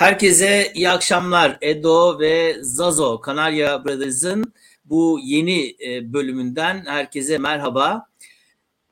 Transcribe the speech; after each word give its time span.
Herkese 0.00 0.72
iyi 0.74 0.90
akşamlar. 0.90 1.58
Edo 1.60 2.20
ve 2.20 2.56
Zazo, 2.60 3.20
Kanarya 3.20 3.84
Brothers'ın 3.84 4.54
bu 4.84 5.20
yeni 5.22 5.76
e, 5.86 6.12
bölümünden 6.12 6.84
herkese 6.86 7.38
merhaba. 7.38 8.06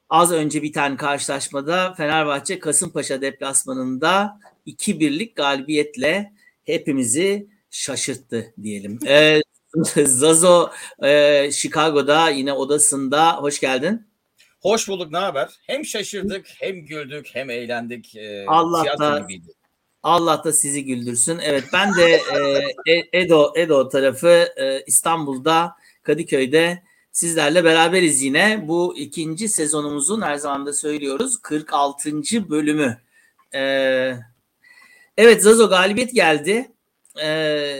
Az 0.08 0.32
önce 0.32 0.62
biten 0.62 0.96
karşılaşmada 0.96 1.94
Fenerbahçe 1.94 2.58
Kasımpaşa 2.58 3.20
deplasmanında 3.20 4.40
2-1'lik 4.66 5.36
galibiyetle 5.36 6.32
hepimizi 6.64 7.48
şaşırttı 7.70 8.54
diyelim. 8.62 8.98
Ee, 9.06 9.40
Zazo 10.04 10.70
e, 11.02 11.50
Chicago'da 11.52 12.28
yine 12.30 12.52
odasında. 12.52 13.36
Hoş 13.36 13.60
geldin. 13.60 14.06
Hoş 14.60 14.88
bulduk. 14.88 15.12
Ne 15.12 15.18
haber? 15.18 15.48
Hem 15.66 15.84
şaşırdık, 15.84 16.46
hem 16.60 16.86
güldük, 16.86 17.28
hem 17.32 17.50
eğlendik. 17.50 18.16
Ee, 18.16 18.44
Allah 18.48 18.98
da 18.98 19.18
gibiydi. 19.18 19.57
Allah 20.02 20.44
da 20.44 20.52
sizi 20.52 20.84
güldürsün. 20.84 21.38
Evet 21.42 21.64
ben 21.72 21.94
de 21.94 22.20
e, 22.86 23.20
Edo 23.20 23.52
Edo 23.56 23.88
tarafı 23.88 24.48
e, 24.56 24.84
İstanbul'da 24.86 25.76
Kadıköy'de 26.02 26.82
sizlerle 27.12 27.64
beraberiz 27.64 28.22
yine. 28.22 28.64
Bu 28.68 28.96
ikinci 28.96 29.48
sezonumuzun 29.48 30.22
her 30.22 30.36
zaman 30.36 30.66
da 30.66 30.72
söylüyoruz 30.72 31.38
46. 31.42 32.10
bölümü. 32.50 33.00
E, 33.54 33.60
evet 35.16 35.42
Zazo 35.42 35.68
galibiyet 35.68 36.14
geldi. 36.14 36.72
E, 37.22 37.78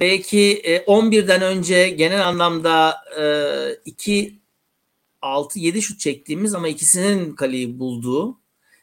belki 0.00 0.52
e, 0.64 0.76
11'den 0.76 1.42
önce 1.42 1.88
genel 1.88 2.28
anlamda 2.28 2.96
e, 3.20 3.24
2 3.84 4.40
6 5.22 5.58
7 5.58 5.82
şut 5.82 6.00
çektiğimiz 6.00 6.54
ama 6.54 6.68
ikisinin 6.68 7.34
kaleyi 7.34 7.78
bulduğu 7.78 8.40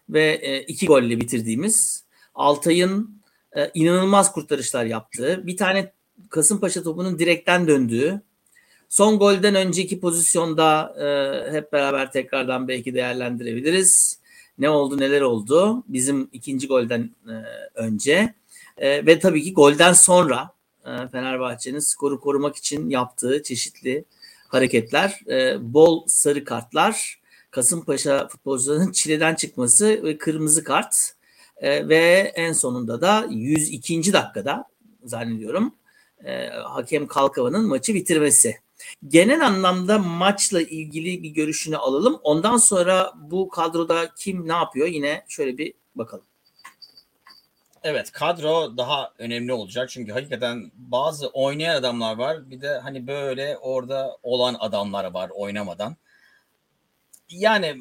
ve 0.10 0.40
e, 0.42 0.62
iki 0.62 0.86
golle 0.86 1.20
bitirdiğimiz 1.20 2.01
Altay'ın 2.36 3.22
e, 3.56 3.72
inanılmaz 3.74 4.32
kurtarışlar 4.32 4.86
yaptığı, 4.86 5.48
bir 5.48 5.58
tane 5.58 5.94
Kasımpaşa 6.30 6.84
topunun 6.84 7.20
direkten 7.20 7.68
döndüğü, 7.68 8.22
son 8.90 9.20
golden 9.20 9.56
önceki 9.56 10.00
pozisyonda 10.00 10.96
e, 11.00 11.52
hep 11.52 11.74
beraber 11.74 12.12
tekrardan 12.12 12.68
belki 12.68 12.94
değerlendirebiliriz. 12.94 14.20
Ne 14.58 14.70
oldu 14.70 15.00
neler 15.00 15.22
oldu? 15.22 15.84
Bizim 15.88 16.30
ikinci 16.34 16.68
golden 16.68 17.10
e, 17.28 17.34
önce. 17.76 18.34
E, 18.78 19.06
ve 19.06 19.20
tabii 19.20 19.44
ki 19.44 19.54
golden 19.54 19.94
sonra 19.94 20.50
e, 20.86 21.08
Fenerbahçe'nin 21.12 21.80
skoru 21.80 22.20
korumak 22.20 22.56
için 22.56 22.90
yaptığı 22.90 23.44
çeşitli 23.44 24.06
hareketler, 24.48 25.20
e, 25.28 25.58
bol 25.74 26.08
sarı 26.08 26.44
kartlar, 26.44 27.22
Kasımpaşa 27.52 28.28
futbolcularının 28.28 28.92
çileden 28.92 29.36
çıkması 29.36 30.04
ve 30.04 30.18
kırmızı 30.18 30.64
kart 30.64 30.96
e, 31.62 31.90
ve 31.90 32.32
en 32.36 32.54
sonunda 32.54 33.02
da 33.02 33.28
102. 33.30 34.14
dakikada 34.14 34.66
zannediyorum 35.04 35.76
e, 36.26 36.48
hakem 36.48 37.08
Kalkava'nın 37.08 37.68
maçı 37.68 37.94
bitirmesi. 37.94 38.60
Genel 39.08 39.46
anlamda 39.46 40.00
maçla 40.00 40.62
ilgili 40.62 41.24
bir 41.24 41.30
görüşünü 41.30 41.78
alalım. 41.78 42.20
Ondan 42.24 42.58
sonra 42.58 43.14
bu 43.16 43.50
kadroda 43.50 44.12
kim 44.18 44.48
ne 44.48 44.54
yapıyor 44.54 44.88
yine 44.88 45.26
şöyle 45.28 45.58
bir 45.58 45.74
bakalım. 45.96 46.26
Evet 47.84 48.12
kadro 48.12 48.78
daha 48.78 49.14
önemli 49.18 49.54
olacak 49.54 49.90
çünkü 49.90 50.12
hakikaten 50.12 50.72
bazı 50.76 51.28
oynayan 51.28 51.76
adamlar 51.76 52.18
var 52.18 52.50
bir 52.50 52.62
de 52.62 52.80
hani 52.80 53.08
böyle 53.08 53.58
orada 53.58 54.18
olan 54.24 54.56
adamlar 54.60 55.14
var 55.14 55.30
oynamadan. 55.30 55.96
Yani 57.30 57.78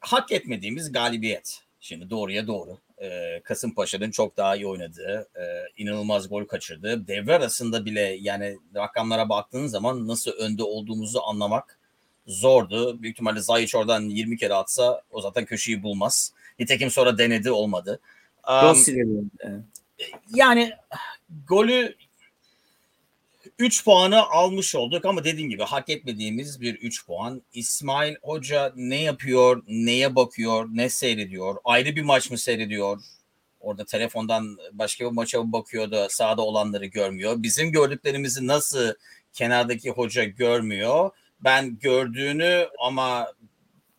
hak 0.00 0.32
etmediğimiz 0.32 0.92
galibiyet. 0.92 1.62
Şimdi 1.80 2.10
doğruya 2.10 2.46
doğru 2.46 2.78
e, 3.02 3.40
Kasımpaşa'nın 3.44 4.10
çok 4.10 4.36
daha 4.36 4.56
iyi 4.56 4.66
oynadığı, 4.66 5.28
e, 5.36 5.42
inanılmaz 5.76 6.28
gol 6.28 6.44
kaçırdığı, 6.44 7.06
devre 7.06 7.34
arasında 7.34 7.84
bile 7.84 8.16
yani 8.20 8.58
rakamlara 8.74 9.28
baktığın 9.28 9.66
zaman 9.66 10.08
nasıl 10.08 10.30
önde 10.30 10.62
olduğumuzu 10.62 11.20
anlamak 11.20 11.78
zordu. 12.26 13.02
Büyük 13.02 13.14
ihtimalle 13.14 13.40
Zayiç 13.40 13.74
oradan 13.74 14.02
20 14.02 14.36
kere 14.36 14.54
atsa 14.54 15.02
o 15.10 15.20
zaten 15.20 15.44
köşeyi 15.44 15.82
bulmaz. 15.82 16.32
Nitekim 16.58 16.90
sonra 16.90 17.18
denedi 17.18 17.50
olmadı. 17.50 18.00
Um, 18.48 18.76
yani 20.34 20.72
golü 21.48 21.94
3 23.62 23.84
puanı 23.84 24.22
almış 24.22 24.74
olduk 24.74 25.04
ama 25.04 25.24
dediğim 25.24 25.50
gibi 25.50 25.62
hak 25.62 25.88
etmediğimiz 25.88 26.60
bir 26.60 26.74
3 26.74 27.06
puan. 27.06 27.42
İsmail 27.52 28.14
Hoca 28.22 28.72
ne 28.76 29.00
yapıyor, 29.00 29.62
neye 29.66 30.14
bakıyor, 30.14 30.68
ne 30.72 30.88
seyrediyor? 30.88 31.56
Ayrı 31.64 31.96
bir 31.96 32.02
maç 32.02 32.30
mı 32.30 32.38
seyrediyor? 32.38 33.02
Orada 33.60 33.84
telefondan 33.84 34.58
başka 34.72 35.04
bir 35.04 35.10
maça 35.10 35.42
mı 35.42 35.52
bakıyor 35.52 35.90
da 35.90 36.08
sahada 36.08 36.42
olanları 36.42 36.86
görmüyor? 36.86 37.34
Bizim 37.42 37.72
gördüklerimizi 37.72 38.46
nasıl 38.46 38.94
kenardaki 39.32 39.90
hoca 39.90 40.24
görmüyor? 40.24 41.10
Ben 41.40 41.78
gördüğünü 41.78 42.68
ama 42.78 43.32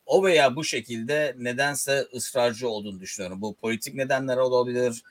o 0.06 0.24
veya 0.24 0.56
bu 0.56 0.64
şekilde 0.64 1.36
nedense 1.38 2.08
ısrarcı 2.16 2.70
olduğunu 2.70 3.00
düşünüyorum. 3.00 3.42
Bu 3.42 3.56
politik 3.56 3.96
nedenler 3.96 4.38
olabilir, 4.38 5.04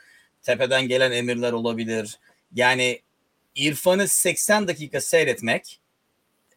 tepeden 0.42 0.88
gelen 0.88 1.12
emirler 1.12 1.52
olabilir. 1.52 2.18
Yani 2.54 3.00
İrfan'ı 3.54 4.08
80 4.08 4.68
dakika 4.68 5.00
seyretmek 5.00 5.80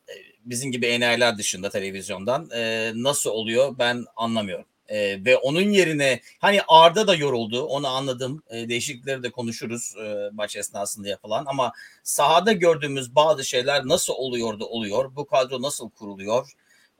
e, 0.09 0.13
bizim 0.45 0.71
gibi 0.71 0.85
enayiler 0.85 1.37
dışında 1.37 1.69
televizyondan 1.69 2.49
e, 2.55 2.91
nasıl 2.95 3.29
oluyor 3.29 3.75
ben 3.79 4.05
anlamıyorum. 4.15 4.65
E, 4.87 5.25
ve 5.25 5.37
onun 5.37 5.61
yerine 5.61 6.21
hani 6.39 6.61
Arda 6.67 7.07
da 7.07 7.15
yoruldu 7.15 7.63
onu 7.63 7.87
anladım. 7.87 8.43
E, 8.49 8.69
değişiklikleri 8.69 9.23
de 9.23 9.31
konuşuruz 9.31 9.95
e, 10.05 10.29
maç 10.33 10.55
esnasında 10.55 11.07
yapılan 11.07 11.45
ama 11.47 11.73
sahada 12.03 12.51
gördüğümüz 12.51 13.15
bazı 13.15 13.45
şeyler 13.45 13.85
nasıl 13.85 14.13
oluyor 14.13 14.59
da 14.59 14.65
oluyor. 14.65 15.15
Bu 15.15 15.25
kadro 15.25 15.61
nasıl 15.61 15.89
kuruluyor? 15.89 16.51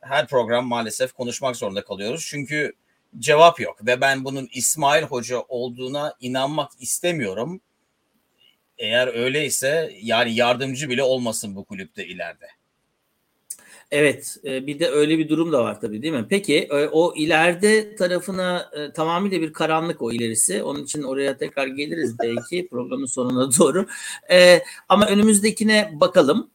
Her 0.01 0.27
program 0.27 0.67
maalesef 0.67 1.13
konuşmak 1.13 1.56
zorunda 1.56 1.83
kalıyoruz. 1.83 2.25
Çünkü 2.29 2.73
cevap 3.19 3.59
yok 3.59 3.85
ve 3.85 4.01
ben 4.01 4.25
bunun 4.25 4.50
İsmail 4.51 5.03
Hoca 5.03 5.39
olduğuna 5.39 6.13
inanmak 6.19 6.72
istemiyorum. 6.79 7.62
Eğer 8.78 9.08
öyleyse 9.08 9.94
yani 10.02 10.36
yardımcı 10.36 10.90
bile 10.90 11.03
olmasın 11.03 11.56
bu 11.56 11.66
kulüpte 11.66 12.08
ileride. 12.08 12.47
Evet 13.91 14.38
e, 14.46 14.68
bir 14.68 14.80
de 14.80 14.90
öyle 14.90 15.18
bir 15.18 15.30
durum 15.30 15.52
da 15.52 15.63
var 15.63 15.81
tabii 15.81 16.02
değil 16.02 16.13
mi? 16.13 16.25
Peki 16.30 16.58
e, 16.58 16.88
o 16.88 17.13
ileride 17.16 17.96
tarafına 17.96 18.72
e, 18.74 18.91
tamamıyla 18.91 19.41
bir 19.41 19.53
karanlık 19.53 20.02
o 20.02 20.12
ilerisi. 20.12 20.63
Onun 20.63 20.84
için 20.84 21.03
oraya 21.03 21.38
tekrar 21.38 21.68
geliriz 21.68 22.19
belki 22.24 22.68
programın 22.68 23.06
sonuna 23.06 23.50
doğru. 23.60 23.88
Ama 24.89 25.07
önümüzdekine 25.07 25.92
bakalım. 25.94 26.50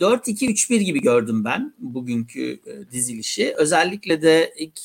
4-2-3-1 0.00 0.76
gibi 0.76 1.00
gördüm 1.00 1.44
ben 1.44 1.74
bugünkü 1.78 2.60
dizilişi. 2.92 3.54
Özellikle 3.56 4.22
de 4.22 4.54
ilk 4.56 4.80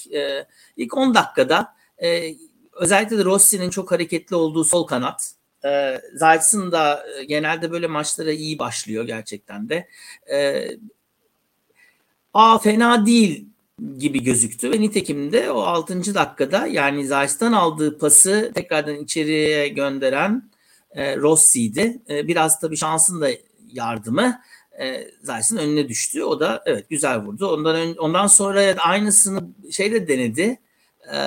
ilk 0.77 0.97
10 0.97 1.15
dakikada 1.15 1.75
özellikle 2.73 3.17
de 3.17 3.25
Rossi'nin 3.25 3.69
çok 3.69 3.91
hareketli 3.91 4.35
olduğu 4.35 4.63
sol 4.63 4.87
kanat 4.87 5.34
e, 5.65 6.01
Zayt'sın 6.13 6.71
da 6.71 7.05
e, 7.19 7.23
genelde 7.23 7.71
böyle 7.71 7.87
maçlara 7.87 8.31
iyi 8.31 8.59
başlıyor 8.59 9.07
gerçekten 9.07 9.69
de. 9.69 9.87
E, 10.31 10.67
Aa 12.33 12.59
fena 12.59 13.05
değil 13.05 13.45
gibi 13.97 14.23
gözüktü 14.23 14.71
ve 14.71 14.81
nitekim 14.81 15.31
de 15.31 15.51
o 15.51 15.61
6. 15.61 16.15
dakikada 16.15 16.67
yani 16.67 17.07
Zayt'tan 17.07 17.53
aldığı 17.53 17.97
pası 17.97 18.51
tekrardan 18.55 18.95
içeriye 18.95 19.67
gönderen 19.67 20.49
e, 20.91 21.17
Rossi'ydi. 21.17 22.01
E, 22.09 22.27
biraz 22.27 22.59
tabii 22.59 22.77
şansın 22.77 23.21
da 23.21 23.29
yardımı 23.71 24.41
e, 24.81 25.07
Zayt'sın 25.21 25.57
önüne 25.57 25.89
düştü. 25.89 26.23
O 26.23 26.39
da 26.39 26.63
evet 26.65 26.89
güzel 26.89 27.19
vurdu. 27.19 27.47
Ondan 27.47 27.75
ön, 27.75 27.95
ondan 27.95 28.27
sonra 28.27 28.75
aynısını 28.77 29.43
şeyle 29.71 30.07
denedi. 30.07 30.59
E, 31.13 31.17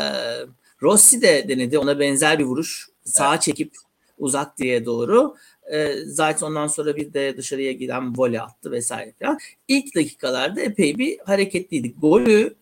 Rossi 0.83 1.23
de 1.23 1.49
denedi. 1.49 1.79
Ona 1.79 2.01
benzer 2.01 2.39
bir 2.39 2.45
vuruş. 2.45 2.89
Sağa 3.05 3.33
evet. 3.33 3.43
çekip 3.43 3.73
uzak 4.19 4.59
diye 4.59 4.85
doğru. 4.85 5.35
E, 5.73 5.95
zaten 6.05 6.47
ondan 6.47 6.67
sonra 6.67 6.97
bir 6.97 7.13
de 7.13 7.37
dışarıya 7.37 7.73
giden 7.73 8.19
voley 8.19 8.41
attı 8.41 8.71
vesaire 8.71 9.13
falan. 9.21 9.39
İlk 9.69 9.95
dakikalarda 9.95 10.61
epey 10.61 10.99
bir 10.99 11.19
hareketliydik. 11.27 12.01
Golü 12.01 12.55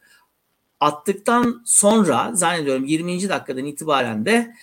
attıktan 0.80 1.62
sonra 1.64 2.30
zannediyorum 2.34 2.84
20. 2.84 3.28
dakikadan 3.28 3.64
itibaren 3.64 4.26
de 4.26 4.54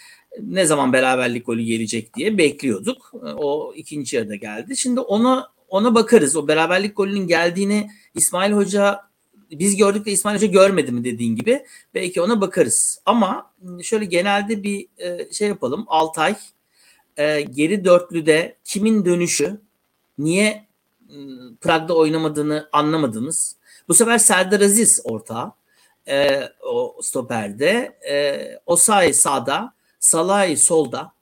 ne 0.41 0.65
zaman 0.65 0.93
beraberlik 0.93 1.45
golü 1.45 1.63
gelecek 1.63 2.15
diye 2.15 2.37
bekliyorduk. 2.37 3.11
O 3.37 3.73
ikinci 3.75 4.15
yarıda 4.15 4.35
geldi. 4.35 4.77
Şimdi 4.77 4.99
ona 4.99 5.47
ona 5.69 5.95
bakarız. 5.95 6.35
O 6.35 6.47
beraberlik 6.47 6.97
golünün 6.97 7.27
geldiğini 7.27 7.89
İsmail 8.15 8.51
Hoca 8.51 9.01
biz 9.51 9.77
gördük 9.77 10.05
de 10.05 10.11
İsmail 10.11 10.35
Hoca 10.35 10.47
görmedi 10.47 10.91
mi 10.91 11.03
dediğin 11.03 11.35
gibi. 11.35 11.65
Belki 11.93 12.21
ona 12.21 12.41
bakarız. 12.41 13.01
Ama 13.05 13.53
şöyle 13.83 14.05
genelde 14.05 14.63
bir 14.63 14.87
şey 15.31 15.47
yapalım. 15.47 15.85
Altay 15.87 16.35
e, 17.17 17.41
geri 17.41 17.85
dörtlüde 17.85 18.55
kimin 18.63 19.05
dönüşü 19.05 19.61
niye 20.17 20.67
ıı, 21.15 21.55
Prag'da 21.61 21.95
oynamadığını 21.95 22.69
anlamadınız. 22.71 23.55
Bu 23.87 23.93
sefer 23.93 24.17
Serdar 24.17 24.61
Aziz 24.61 25.01
ortağı 25.03 25.51
e, 26.07 26.41
o 26.65 26.97
stoperde. 27.01 27.97
E, 28.09 28.59
Osay 28.65 29.13
sağda, 29.13 29.73
Salay 29.99 30.55
solda. 30.55 31.13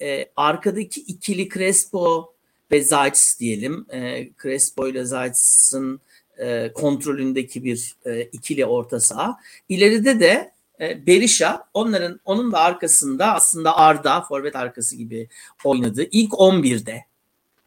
e, 0.00 0.26
arkadaki 0.36 1.00
ikili 1.00 1.48
Crespo 1.48 2.34
ve 2.72 2.82
Zayt's 2.82 3.40
diyelim. 3.40 3.86
E, 3.92 4.28
Crespo 4.42 4.88
ile 4.88 5.04
Zayt's'ın 5.04 6.00
e, 6.38 6.72
kontrolündeki 6.72 7.64
bir 7.64 7.94
e, 8.06 8.22
ikili 8.22 8.66
orta 8.66 9.00
saha. 9.00 9.38
İleride 9.68 10.20
de 10.20 10.51
e, 10.82 11.06
Berisha 11.06 11.68
onların 11.74 12.20
onun 12.24 12.52
da 12.52 12.58
arkasında 12.58 13.34
aslında 13.34 13.76
Arda 13.76 14.20
forvet 14.20 14.56
arkası 14.56 14.96
gibi 14.96 15.28
oynadı. 15.64 16.06
İlk 16.10 16.32
11'de 16.32 17.04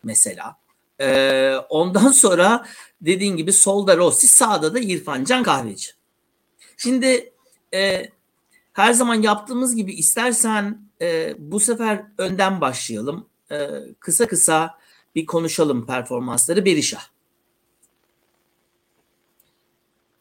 mesela. 0.03 0.57
E, 1.01 1.55
ondan 1.69 2.11
sonra 2.11 2.65
dediğin 3.01 3.37
gibi 3.37 3.53
solda 3.53 3.97
Rossi 3.97 4.27
sağda 4.27 4.73
da 4.73 4.79
İrfan 4.79 5.23
Can 5.23 5.43
Kahveci. 5.43 5.91
Şimdi 6.77 7.33
e, 7.73 8.09
her 8.73 8.93
zaman 8.93 9.21
yaptığımız 9.21 9.75
gibi 9.75 9.93
istersen 9.93 10.79
e, 11.01 11.35
bu 11.37 11.59
sefer 11.59 12.03
önden 12.17 12.61
başlayalım. 12.61 13.29
E, 13.51 13.69
kısa 13.99 14.27
kısa 14.27 14.77
bir 15.15 15.25
konuşalım 15.25 15.85
performansları 15.85 16.65
Berisha. 16.65 16.99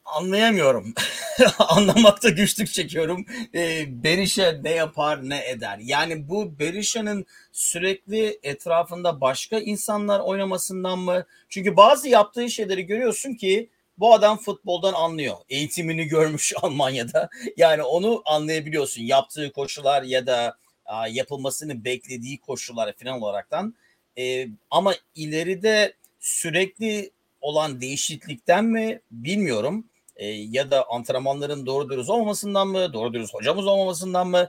Anlayamıyorum. 0.05 0.95
Anlamakta 1.59 2.29
güçlük 2.29 2.73
çekiyorum. 2.73 3.27
E, 3.55 3.85
Berisha 4.05 4.53
ne 4.63 4.71
yapar 4.71 5.29
ne 5.29 5.49
eder. 5.49 5.79
Yani 5.83 6.29
bu 6.29 6.59
Berisha'nın 6.59 7.27
sürekli 7.53 8.39
etrafında 8.43 9.21
başka 9.21 9.59
insanlar 9.59 10.21
oynamasından 10.21 10.99
mı? 10.99 11.27
Çünkü 11.49 11.77
bazı 11.77 12.09
yaptığı 12.09 12.51
şeyleri 12.51 12.87
görüyorsun 12.87 13.35
ki 13.35 13.71
bu 13.99 14.15
adam 14.15 14.39
futboldan 14.39 14.93
anlıyor. 14.93 15.37
Eğitimini 15.49 16.05
görmüş 16.05 16.53
Almanya'da. 16.63 17.29
Yani 17.57 17.83
onu 17.83 18.23
anlayabiliyorsun. 18.25 19.03
Yaptığı 19.03 19.53
koşular 19.53 20.03
ya 20.03 20.27
da 20.27 20.57
a, 20.85 21.09
yapılmasını 21.09 21.85
beklediği 21.85 22.41
koşullar 22.41 22.93
final 22.97 23.19
olaraktan. 23.21 23.75
E, 24.19 24.49
ama 24.71 24.95
ileride 25.15 25.95
sürekli 26.21 27.11
olan 27.41 27.81
değişiklikten 27.81 28.65
mi 28.65 29.01
bilmiyorum. 29.11 29.87
E, 30.17 30.27
ya 30.27 30.71
da 30.71 30.85
antrenmanların 30.91 31.67
doğru 31.67 31.91
dürüst 31.91 32.11
olmamasından 32.11 32.69
mı, 32.69 32.93
doğru 32.93 33.15
dürüst 33.15 33.35
hocamız 33.35 33.67
olmamasından 33.67 34.29
mı? 34.29 34.49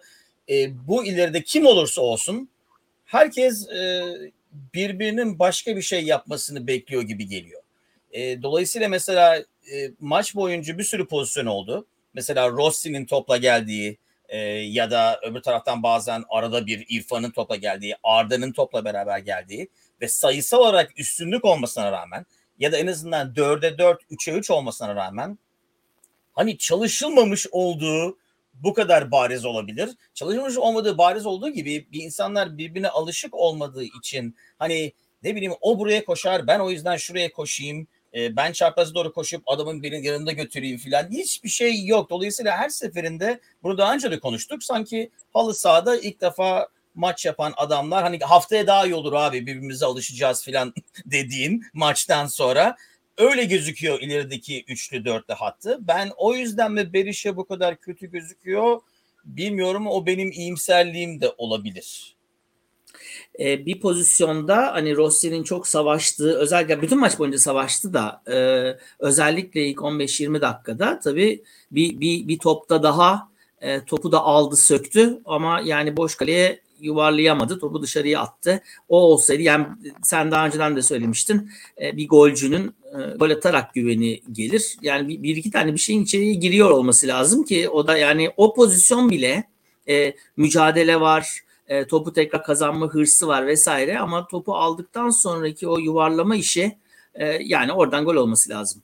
E, 0.49 0.87
bu 0.87 1.05
ileride 1.05 1.43
kim 1.43 1.65
olursa 1.65 2.01
olsun 2.01 2.49
herkes 3.05 3.69
e, 3.69 4.03
birbirinin 4.73 5.39
başka 5.39 5.75
bir 5.75 5.81
şey 5.81 6.03
yapmasını 6.03 6.67
bekliyor 6.67 7.01
gibi 7.01 7.27
geliyor. 7.27 7.61
E, 8.11 8.41
dolayısıyla 8.41 8.89
mesela 8.89 9.37
e, 9.73 9.91
maç 9.99 10.35
boyunca 10.35 10.77
bir 10.77 10.83
sürü 10.83 11.07
pozisyon 11.07 11.45
oldu. 11.45 11.85
Mesela 12.13 12.49
Rossi'nin 12.49 13.05
topla 13.05 13.37
geldiği 13.37 13.97
e, 14.29 14.37
ya 14.47 14.91
da 14.91 15.19
öbür 15.23 15.41
taraftan 15.41 15.83
bazen 15.83 16.23
arada 16.29 16.65
bir 16.65 16.85
İrfan'ın 16.89 17.31
topla 17.31 17.55
geldiği, 17.55 17.95
Arda'nın 18.03 18.51
topla 18.51 18.85
beraber 18.85 19.19
geldiği 19.19 19.69
ve 20.01 20.07
sayısal 20.07 20.59
olarak 20.59 20.99
üstünlük 20.99 21.45
olmasına 21.45 21.91
rağmen 21.91 22.25
ya 22.59 22.71
da 22.71 22.77
en 22.77 22.87
azından 22.87 23.33
4'e 23.33 23.77
4, 23.77 24.03
3'e 24.03 24.33
3 24.33 24.51
olmasına 24.51 24.95
rağmen 24.95 25.37
hani 26.35 26.57
çalışılmamış 26.57 27.47
olduğu 27.51 28.17
bu 28.53 28.73
kadar 28.73 29.11
bariz 29.11 29.45
olabilir. 29.45 29.89
Çalışılmış 30.13 30.57
olmadığı 30.57 30.97
bariz 30.97 31.25
olduğu 31.25 31.49
gibi 31.49 31.87
bir 31.91 32.03
insanlar 32.03 32.57
birbirine 32.57 32.89
alışık 32.89 33.33
olmadığı 33.33 33.83
için 33.83 34.35
hani 34.59 34.93
ne 35.23 35.35
bileyim 35.35 35.53
o 35.61 35.79
buraya 35.79 36.05
koşar 36.05 36.47
ben 36.47 36.59
o 36.59 36.71
yüzden 36.71 36.97
şuraya 36.97 37.31
koşayım 37.31 37.87
e, 38.15 38.35
ben 38.35 38.51
çarpazı 38.51 38.95
doğru 38.95 39.13
koşup 39.13 39.43
adamın 39.45 39.83
birinin 39.83 40.03
yanında 40.03 40.31
götüreyim 40.31 40.77
filan 40.77 41.11
hiçbir 41.11 41.49
şey 41.49 41.85
yok. 41.85 42.09
Dolayısıyla 42.09 42.57
her 42.57 42.69
seferinde 42.69 43.39
bunu 43.63 43.77
daha 43.77 43.93
önce 43.93 44.11
de 44.11 44.19
konuştuk. 44.19 44.63
Sanki 44.63 45.11
halı 45.33 45.53
sahada 45.55 45.97
ilk 45.97 46.21
defa 46.21 46.67
maç 46.95 47.25
yapan 47.25 47.53
adamlar 47.57 48.03
hani 48.03 48.19
haftaya 48.19 48.67
daha 48.67 48.85
iyi 48.85 48.95
olur 48.95 49.13
abi 49.13 49.41
birbirimize 49.41 49.85
alışacağız 49.85 50.43
filan 50.43 50.73
dediğin 51.05 51.65
maçtan 51.73 52.27
sonra 52.27 52.75
öyle 53.17 53.43
gözüküyor 53.43 54.01
ilerideki 54.01 54.63
üçlü 54.67 55.05
dörtlü 55.05 55.33
hattı. 55.33 55.77
Ben 55.81 56.11
o 56.17 56.35
yüzden 56.35 56.71
mi 56.71 56.93
Berisha 56.93 57.37
bu 57.37 57.45
kadar 57.45 57.77
kötü 57.77 58.11
gözüküyor 58.11 58.81
bilmiyorum 59.25 59.87
o 59.87 60.05
benim 60.05 60.31
iyimserliğim 60.31 61.21
de 61.21 61.33
olabilir. 61.37 62.15
Ee, 63.39 63.65
bir 63.65 63.79
pozisyonda 63.79 64.73
hani 64.73 64.95
Rossi'nin 64.95 65.43
çok 65.43 65.67
savaştığı 65.67 66.37
özellikle 66.37 66.81
bütün 66.81 66.99
maç 66.99 67.19
boyunca 67.19 67.37
savaştı 67.37 67.93
da 67.93 68.21
e, 68.27 68.37
özellikle 68.99 69.65
ilk 69.65 69.79
15-20 69.79 70.41
dakikada 70.41 70.99
tabii 70.99 71.43
bir, 71.71 71.99
bir, 71.99 72.27
bir 72.27 72.39
topta 72.39 72.83
daha 72.83 73.29
e, 73.61 73.85
topu 73.85 74.11
da 74.11 74.19
aldı 74.19 74.55
söktü 74.55 75.21
ama 75.25 75.61
yani 75.65 75.97
boş 75.97 76.15
kaleye 76.15 76.64
yuvarlayamadı. 76.79 77.59
Topu 77.59 77.81
dışarıya 77.81 78.21
attı. 78.21 78.61
O 78.89 79.01
olsaydı 79.01 79.41
yani 79.41 79.67
sen 80.03 80.31
daha 80.31 80.45
önceden 80.45 80.75
de 80.75 80.81
söylemiştin 80.81 81.51
e, 81.81 81.97
bir 81.97 82.07
golcünün 82.07 82.75
e, 82.93 83.17
gol 83.17 83.29
atarak 83.29 83.73
güveni 83.73 84.21
gelir. 84.31 84.77
Yani 84.81 85.23
bir, 85.23 85.35
iki 85.35 85.51
tane 85.51 85.73
bir 85.73 85.79
şeyin 85.79 86.03
içeriye 86.03 86.33
giriyor 86.33 86.71
olması 86.71 87.07
lazım 87.07 87.43
ki 87.43 87.69
o 87.69 87.87
da 87.87 87.97
yani 87.97 88.31
o 88.37 88.53
pozisyon 88.53 89.09
bile 89.09 89.43
e, 89.89 90.15
mücadele 90.37 91.01
var, 91.01 91.39
e, 91.67 91.87
topu 91.87 92.13
tekrar 92.13 92.43
kazanma 92.43 92.87
hırsı 92.87 93.27
var 93.27 93.47
vesaire 93.47 93.99
ama 93.99 94.27
topu 94.27 94.55
aldıktan 94.55 95.09
sonraki 95.09 95.67
o 95.67 95.77
yuvarlama 95.77 96.35
işi 96.35 96.77
e, 97.13 97.25
yani 97.25 97.73
oradan 97.73 98.05
gol 98.05 98.15
olması 98.15 98.49
lazım 98.49 98.81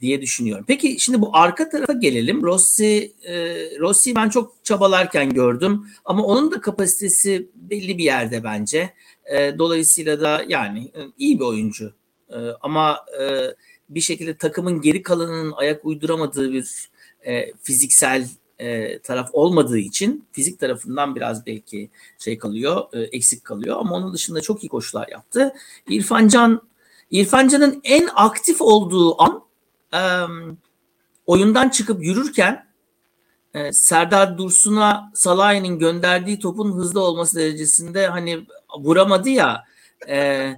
diye 0.00 0.22
düşünüyorum. 0.22 0.64
Peki 0.68 1.00
şimdi 1.00 1.20
bu 1.20 1.36
arka 1.36 1.68
tarafa 1.68 1.92
gelelim. 1.92 2.42
Rossi 2.42 3.12
e, 3.22 3.34
Rossi 3.80 4.14
ben 4.16 4.28
çok 4.28 4.64
çabalarken 4.64 5.30
gördüm 5.30 5.86
ama 6.04 6.24
onun 6.24 6.50
da 6.52 6.60
kapasitesi 6.60 7.48
belli 7.54 7.98
bir 7.98 8.04
yerde 8.04 8.44
bence. 8.44 8.90
E, 9.32 9.58
dolayısıyla 9.58 10.20
da 10.20 10.44
yani 10.48 10.84
e, 10.84 11.00
iyi 11.18 11.40
bir 11.40 11.44
oyuncu. 11.44 11.92
E, 12.30 12.36
ama 12.60 12.98
e, 13.20 13.24
bir 13.88 14.00
şekilde 14.00 14.36
takımın 14.36 14.80
geri 14.80 15.02
kalanının 15.02 15.52
ayak 15.56 15.84
uyduramadığı 15.84 16.52
bir 16.52 16.90
e, 17.26 17.52
fiziksel 17.62 18.28
e, 18.58 18.98
taraf 18.98 19.30
olmadığı 19.32 19.78
için 19.78 20.24
fizik 20.32 20.60
tarafından 20.60 21.16
biraz 21.16 21.46
belki 21.46 21.90
şey 22.18 22.38
kalıyor, 22.38 22.84
e, 22.92 23.00
eksik 23.00 23.44
kalıyor 23.44 23.76
ama 23.78 23.94
onun 23.94 24.14
dışında 24.14 24.40
çok 24.40 24.64
iyi 24.64 24.68
koşular 24.68 25.08
yaptı. 25.08 25.52
İrfan 25.88 26.28
Can 26.28 26.62
İrfan 27.10 27.48
Can'ın 27.48 27.80
en 27.84 28.08
aktif 28.14 28.60
olduğu 28.60 29.22
an 29.22 29.42
e, 29.94 30.00
oyundan 31.26 31.68
çıkıp 31.68 32.04
yürürken 32.04 32.66
e, 33.54 33.72
Serdar 33.72 34.38
Dursun'a 34.38 35.10
Salah'ın 35.14 35.78
gönderdiği 35.78 36.38
topun 36.38 36.72
hızlı 36.72 37.00
olması 37.00 37.36
derecesinde 37.36 38.06
hani 38.06 38.46
vuramadı 38.78 39.28
ya 39.28 39.64
e, 40.08 40.56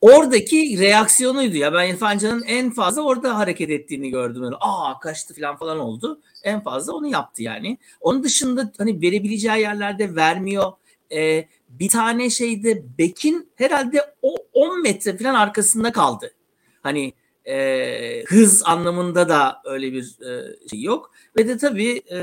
oradaki 0.00 0.78
reaksiyonuydu 0.78 1.56
ya 1.56 1.72
ben 1.72 1.88
İrfan 1.88 2.18
Can'ın 2.18 2.42
en 2.42 2.70
fazla 2.70 3.02
orada 3.02 3.38
hareket 3.38 3.70
ettiğini 3.70 4.10
gördüm. 4.10 4.44
Öyle, 4.44 4.56
Aa 4.60 5.00
kaçtı 5.00 5.34
falan 5.34 5.56
falan 5.56 5.78
oldu. 5.78 6.20
En 6.42 6.60
fazla 6.60 6.92
onu 6.92 7.06
yaptı 7.06 7.42
yani. 7.42 7.78
Onun 8.00 8.24
dışında 8.24 8.72
hani 8.78 9.02
verebileceği 9.02 9.60
yerlerde 9.60 10.14
vermiyor. 10.16 10.72
Ee, 11.12 11.48
bir 11.68 11.88
tane 11.88 12.30
şeyde 12.30 12.82
Bekin 12.98 13.50
herhalde 13.54 14.14
o 14.22 14.36
10 14.52 14.82
metre 14.82 15.16
falan 15.16 15.34
arkasında 15.34 15.92
kaldı. 15.92 16.34
Hani 16.82 17.12
e, 17.48 18.24
hız 18.26 18.62
anlamında 18.66 19.28
da 19.28 19.62
öyle 19.64 19.92
bir 19.92 20.02
e, 20.02 20.68
şey 20.68 20.82
yok. 20.82 21.10
Ve 21.36 21.48
de 21.48 21.58
tabii 21.58 22.02
e, 22.10 22.18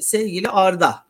sevgili 0.00 0.48
Arda. 0.48 1.06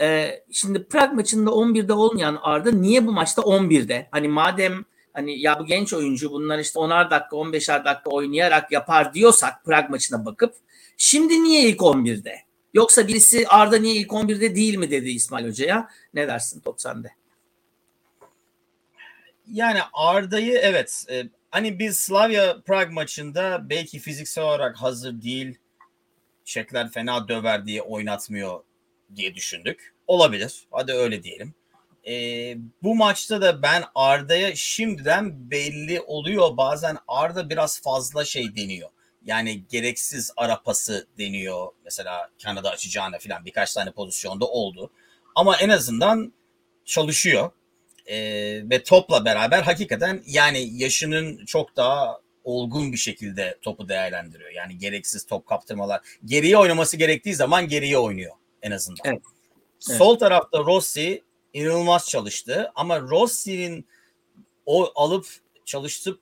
E, 0.00 0.40
şimdi 0.52 0.84
Prag 0.84 1.12
maçında 1.12 1.50
11'de 1.50 1.92
olmayan 1.92 2.38
Arda 2.42 2.70
niye 2.70 3.06
bu 3.06 3.12
maçta 3.12 3.42
11'de? 3.42 4.08
Hani 4.10 4.28
madem 4.28 4.84
hani 5.12 5.40
ya 5.40 5.60
bu 5.60 5.66
genç 5.66 5.92
oyuncu 5.92 6.30
bunlar 6.30 6.58
işte 6.58 6.80
10'ar 6.80 7.10
dakika 7.10 7.36
15'er 7.36 7.84
dakika 7.84 8.10
oynayarak 8.10 8.72
yapar 8.72 9.14
diyorsak 9.14 9.64
Prag 9.64 9.90
maçına 9.90 10.24
bakıp 10.24 10.54
şimdi 10.96 11.42
niye 11.42 11.68
ilk 11.68 11.80
11'de? 11.80 12.36
Yoksa 12.74 13.08
birisi 13.08 13.48
Arda 13.48 13.78
niye 13.78 13.94
ilk 13.94 14.10
11'de 14.10 14.54
değil 14.54 14.76
mi 14.76 14.90
dedi 14.90 15.10
İsmail 15.10 15.48
Hoca'ya. 15.48 15.88
Ne 16.14 16.28
dersin 16.28 16.60
top 16.60 16.80
sende? 16.80 17.12
Yani 19.52 19.78
Arda'yı 19.92 20.52
evet 20.52 21.06
hani 21.56 21.78
biz 21.78 21.98
Slavia 21.98 22.60
Prag 22.60 22.90
maçında 22.90 23.70
belki 23.70 23.98
fiziksel 23.98 24.44
olarak 24.44 24.76
hazır 24.76 25.22
değil 25.22 25.58
Çekler 26.44 26.90
fena 26.90 27.28
döver 27.28 27.66
diye 27.66 27.82
oynatmıyor 27.82 28.60
diye 29.16 29.34
düşündük. 29.34 29.94
Olabilir. 30.06 30.66
Hadi 30.70 30.92
öyle 30.92 31.22
diyelim. 31.22 31.54
E, 32.06 32.12
bu 32.82 32.94
maçta 32.94 33.40
da 33.40 33.62
ben 33.62 33.84
Arda'ya 33.94 34.54
şimdiden 34.56 35.50
belli 35.50 36.00
oluyor. 36.00 36.56
Bazen 36.56 36.98
Arda 37.08 37.50
biraz 37.50 37.82
fazla 37.82 38.24
şey 38.24 38.56
deniyor. 38.56 38.88
Yani 39.24 39.66
gereksiz 39.68 40.32
ara 40.36 40.62
pası 40.62 41.06
deniyor. 41.18 41.68
Mesela 41.84 42.30
Kanada 42.42 42.70
açacağına 42.70 43.18
falan 43.18 43.44
birkaç 43.44 43.74
tane 43.74 43.90
pozisyonda 43.90 44.46
oldu. 44.46 44.90
Ama 45.34 45.56
en 45.56 45.68
azından 45.68 46.32
çalışıyor. 46.84 47.50
E, 48.06 48.16
ve 48.70 48.82
topla 48.82 49.24
beraber 49.24 49.62
hakikaten 49.62 50.22
yani 50.26 50.82
yaşının 50.82 51.44
çok 51.44 51.76
daha 51.76 52.20
olgun 52.44 52.92
bir 52.92 52.96
şekilde 52.96 53.58
topu 53.62 53.88
değerlendiriyor. 53.88 54.50
Yani 54.50 54.78
gereksiz 54.78 55.26
top 55.26 55.46
kaptırmalar. 55.46 56.00
Geriye 56.24 56.58
oynaması 56.58 56.96
gerektiği 56.96 57.34
zaman 57.34 57.68
geriye 57.68 57.98
oynuyor 57.98 58.32
en 58.62 58.70
azından. 58.70 59.04
Evet. 59.04 59.22
Sol 59.78 60.18
tarafta 60.18 60.58
Rossi 60.58 61.22
inanılmaz 61.52 62.08
çalıştı 62.08 62.72
ama 62.74 63.00
Rossi'nin 63.00 63.86
o 64.66 64.92
alıp 64.94 65.26
çalıştıp 65.66 66.20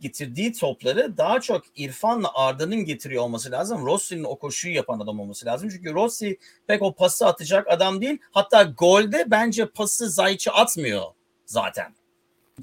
getirdiği 0.00 0.52
topları 0.52 1.16
daha 1.16 1.40
çok 1.40 1.64
İrfan'la 1.76 2.30
Arda'nın 2.34 2.84
getiriyor 2.84 3.22
olması 3.22 3.50
lazım. 3.50 3.86
Rossi'nin 3.86 4.24
o 4.24 4.38
koşuyu 4.38 4.74
yapan 4.74 5.00
adam 5.00 5.20
olması 5.20 5.46
lazım. 5.46 5.68
Çünkü 5.68 5.94
Rossi 5.94 6.38
pek 6.66 6.82
o 6.82 6.94
pası 6.94 7.26
atacak 7.26 7.68
adam 7.68 8.00
değil. 8.00 8.18
Hatta 8.30 8.62
golde 8.62 9.24
bence 9.26 9.68
pası 9.68 10.10
Zayç'e 10.10 10.50
atmıyor 10.50 11.02
zaten. 11.46 11.94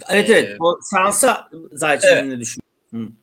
Evet 0.09 0.29
ee, 0.29 0.33
evet. 0.33 0.57
O 0.59 0.79
şansa 0.91 1.49
Zayç'ın 1.71 2.07
evet. 2.07 2.39
düşünüyorum. 2.39 3.17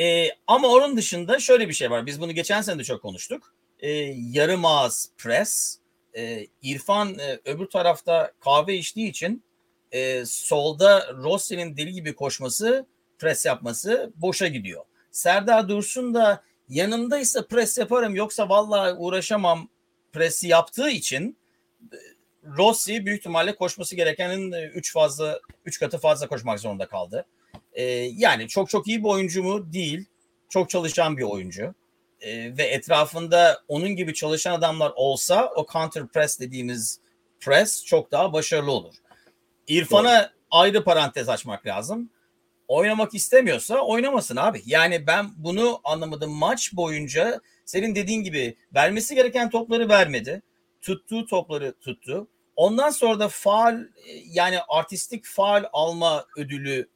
Ee, 0.00 0.28
ama 0.46 0.68
onun 0.68 0.96
dışında 0.96 1.38
şöyle 1.38 1.68
bir 1.68 1.72
şey 1.74 1.90
var. 1.90 2.06
Biz 2.06 2.20
bunu 2.20 2.32
geçen 2.32 2.62
sene 2.62 2.78
de 2.78 2.84
çok 2.84 3.02
konuştuk. 3.02 3.54
Ee, 3.80 3.90
yarım 4.16 4.64
ağız 4.64 5.10
pres. 5.18 5.78
Ee, 6.16 6.46
İrfan 6.62 7.18
e, 7.18 7.40
öbür 7.44 7.66
tarafta 7.66 8.32
kahve 8.40 8.74
içtiği 8.74 9.08
için 9.08 9.42
e, 9.92 10.24
solda 10.26 11.14
Rossi'nin 11.14 11.76
deli 11.76 11.92
gibi 11.92 12.14
koşması, 12.14 12.86
pres 13.18 13.46
yapması 13.46 14.12
boşa 14.16 14.46
gidiyor. 14.46 14.84
Serdar 15.10 15.68
Dursun 15.68 16.14
da 16.14 16.42
yanındaysa 16.68 17.46
pres 17.46 17.78
yaparım 17.78 18.14
yoksa 18.14 18.48
vallahi 18.48 18.92
uğraşamam 18.92 19.68
presi 20.12 20.48
yaptığı 20.48 20.90
için 20.90 21.36
e, 21.92 21.96
Rossi 22.56 23.06
büyük 23.06 23.18
ihtimalle 23.18 23.54
koşması 23.54 23.96
gerekenin 23.96 24.52
3 24.52 24.92
fazla 24.92 25.40
3 25.64 25.80
katı 25.80 25.98
fazla 25.98 26.28
koşmak 26.28 26.60
zorunda 26.60 26.86
kaldı. 26.86 27.26
Ee, 27.72 27.82
yani 28.16 28.48
çok 28.48 28.70
çok 28.70 28.88
iyi 28.88 29.04
bir 29.04 29.08
oyuncu 29.08 29.42
mu? 29.42 29.72
Değil. 29.72 30.04
Çok 30.48 30.70
çalışan 30.70 31.16
bir 31.16 31.22
oyuncu. 31.22 31.74
Ee, 32.20 32.56
ve 32.56 32.62
etrafında 32.62 33.62
onun 33.68 33.88
gibi 33.88 34.14
çalışan 34.14 34.52
adamlar 34.52 34.92
olsa 34.96 35.52
o 35.56 35.66
counter 35.72 36.06
press 36.06 36.40
dediğimiz 36.40 37.00
press 37.40 37.84
çok 37.84 38.12
daha 38.12 38.32
başarılı 38.32 38.70
olur. 38.70 38.94
İrfan'a 39.68 40.22
Doğru. 40.22 40.30
ayrı 40.50 40.84
parantez 40.84 41.28
açmak 41.28 41.66
lazım. 41.66 42.10
Oynamak 42.68 43.14
istemiyorsa 43.14 43.80
oynamasın 43.80 44.36
abi. 44.36 44.62
Yani 44.66 45.06
ben 45.06 45.30
bunu 45.36 45.80
anlamadım. 45.84 46.30
Maç 46.30 46.72
boyunca 46.72 47.40
senin 47.64 47.94
dediğin 47.94 48.22
gibi 48.22 48.56
vermesi 48.74 49.14
gereken 49.14 49.50
topları 49.50 49.88
vermedi. 49.88 50.42
Tuttuğu 50.82 51.26
topları 51.26 51.74
tuttu. 51.80 52.28
Ondan 52.56 52.90
sonra 52.90 53.20
da 53.20 53.28
faal 53.28 53.78
yani 54.24 54.58
artistik 54.68 55.26
faal 55.26 55.64
alma 55.72 56.26
ödülü 56.36 56.88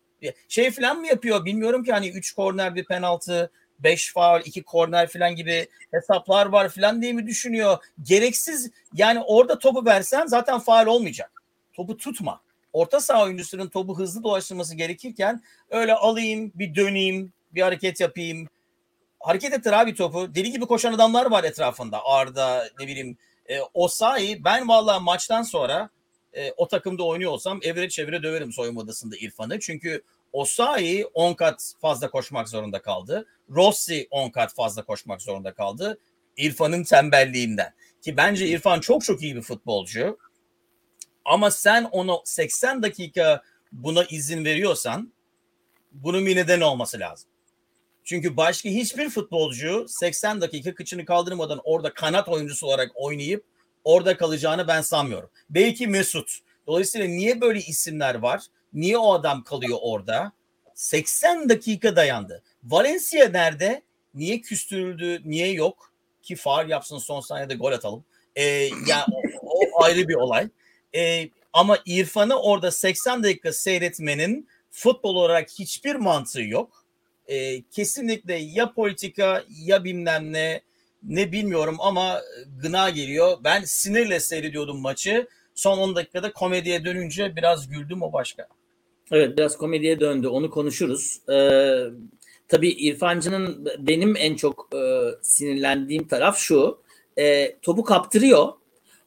şey 0.49 0.71
falan 0.71 0.99
mı 0.99 1.07
yapıyor 1.07 1.45
bilmiyorum 1.45 1.85
ki 1.85 1.93
hani 1.93 2.09
3 2.09 2.33
korner 2.33 2.75
bir 2.75 2.85
penaltı 2.85 3.50
5 3.79 4.12
faal 4.12 4.43
2 4.45 4.62
korner 4.62 5.09
falan 5.09 5.37
gibi 5.37 5.69
hesaplar 5.91 6.47
var 6.47 6.69
falan 6.69 7.03
diye 7.03 7.12
mi 7.12 7.27
düşünüyor? 7.27 7.79
Gereksiz 8.03 8.71
yani 8.95 9.21
orada 9.21 9.59
topu 9.59 9.85
versen 9.85 10.27
zaten 10.27 10.59
faal 10.59 10.87
olmayacak. 10.87 11.43
Topu 11.73 11.97
tutma 11.97 12.41
orta 12.73 13.00
saha 13.00 13.25
oyuncusunun 13.25 13.69
topu 13.69 13.99
hızlı 13.99 14.23
dolaştırması 14.23 14.77
gerekirken 14.77 15.43
öyle 15.71 15.95
alayım 15.95 16.53
bir 16.55 16.75
döneyim 16.75 17.33
bir 17.55 17.62
hareket 17.62 18.00
yapayım. 18.00 18.49
Hareket 19.21 19.53
ettir 19.53 19.73
abi 19.73 19.95
topu. 19.95 20.35
Deli 20.35 20.53
gibi 20.53 20.67
koşan 20.67 20.93
adamlar 20.93 21.31
var 21.31 21.45
etrafında. 21.45 22.05
Arda 22.05 22.69
ne 22.81 22.87
bileyim 22.87 23.17
e, 23.47 23.61
Osayi 23.75 24.45
ben 24.45 24.69
vallahi 24.69 25.03
maçtan 25.03 25.43
sonra 25.43 25.91
e, 26.33 26.53
o 26.53 26.69
takımda 26.69 27.05
oynuyor 27.05 27.31
olsam 27.31 27.61
evre 27.62 27.89
çevire 27.89 28.23
döverim 28.23 28.53
soyunma 28.53 28.81
odasında 28.81 29.17
İrfan'ı. 29.17 29.61
Çünkü 29.61 30.03
Osayi 30.33 31.07
10 31.07 31.35
kat 31.35 31.75
fazla 31.81 32.11
koşmak 32.11 32.49
zorunda 32.49 32.83
kaldı. 32.83 33.27
Rossi 33.50 34.09
10 34.11 34.31
kat 34.31 34.55
fazla 34.55 34.83
koşmak 34.83 35.23
zorunda 35.23 35.53
kaldı. 35.53 35.99
İrfan'ın 36.37 36.85
tembelliğinden. 36.85 37.73
Ki 38.03 38.17
bence 38.17 38.47
İrfan 38.49 38.81
çok 38.81 39.05
çok 39.05 39.23
iyi 39.23 39.37
bir 39.37 39.43
futbolcu. 39.43 40.19
Ama 41.25 41.50
sen 41.50 41.85
onu 41.85 42.23
80 42.25 42.83
dakika 42.83 43.43
buna 43.73 44.05
izin 44.05 44.45
veriyorsan 44.45 45.12
bunun 45.93 46.27
bir 46.27 46.37
neden 46.37 46.61
olması 46.61 47.00
lazım. 47.00 47.31
Çünkü 48.05 48.37
başka 48.37 48.69
hiçbir 48.69 49.11
futbolcu 49.11 49.87
80 49.89 50.41
dakika 50.41 50.75
kıçını 50.75 51.05
kaldırmadan 51.05 51.61
orada 51.65 51.95
kanat 51.95 52.29
oyuncusu 52.29 52.67
olarak 52.67 52.91
oynayıp 52.95 53.45
orada 53.85 54.17
kalacağını 54.17 54.69
ben 54.69 54.81
sanmıyorum. 54.81 55.31
Belki 55.50 55.87
Mesut. 55.87 56.39
Dolayısıyla 56.67 57.07
niye 57.07 57.41
böyle 57.41 57.59
isimler 57.59 58.15
var? 58.15 58.43
Niye 58.73 58.99
o 58.99 59.12
adam 59.12 59.45
kalıyor 59.45 59.79
orada? 59.83 60.33
80 60.75 61.49
dakika 61.49 61.97
dayandı. 61.97 62.43
Valencia 62.65 63.29
nerede? 63.29 63.83
Niye 64.15 64.41
küstürüldü? 64.41 65.23
Niye 65.25 65.53
yok? 65.53 65.93
Ki 66.23 66.37
faal 66.37 66.69
yapsın 66.69 66.99
son 66.99 67.21
saniyede 67.21 67.55
gol 67.55 67.73
atalım. 67.73 68.05
Ee, 68.37 68.43
ya 68.43 68.71
yani 68.87 69.05
o, 69.43 69.61
o 69.73 69.85
ayrı 69.85 70.09
bir 70.09 70.15
olay. 70.15 70.49
E, 70.94 71.28
ama 71.52 71.78
İrfan'ı 71.87 72.40
orada 72.40 72.70
80 72.70 73.23
dakika 73.23 73.52
seyretmenin 73.52 74.49
futbol 74.70 75.16
olarak 75.16 75.50
hiçbir 75.59 75.94
mantığı 75.94 76.42
yok. 76.42 76.85
E, 77.26 77.62
kesinlikle 77.62 78.35
ya 78.35 78.73
politika 78.73 79.44
ya 79.64 79.85
bilmem 79.85 80.32
ne 80.32 80.62
ne 81.02 81.32
bilmiyorum 81.32 81.76
ama 81.80 82.20
gına 82.62 82.90
geliyor. 82.90 83.38
Ben 83.44 83.62
sinirle 83.64 84.20
seyrediyordum 84.20 84.80
maçı. 84.80 85.28
Son 85.54 85.78
10 85.78 85.97
dakikada 85.97 86.32
komediye 86.32 86.85
dönünce 86.85 87.37
biraz 87.37 87.68
güldüm 87.68 88.02
o 88.02 88.12
başka. 88.12 88.47
Evet 89.12 89.38
biraz 89.38 89.56
komediye 89.56 90.00
döndü 90.00 90.28
onu 90.28 90.50
konuşuruz. 90.50 91.20
Ee, 91.32 91.80
tabii 92.49 92.68
İrfancı'nın 92.70 93.68
benim 93.78 94.16
en 94.16 94.35
çok 94.35 94.68
e, 94.75 94.80
sinirlendiğim 95.23 96.09
taraf 96.09 96.38
şu. 96.38 96.82
E, 97.18 97.56
topu 97.62 97.85
kaptırıyor 97.85 98.52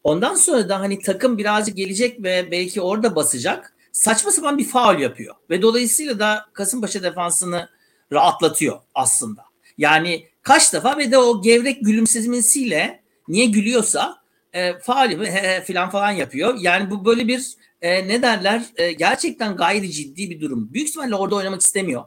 Ondan 0.03 0.35
sonra 0.35 0.69
da 0.69 0.79
hani 0.79 0.99
takım 0.99 1.37
birazcık 1.37 1.77
gelecek 1.77 2.23
ve 2.23 2.51
belki 2.51 2.81
orada 2.81 3.15
basacak. 3.15 3.73
Saçma 3.91 4.31
sapan 4.31 4.57
bir 4.57 4.67
faul 4.67 4.99
yapıyor. 4.99 5.35
Ve 5.49 5.61
dolayısıyla 5.61 6.19
da 6.19 6.45
Kasımpaşa 6.53 7.03
defansını 7.03 7.69
rahatlatıyor 8.13 8.79
aslında. 8.95 9.45
Yani 9.77 10.27
kaç 10.41 10.73
defa 10.73 10.97
ve 10.97 11.11
de 11.11 11.17
o 11.17 11.41
gevrek 11.41 11.85
gülümsemesiyle 11.85 13.03
niye 13.27 13.45
gülüyorsa 13.45 14.17
e, 14.53 14.79
faal 14.79 15.25
falan 15.67 15.89
falan 15.89 16.11
yapıyor. 16.11 16.55
Yani 16.59 16.91
bu 16.91 17.05
böyle 17.05 17.27
bir 17.27 17.53
e, 17.81 18.07
ne 18.07 18.21
derler 18.21 18.63
e, 18.75 18.91
gerçekten 18.91 19.55
gayri 19.55 19.91
ciddi 19.91 20.29
bir 20.29 20.41
durum. 20.41 20.73
Büyük 20.73 20.89
ihtimalle 20.89 21.15
orada 21.15 21.35
oynamak 21.35 21.61
istemiyor. 21.61 22.03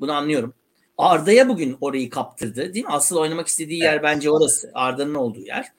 Bunu 0.00 0.12
anlıyorum. 0.12 0.54
Arda'ya 0.98 1.48
bugün 1.48 1.76
orayı 1.80 2.10
kaptırdı 2.10 2.74
değil 2.74 2.84
mi? 2.84 2.92
Asıl 2.92 3.16
oynamak 3.16 3.46
istediği 3.46 3.82
yer 3.82 4.02
bence 4.02 4.30
orası. 4.30 4.70
Arda'nın 4.74 5.14
olduğu 5.14 5.40
yer. 5.40 5.72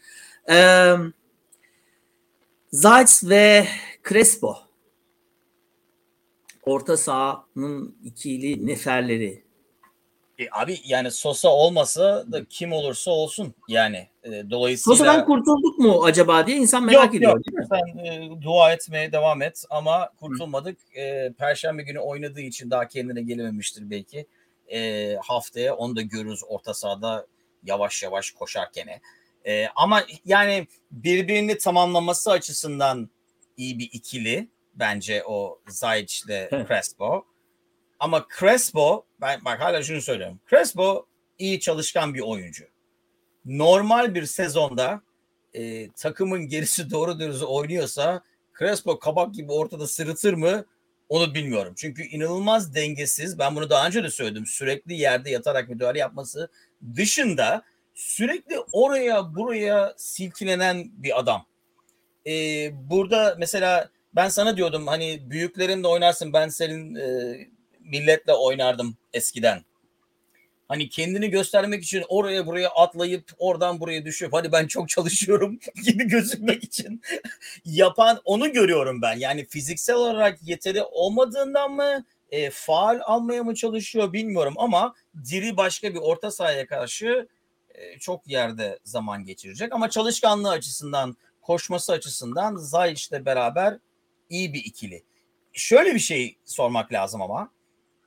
Eee 0.49 0.95
Zayt 2.71 3.23
ve 3.23 3.67
Crespo. 4.09 4.57
Orta 6.63 6.97
sahanın 6.97 7.97
ikili 8.03 8.67
neferleri. 8.67 9.43
E 10.39 10.47
abi 10.51 10.79
yani 10.85 11.11
Sosa 11.11 11.49
olmasa 11.49 12.31
da 12.31 12.45
kim 12.45 12.73
olursa 12.73 13.11
olsun 13.11 13.53
yani 13.67 14.07
e, 14.23 14.49
dolayısıyla. 14.49 14.97
Sosa'dan 14.97 15.25
kurtulduk 15.25 15.79
mu 15.79 16.03
acaba 16.03 16.47
diye 16.47 16.57
insan 16.57 16.83
merak 16.83 17.05
yok, 17.05 17.15
ediyor. 17.15 17.31
Yok. 17.31 17.45
Değil 17.45 17.57
mi? 17.57 17.67
Sen 17.69 18.05
e, 18.05 18.41
dua 18.41 18.73
etmeye 18.73 19.11
devam 19.11 19.41
et 19.41 19.63
ama 19.69 20.09
kurtulmadık. 20.19 20.77
E, 20.97 21.33
Perşembe 21.37 21.83
günü 21.83 21.99
oynadığı 21.99 22.41
için 22.41 22.71
daha 22.71 22.87
kendine 22.87 23.21
gelememiştir 23.21 23.89
belki. 23.89 24.25
E, 24.67 25.15
haftaya 25.15 25.75
onu 25.75 25.95
da 25.95 26.01
görürüz 26.01 26.41
orta 26.47 26.73
sahada 26.73 27.27
yavaş 27.63 28.03
yavaş 28.03 28.31
koşarken. 28.31 28.87
E, 28.87 29.01
ama 29.75 30.05
yani 30.25 30.67
birbirini 30.91 31.57
tamamlaması 31.57 32.31
açısından 32.31 33.09
iyi 33.57 33.79
bir 33.79 33.89
ikili 33.91 34.49
bence 34.75 35.23
o 35.25 35.59
Zayic 35.67 36.25
ile 36.25 36.49
Crespo. 36.67 37.25
Ama 37.99 38.27
Crespo 38.39 39.05
ben 39.21 39.45
bak 39.45 39.61
hala 39.61 39.83
şunu 39.83 40.01
söylüyorum. 40.01 40.39
Crespo 40.49 41.05
iyi 41.39 41.59
çalışkan 41.59 42.13
bir 42.13 42.19
oyuncu. 42.19 42.65
Normal 43.45 44.15
bir 44.15 44.25
sezonda 44.25 45.01
e, 45.53 45.89
takımın 45.89 46.47
gerisi 46.47 46.91
doğru 46.91 47.19
dürüst 47.19 47.43
oynuyorsa 47.43 48.23
Crespo 48.59 48.99
kabak 48.99 49.33
gibi 49.33 49.51
ortada 49.51 49.87
sırıtır 49.87 50.33
mı? 50.33 50.65
Onu 51.09 51.33
bilmiyorum. 51.33 51.73
Çünkü 51.77 52.03
inanılmaz 52.03 52.75
dengesiz. 52.75 53.39
Ben 53.39 53.55
bunu 53.55 53.69
daha 53.69 53.87
önce 53.87 54.03
de 54.03 54.09
söyledim. 54.09 54.45
Sürekli 54.45 54.93
yerde 54.93 55.29
yatarak 55.29 55.69
müdahale 55.69 55.99
yapması 55.99 56.49
dışında 56.95 57.63
sürekli 57.99 58.59
oraya 58.71 59.35
buraya 59.35 59.93
silkilenen 59.97 60.91
bir 60.93 61.19
adam. 61.19 61.45
Ee, 62.27 62.71
burada 62.89 63.35
mesela 63.39 63.89
ben 64.15 64.29
sana 64.29 64.57
diyordum 64.57 64.87
hani 64.87 65.19
büyüklerinle 65.29 65.87
oynarsın 65.87 66.33
ben 66.33 66.49
senin 66.49 66.95
e, 66.95 67.37
milletle 67.79 68.33
oynardım 68.33 68.97
eskiden. 69.13 69.61
Hani 70.67 70.89
kendini 70.89 71.29
göstermek 71.29 71.83
için 71.83 72.03
oraya 72.07 72.45
buraya 72.47 72.69
atlayıp 72.69 73.31
oradan 73.37 73.79
buraya 73.79 74.05
düşüp 74.05 74.33
hadi 74.33 74.51
ben 74.51 74.67
çok 74.67 74.89
çalışıyorum 74.89 75.59
gibi 75.85 76.07
gözükmek 76.07 76.63
için 76.63 77.01
yapan 77.65 78.21
onu 78.25 78.53
görüyorum 78.53 79.01
ben. 79.01 79.17
Yani 79.17 79.45
fiziksel 79.45 79.95
olarak 79.95 80.39
yeteri 80.43 80.83
olmadığından 80.83 81.71
mı 81.71 82.05
e, 82.31 82.49
faal 82.49 82.99
almaya 83.03 83.43
mı 83.43 83.55
çalışıyor 83.55 84.13
bilmiyorum 84.13 84.53
ama 84.57 84.95
diri 85.29 85.57
başka 85.57 85.93
bir 85.93 85.99
orta 85.99 86.31
sahaya 86.31 86.67
karşı 86.67 87.27
çok 87.99 88.27
yerde 88.27 88.79
zaman 88.83 89.25
geçirecek 89.25 89.73
ama 89.73 89.89
çalışkanlığı 89.89 90.49
açısından, 90.49 91.17
koşması 91.41 91.93
açısından 91.93 92.55
Zayic'le 92.55 93.25
beraber 93.25 93.77
iyi 94.29 94.53
bir 94.53 94.63
ikili. 94.63 95.03
Şöyle 95.53 95.95
bir 95.95 95.99
şey 95.99 96.37
sormak 96.45 96.93
lazım 96.93 97.21
ama. 97.21 97.51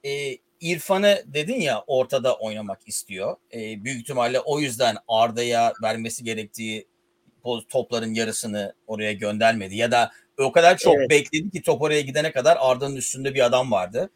E, 0.05 0.37
İrfan'ı 0.61 1.23
dedin 1.26 1.61
ya 1.61 1.85
ortada 1.87 2.37
oynamak 2.37 2.81
istiyor. 2.87 3.37
E, 3.55 3.85
büyük 3.85 4.00
ihtimalle 4.00 4.41
o 4.41 4.61
yüzden 4.61 4.97
Arda'ya 5.09 5.73
vermesi 5.83 6.25
gerektiği 6.25 6.87
topların 7.69 8.14
yarısını 8.14 8.75
oraya 8.87 9.12
göndermedi. 9.12 9.76
Ya 9.76 9.91
da 9.91 10.11
o 10.38 10.52
kadar 10.52 10.76
çok 10.76 10.97
evet. 10.97 11.11
bekledi 11.11 11.50
ki 11.50 11.62
top 11.62 11.83
oraya 11.83 12.00
gidene 12.00 12.33
kadar 12.33 12.59
Arda'nın 12.61 12.97
üstünde 12.97 13.35
bir 13.35 13.45
adam 13.45 13.71
vardı. 13.71 14.11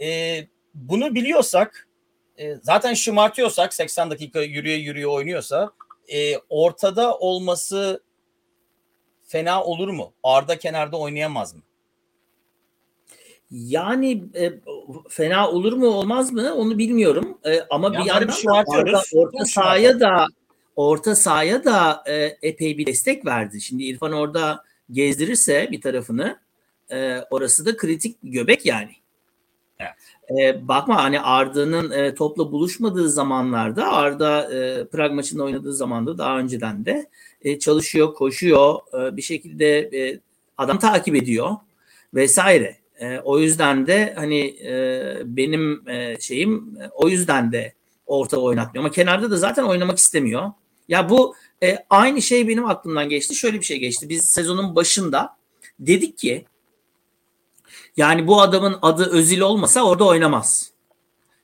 E, 0.00 0.38
bunu 0.74 1.14
biliyorsak 1.14 1.88
e, 2.38 2.54
zaten 2.54 2.94
şımartıyorsak 2.94 3.74
80 3.74 4.10
dakika 4.10 4.42
yürüye 4.42 4.76
yürüye 4.76 5.06
oynuyorsa 5.06 5.72
e, 6.08 6.38
ortada 6.48 7.18
olması 7.18 8.02
fena 9.26 9.64
olur 9.64 9.88
mu? 9.88 10.12
Arda 10.22 10.58
kenarda 10.58 10.98
oynayamaz 10.98 11.54
mı? 11.54 11.62
Yani 13.50 14.24
e, 14.34 14.52
fena 15.08 15.50
olur 15.50 15.72
mu 15.72 15.86
olmaz 15.86 16.32
mı 16.32 16.54
onu 16.54 16.78
bilmiyorum. 16.78 17.38
E, 17.44 17.60
ama 17.70 17.86
ya 17.86 18.00
bir 18.00 18.04
yandan 18.04 18.28
bir 18.28 18.48
da 18.48 18.64
orta, 18.68 19.02
orta 19.14 19.44
sahaya 19.44 20.00
da 20.00 20.26
orta 20.76 21.16
sahaya 21.16 21.64
da 21.64 22.04
e, 22.06 22.38
epey 22.42 22.78
bir 22.78 22.86
destek 22.86 23.26
verdi. 23.26 23.60
Şimdi 23.60 23.84
İrfan 23.84 24.12
orada 24.12 24.64
gezdirirse 24.90 25.68
bir 25.70 25.80
tarafını 25.80 26.40
e, 26.90 27.18
orası 27.30 27.66
da 27.66 27.76
kritik 27.76 28.18
göbek 28.22 28.66
yani. 28.66 28.92
Evet. 29.78 29.92
E, 30.30 30.68
bakma 30.68 31.04
hani 31.04 31.20
Arda'nın 31.20 31.90
e, 31.90 32.14
topla 32.14 32.52
buluşmadığı 32.52 33.10
zamanlarda 33.10 33.92
Arda 33.92 34.54
e, 34.54 34.86
Prag 34.86 35.12
maçında 35.12 35.42
oynadığı 35.42 35.74
zamanda 35.74 36.18
daha 36.18 36.38
önceden 36.38 36.84
de 36.84 37.06
e, 37.42 37.58
çalışıyor, 37.58 38.14
koşuyor, 38.14 38.78
e, 38.94 39.16
bir 39.16 39.22
şekilde 39.22 39.78
e, 39.78 40.20
adam 40.58 40.78
takip 40.78 41.14
ediyor 41.14 41.50
vesaire. 42.14 42.76
E, 43.00 43.18
o 43.18 43.38
yüzden 43.38 43.86
de 43.86 44.12
hani 44.16 44.40
e, 44.64 45.02
benim 45.24 45.88
e, 45.88 46.20
şeyim 46.20 46.76
e, 46.80 46.88
o 46.94 47.08
yüzden 47.08 47.52
de 47.52 47.72
orta 48.06 48.36
oynatmıyor. 48.36 48.84
Ama 48.84 48.92
kenarda 48.92 49.30
da 49.30 49.36
zaten 49.36 49.62
oynamak 49.62 49.98
istemiyor. 49.98 50.52
Ya 50.88 51.08
bu 51.08 51.34
e, 51.62 51.78
aynı 51.90 52.22
şey 52.22 52.48
benim 52.48 52.66
aklımdan 52.66 53.08
geçti. 53.08 53.34
Şöyle 53.34 53.58
bir 53.58 53.64
şey 53.64 53.78
geçti. 53.78 54.08
Biz 54.08 54.24
sezonun 54.24 54.76
başında 54.76 55.36
dedik 55.80 56.18
ki 56.18 56.44
yani 57.96 58.26
bu 58.26 58.40
adamın 58.40 58.78
adı 58.82 59.10
Özil 59.10 59.40
olmasa 59.40 59.82
orada 59.82 60.04
oynamaz. 60.04 60.72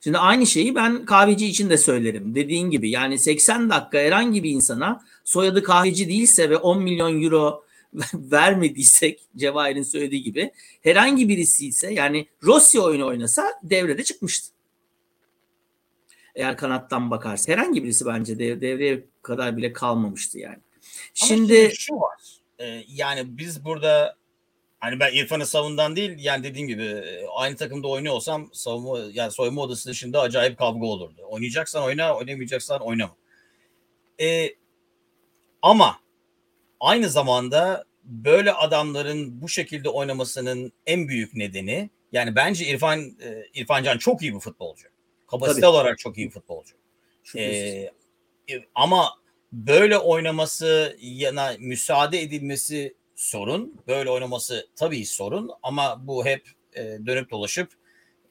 Şimdi 0.03 0.17
aynı 0.17 0.45
şeyi 0.47 0.75
ben 0.75 1.05
kahveci 1.05 1.47
için 1.47 1.69
de 1.69 1.77
söylerim. 1.77 2.35
Dediğin 2.35 2.69
gibi 2.69 2.89
yani 2.89 3.19
80 3.19 3.69
dakika 3.69 3.97
herhangi 3.97 4.43
bir 4.43 4.51
insana 4.51 5.01
soyadı 5.23 5.63
kahveci 5.63 6.09
değilse 6.09 6.49
ve 6.49 6.57
10 6.57 6.83
milyon 6.83 7.23
euro 7.23 7.63
vermediysek 8.13 9.21
Cevahir'in 9.37 9.83
söylediği 9.83 10.23
gibi 10.23 10.51
herhangi 10.81 11.29
birisi 11.29 11.67
ise 11.67 11.93
yani 11.93 12.27
Rossi 12.43 12.79
oyunu 12.79 13.07
oynasa 13.07 13.59
devrede 13.63 14.03
çıkmıştı. 14.03 14.47
Eğer 16.35 16.57
kanattan 16.57 17.11
bakarsa 17.11 17.51
herhangi 17.51 17.83
birisi 17.83 18.05
bence 18.05 18.39
dev, 18.39 18.61
devreye 18.61 19.05
kadar 19.21 19.57
bile 19.57 19.73
kalmamıştı 19.73 20.39
yani. 20.39 20.59
Şimdi, 21.13 21.59
Ama 21.59 21.69
şu 21.73 21.93
var. 21.93 22.39
Ee, 22.59 22.83
yani 22.87 23.37
biz 23.37 23.65
burada 23.65 24.18
Hani 24.79 24.99
ben 24.99 25.13
İrfan'ı 25.13 25.45
savundan 25.45 25.95
değil 25.95 26.15
yani 26.17 26.43
dediğim 26.43 26.67
gibi 26.67 27.03
aynı 27.35 27.55
takımda 27.55 27.87
oynuyor 27.87 28.13
olsam 28.13 28.49
savunma 28.53 28.99
yani 29.13 29.31
soyunma 29.31 29.61
odası 29.61 29.89
dışında 29.89 30.21
acayip 30.21 30.57
kavga 30.57 30.85
olurdu. 30.85 31.21
Oynayacaksan 31.29 31.83
oyna, 31.83 32.15
oynamayacaksan 32.17 32.81
oynama. 32.81 33.15
Ee, 34.21 34.55
ama 35.61 35.99
aynı 36.79 37.09
zamanda 37.09 37.85
böyle 38.03 38.53
adamların 38.53 39.41
bu 39.41 39.49
şekilde 39.49 39.89
oynamasının 39.89 40.73
en 40.85 41.07
büyük 41.07 41.35
nedeni 41.35 41.89
yani 42.11 42.35
bence 42.35 42.65
İrfan 42.65 43.17
İrfan 43.53 43.83
Can 43.83 43.97
çok 43.97 44.21
iyi 44.21 44.35
bir 44.35 44.39
futbolcu. 44.39 44.87
Kapasite 45.27 45.61
Tabii. 45.61 45.69
olarak 45.71 45.99
çok 45.99 46.17
iyi 46.17 46.27
bir 46.27 46.33
futbolcu. 46.33 46.75
Ee, 47.37 47.91
ama 48.75 49.09
böyle 49.51 49.97
oynaması 49.97 50.97
yana 51.01 51.55
müsaade 51.59 52.21
edilmesi 52.21 52.93
sorun. 53.19 53.81
Böyle 53.87 54.09
oynaması 54.09 54.67
tabii 54.75 55.05
sorun 55.05 55.51
ama 55.63 56.07
bu 56.07 56.25
hep 56.25 56.49
e, 56.73 56.81
dönüp 57.05 57.31
dolaşıp 57.31 57.71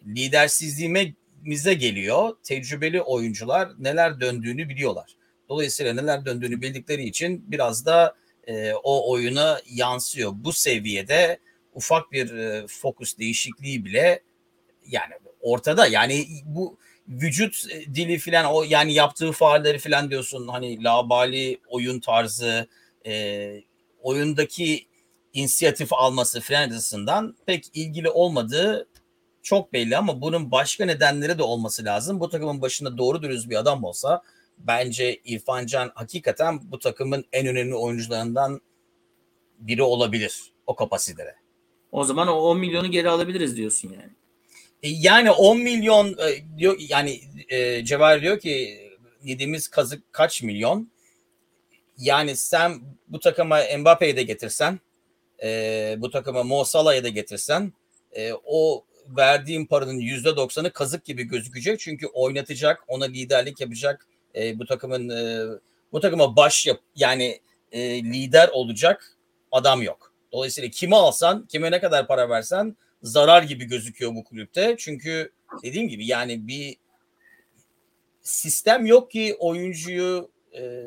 lidersizliğimize 0.07 1.75
geliyor. 1.75 2.37
Tecrübeli 2.43 3.03
oyuncular 3.03 3.69
neler 3.79 4.21
döndüğünü 4.21 4.69
biliyorlar. 4.69 5.17
Dolayısıyla 5.49 5.95
neler 5.95 6.25
döndüğünü 6.27 6.61
bildikleri 6.61 7.05
için 7.05 7.45
biraz 7.51 7.87
da 7.87 8.15
e, 8.47 8.73
o 8.73 9.13
oyuna 9.13 9.61
yansıyor. 9.71 10.33
Bu 10.35 10.53
seviyede 10.53 11.39
ufak 11.75 12.13
bir 12.13 12.35
e, 12.35 12.67
fokus 12.67 13.19
değişikliği 13.19 13.85
bile 13.85 14.23
yani 14.87 15.15
ortada. 15.41 15.87
Yani 15.87 16.27
bu 16.45 16.79
vücut 17.09 17.65
dili 17.95 18.19
filan 18.19 18.47
o 18.53 18.63
yani 18.63 18.93
yaptığı 18.93 19.33
faalleri 19.33 19.79
filan 19.79 20.11
diyorsun 20.11 20.49
hani 20.49 20.85
labali 20.85 21.61
oyun 21.69 22.01
tarzı 22.01 22.69
e, 23.07 23.63
oyundaki 24.09 24.87
inisiyatif 25.33 25.93
alması 25.93 26.41
filan 26.41 26.71
açısından 26.71 27.37
pek 27.47 27.65
ilgili 27.75 28.11
olmadığı 28.11 28.89
çok 29.43 29.73
belli 29.73 29.97
ama 29.97 30.21
bunun 30.21 30.51
başka 30.51 30.85
nedenleri 30.85 31.39
de 31.39 31.43
olması 31.43 31.85
lazım. 31.85 32.21
Bu 32.21 32.29
takımın 32.29 32.63
başında 32.63 32.99
doğru 32.99 33.23
dürüst 33.23 33.51
bir 33.51 33.57
adam 33.57 33.85
olsa 33.85 34.23
bence 34.59 35.21
İrfan 35.25 35.67
Can 35.67 35.93
hakikaten 35.95 36.61
bu 36.73 36.79
takımın 36.79 37.25
en 37.33 37.47
önemli 37.47 37.75
oyuncularından 37.75 38.61
biri 39.59 39.83
olabilir 39.83 40.53
o 40.67 40.75
kapasitede. 40.75 41.35
O 41.93 42.05
zaman 42.05 42.29
o 42.29 42.33
10 42.33 42.59
milyonu 42.59 42.91
geri 42.91 43.11
alabiliriz 43.11 43.57
diyorsun 43.57 43.89
yani. 43.93 44.13
E, 44.83 44.89
yani 44.89 45.31
10 45.31 45.59
milyon 45.59 46.09
e, 46.09 46.59
diyor 46.59 46.77
yani 46.79 47.21
e, 47.49 47.85
Cevher 47.85 48.23
diyor 48.23 48.41
ki 48.41 48.79
yediğimiz 49.23 49.69
kazık 49.69 50.13
kaç 50.13 50.43
milyon? 50.43 50.91
Yani 51.99 52.37
sen 52.37 52.81
bu 53.09 53.21
takıma 53.21 53.61
Mbappe'yi 53.79 54.17
de 54.17 54.23
getirsen, 54.23 54.81
e, 55.43 55.97
bu 55.99 56.11
takıma 56.11 56.43
Mo 56.43 56.65
Salah'ı 56.65 57.05
da 57.05 57.09
getirsen, 57.09 57.73
e, 58.13 58.33
o 58.45 58.85
verdiğim 59.17 59.67
paranın 59.67 59.99
yüzde 59.99 60.37
doksanı 60.37 60.71
kazık 60.71 61.05
gibi 61.05 61.23
gözükecek. 61.25 61.81
Çünkü 61.81 62.07
oynatacak, 62.07 62.85
ona 62.89 63.05
liderlik 63.05 63.61
yapacak, 63.61 64.07
e, 64.35 64.59
bu 64.59 64.67
takımın 64.67 65.09
e, 65.09 65.47
bu 65.93 66.01
takıma 66.01 66.37
baş 66.37 66.67
yap 66.67 66.81
yani 66.97 67.41
e, 67.73 68.05
lider 68.05 68.49
olacak 68.49 69.17
adam 69.53 69.83
yok. 69.83 70.13
Dolayısıyla 70.33 70.71
kimi 70.71 70.97
alsan, 70.97 71.47
kime 71.47 71.71
ne 71.71 71.81
kadar 71.81 72.07
para 72.07 72.29
versen 72.29 72.77
zarar 73.03 73.43
gibi 73.43 73.65
gözüküyor 73.65 74.15
bu 74.15 74.25
kulüpte. 74.25 74.75
Çünkü 74.79 75.33
dediğim 75.63 75.89
gibi 75.89 76.07
yani 76.07 76.47
bir 76.47 76.77
sistem 78.23 78.87
yok 78.87 79.11
ki 79.11 79.37
oyuncuyu 79.39 80.31
e, 80.55 80.83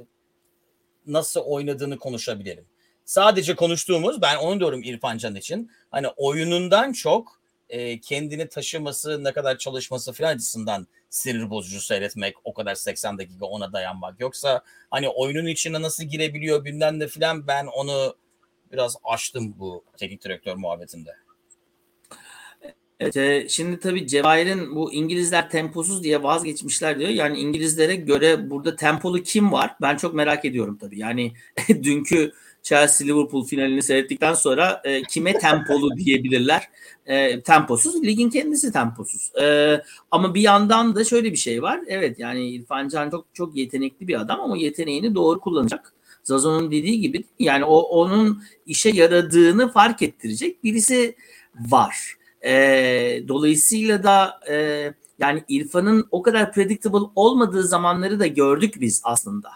nasıl 1.08 1.42
oynadığını 1.42 2.00
konuşabilelim. 2.00 2.66
Sadece 3.06 3.56
konuştuğumuz 3.56 4.22
ben 4.22 4.38
onu 4.38 4.60
diyorum 4.60 4.84
İrfan 4.84 5.18
Can 5.18 5.36
için. 5.36 5.72
Hani 5.92 6.08
oyunundan 6.08 6.94
çok 6.94 7.42
e, 7.70 8.00
kendini 8.00 8.50
taşıması, 8.50 9.24
ne 9.24 9.34
kadar 9.34 9.58
çalışması 9.58 10.14
falan 10.14 10.36
açısından 10.36 10.88
sinir 11.10 11.50
bozucu 11.50 11.82
seyretmek, 11.82 12.36
o 12.44 12.54
kadar 12.54 12.76
80 12.76 13.18
dakika 13.18 13.46
ona 13.46 13.74
dayanmak. 13.74 14.20
Yoksa 14.20 14.62
hani 14.92 15.10
oyunun 15.10 15.48
içine 15.48 15.82
nasıl 15.82 16.04
girebiliyor 16.04 16.66
bilmem 16.66 17.00
ne 17.00 17.08
falan 17.08 17.48
ben 17.48 17.66
onu 17.66 18.16
biraz 18.72 18.96
açtım 19.04 19.56
bu 19.60 19.84
teknik 19.98 20.24
direktör 20.24 20.56
muhabbetinde. 20.56 21.16
Evet, 23.02 23.18
e, 23.18 23.50
şimdi 23.50 23.80
tabii 23.80 24.08
Cevahir'in 24.08 24.76
bu 24.76 24.94
İngilizler 24.94 25.50
temposuz 25.50 26.04
diye 26.04 26.24
vazgeçmişler 26.24 27.00
diyor. 27.00 27.10
Yani 27.10 27.40
İngilizlere 27.40 27.96
göre 27.96 28.50
burada 28.50 28.76
tempolu 28.76 29.24
kim 29.24 29.52
var? 29.52 29.76
Ben 29.82 29.98
çok 29.98 30.14
merak 30.14 30.46
ediyorum 30.46 30.78
tabii. 30.82 31.00
Yani 31.00 31.32
dünkü 31.70 32.32
Chelsea 32.64 33.08
Liverpool 33.08 33.46
finalini 33.46 33.84
seyrettikten 33.84 34.34
sonra 34.34 34.82
e, 34.84 35.02
kime 35.04 35.34
tempolu 35.34 35.98
diyebilirler? 35.98 36.70
E, 37.06 37.42
temposuz. 37.42 38.04
Ligin 38.04 38.30
kendisi 38.30 38.72
temposuz. 38.72 39.32
E, 39.42 39.78
ama 40.12 40.34
bir 40.36 40.42
yandan 40.42 40.96
da 40.96 41.04
şöyle 41.04 41.32
bir 41.32 41.38
şey 41.38 41.62
var. 41.62 41.80
Evet 41.88 42.20
yani 42.20 42.50
İrfan 42.50 42.88
Can 42.88 43.10
çok 43.10 43.26
çok 43.34 43.56
yetenekli 43.56 44.08
bir 44.08 44.22
adam 44.22 44.42
ama 44.42 44.58
yeteneğini 44.58 45.16
doğru 45.16 45.40
kullanacak. 45.40 45.94
Zazon'un 46.24 46.72
dediği 46.72 47.02
gibi 47.02 47.24
yani 47.40 47.66
o 47.66 47.80
onun 47.80 48.44
işe 48.66 48.90
yaradığını 48.90 49.72
fark 49.72 50.02
ettirecek 50.02 50.64
birisi 50.64 51.16
var. 51.56 52.21
E, 52.46 53.24
dolayısıyla 53.28 54.04
da 54.04 54.40
e, 54.50 54.56
yani 55.20 55.44
İrfan'ın 55.48 56.08
o 56.12 56.22
kadar 56.22 56.54
predictable 56.54 57.12
olmadığı 57.16 57.64
zamanları 57.64 58.20
da 58.20 58.28
gördük 58.28 58.76
biz 58.82 59.02
aslında. 59.04 59.50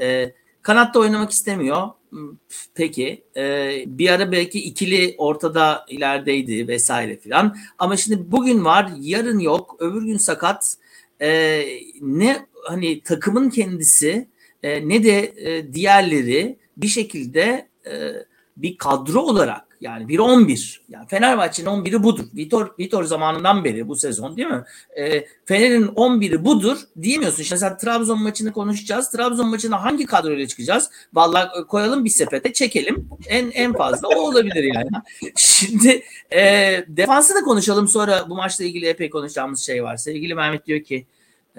E, 0.00 0.32
kanatta 0.62 0.98
oynamak 0.98 1.30
istemiyor. 1.30 1.88
Hmm, 2.10 2.30
peki 2.74 3.24
e, 3.36 3.74
bir 3.86 4.08
ara 4.08 4.32
belki 4.32 4.64
ikili 4.64 5.14
ortada 5.18 5.86
ilerideydi 5.88 6.68
vesaire 6.68 7.16
filan. 7.16 7.56
Ama 7.78 7.96
şimdi 7.96 8.32
bugün 8.32 8.64
var, 8.64 8.92
yarın 9.00 9.38
yok, 9.38 9.76
öbür 9.78 10.02
gün 10.02 10.16
sakat. 10.16 10.76
E, 11.20 11.62
ne 12.00 12.46
hani 12.64 13.00
takımın 13.00 13.50
kendisi 13.50 14.28
e, 14.62 14.88
ne 14.88 15.04
de 15.04 15.32
e, 15.36 15.74
diğerleri 15.74 16.56
bir 16.76 16.86
şekilde 16.86 17.68
e, 17.86 18.12
bir 18.56 18.78
kadro 18.78 19.20
olarak 19.20 19.73
yani 19.84 20.08
bir 20.08 20.18
11 20.18 20.80
yani 20.88 21.06
Fenerbahçe'nin 21.08 21.68
11'i 21.68 22.02
budur. 22.02 22.24
Vitor 22.36 22.78
Vitor 22.78 23.04
zamanından 23.04 23.64
beri 23.64 23.88
bu 23.88 23.96
sezon 23.96 24.36
değil 24.36 24.48
mi? 24.48 24.64
E, 24.96 25.26
Fener'in 25.44 25.86
11'i 25.86 26.44
budur 26.44 26.78
diyemiyorsun. 27.02 27.42
İşte 27.42 27.54
mesela 27.54 27.76
Trabzon 27.76 28.22
maçını 28.22 28.52
konuşacağız. 28.52 29.10
Trabzon 29.10 29.48
maçına 29.48 29.82
hangi 29.82 30.06
kadroyla 30.06 30.46
çıkacağız? 30.46 30.90
Vallahi 31.14 31.48
e, 31.60 31.62
koyalım 31.62 32.04
bir 32.04 32.10
sepete 32.10 32.52
çekelim. 32.52 33.08
En 33.28 33.50
en 33.50 33.72
fazla 33.72 34.08
o 34.08 34.20
olabilir 34.20 34.74
yani. 34.74 34.88
Şimdi 35.36 36.02
e, 36.32 36.40
defansı 36.88 37.34
da 37.34 37.40
konuşalım 37.40 37.88
sonra 37.88 38.30
bu 38.30 38.34
maçla 38.34 38.64
ilgili 38.64 38.86
epey 38.86 39.10
konuşacağımız 39.10 39.60
şey 39.60 39.84
var. 39.84 39.96
Sevgili 39.96 40.34
Mehmet 40.34 40.66
diyor 40.66 40.80
ki 40.80 41.06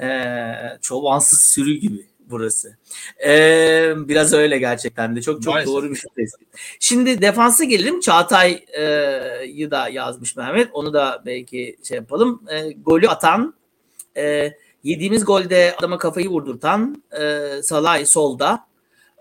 e, 0.02 0.08
çobansız 0.82 1.42
sürü 1.42 1.74
gibi 1.74 2.06
burası. 2.30 2.78
Ee, 3.26 3.94
biraz 3.98 4.34
öyle 4.34 4.58
gerçekten 4.58 5.16
de. 5.16 5.22
Çok 5.22 5.42
çok 5.44 5.54
Maalesef. 5.54 5.74
doğru 5.74 5.92
bir 5.92 5.96
şey. 5.96 6.26
Şimdi 6.80 7.22
defansa 7.22 7.64
gelelim. 7.64 8.00
Çağatay'ı 8.00 9.72
da 9.72 9.90
yazmış 9.90 10.36
Mehmet. 10.36 10.70
Onu 10.74 10.94
da 10.94 11.24
belki 11.26 11.78
şey 11.84 11.98
yapalım. 11.98 12.42
E, 12.52 12.72
golü 12.72 13.08
atan 13.08 13.54
e, 14.18 14.54
yediğimiz 14.84 15.26
golde 15.26 15.76
adama 15.78 15.98
kafayı 15.98 16.30
vurdurtan 16.30 17.04
e, 17.20 17.50
Salay 17.64 18.06
solda 18.06 18.68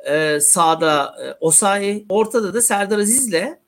e, 0.04 0.40
sağda 0.40 1.16
e, 1.24 1.36
Osayi 1.40 2.06
ortada 2.08 2.54
da 2.54 2.62
Serdar 2.62 2.98
Aziz'le 2.98 3.58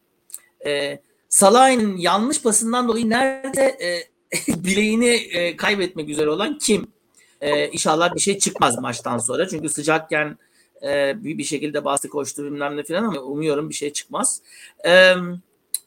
e, 0.67 1.01
Salah'ın 1.29 1.97
yanlış 1.97 2.43
pasından 2.43 2.89
dolayı 2.89 3.11
nerede 3.11 3.63
e, 3.65 4.03
bileğini 4.65 5.09
e, 5.09 5.57
kaybetmek 5.57 6.09
üzere 6.09 6.31
olan 6.31 6.59
kim? 6.59 6.96
E, 7.41 7.69
inşallah 7.69 8.15
bir 8.15 8.21
şey 8.21 8.39
çıkmaz 8.39 8.79
maçtan 8.79 9.19
sonra. 9.19 9.49
Çünkü 9.49 9.69
sıcakken 9.69 10.39
e, 10.83 11.25
bir, 11.25 11.39
bir 11.39 11.45
şekilde 11.45 11.85
bastı 11.85 12.09
koştu 12.09 12.45
bilmem 12.45 12.77
ne 12.77 12.83
falan 12.83 13.05
ama 13.05 13.21
umuyorum 13.21 13.69
bir 13.69 13.75
şey 13.75 13.93
çıkmaz. 13.93 14.41
E, 14.87 15.15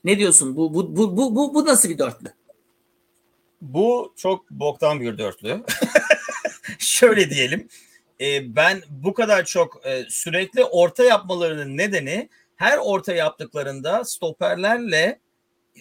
ne 0.03 0.19
diyorsun? 0.19 0.57
Bu, 0.57 0.73
bu, 0.73 0.95
bu, 0.95 1.17
bu, 1.17 1.35
bu, 1.35 1.53
bu 1.53 1.65
nasıl 1.65 1.89
bir 1.89 1.97
dörtlü? 1.97 2.33
Bu 3.61 4.13
çok 4.15 4.51
boktan 4.51 5.01
bir 5.01 5.17
dörtlü. 5.17 5.63
Şöyle 6.79 7.29
diyelim. 7.29 7.67
E, 8.21 8.55
ben 8.55 8.81
bu 8.89 9.13
kadar 9.13 9.45
çok 9.45 9.85
e, 9.85 10.05
sürekli 10.09 10.63
orta 10.63 11.03
yapmalarının 11.03 11.77
nedeni 11.77 12.29
her 12.55 12.77
orta 12.77 13.13
yaptıklarında 13.13 14.03
stoperlerle 14.03 15.19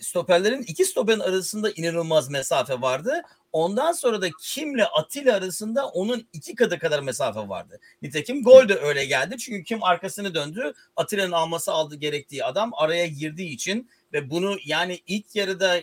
stoperlerin 0.00 0.62
iki 0.62 0.84
stoperin 0.84 1.20
arasında 1.20 1.70
inanılmaz 1.70 2.30
mesafe 2.30 2.80
vardı. 2.80 3.22
Ondan 3.52 3.92
sonra 3.92 4.22
da 4.22 4.28
Kim'le 4.42 4.84
Atilla 4.98 5.34
arasında 5.36 5.88
onun 5.88 6.28
iki 6.32 6.54
katı 6.54 6.78
kadar 6.78 7.00
mesafe 7.00 7.48
vardı. 7.48 7.80
Nitekim 8.02 8.42
gol 8.42 8.68
de 8.68 8.74
öyle 8.74 9.04
geldi. 9.04 9.36
Çünkü 9.38 9.64
Kim 9.64 9.84
arkasını 9.84 10.34
döndü. 10.34 10.72
Atilla'nın 10.96 11.32
alması 11.32 11.72
aldı 11.72 11.96
gerektiği 11.96 12.44
adam 12.44 12.70
araya 12.74 13.06
girdiği 13.06 13.48
için 13.48 13.90
ve 14.12 14.30
bunu 14.30 14.56
yani 14.64 15.00
ilk 15.06 15.36
yarıda 15.36 15.80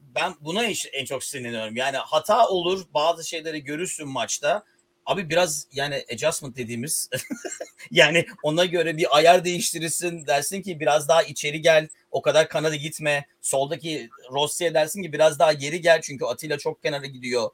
ben 0.00 0.34
buna 0.40 0.64
en 0.92 1.04
çok 1.04 1.24
sinirleniyorum. 1.24 1.76
Yani 1.76 1.96
hata 1.96 2.48
olur 2.48 2.84
bazı 2.94 3.28
şeyleri 3.28 3.64
görürsün 3.64 4.08
maçta. 4.08 4.64
Abi 5.06 5.30
biraz 5.30 5.66
yani 5.72 6.04
adjustment 6.12 6.56
dediğimiz 6.56 7.10
yani 7.90 8.26
ona 8.42 8.64
göre 8.64 8.96
bir 8.96 9.16
ayar 9.16 9.44
değiştirirsin 9.44 10.26
dersin 10.26 10.62
ki 10.62 10.80
biraz 10.80 11.08
daha 11.08 11.22
içeri 11.22 11.60
gel 11.60 11.88
o 12.10 12.22
kadar 12.22 12.48
kanada 12.48 12.76
gitme. 12.76 13.26
Soldaki 13.42 14.10
Rossi'ye 14.32 14.74
dersin 14.74 15.02
ki 15.02 15.12
biraz 15.12 15.38
daha 15.38 15.52
geri 15.52 15.80
gel 15.80 16.00
çünkü 16.02 16.24
Atilla 16.24 16.58
çok 16.58 16.82
kenara 16.82 17.06
gidiyor. 17.06 17.50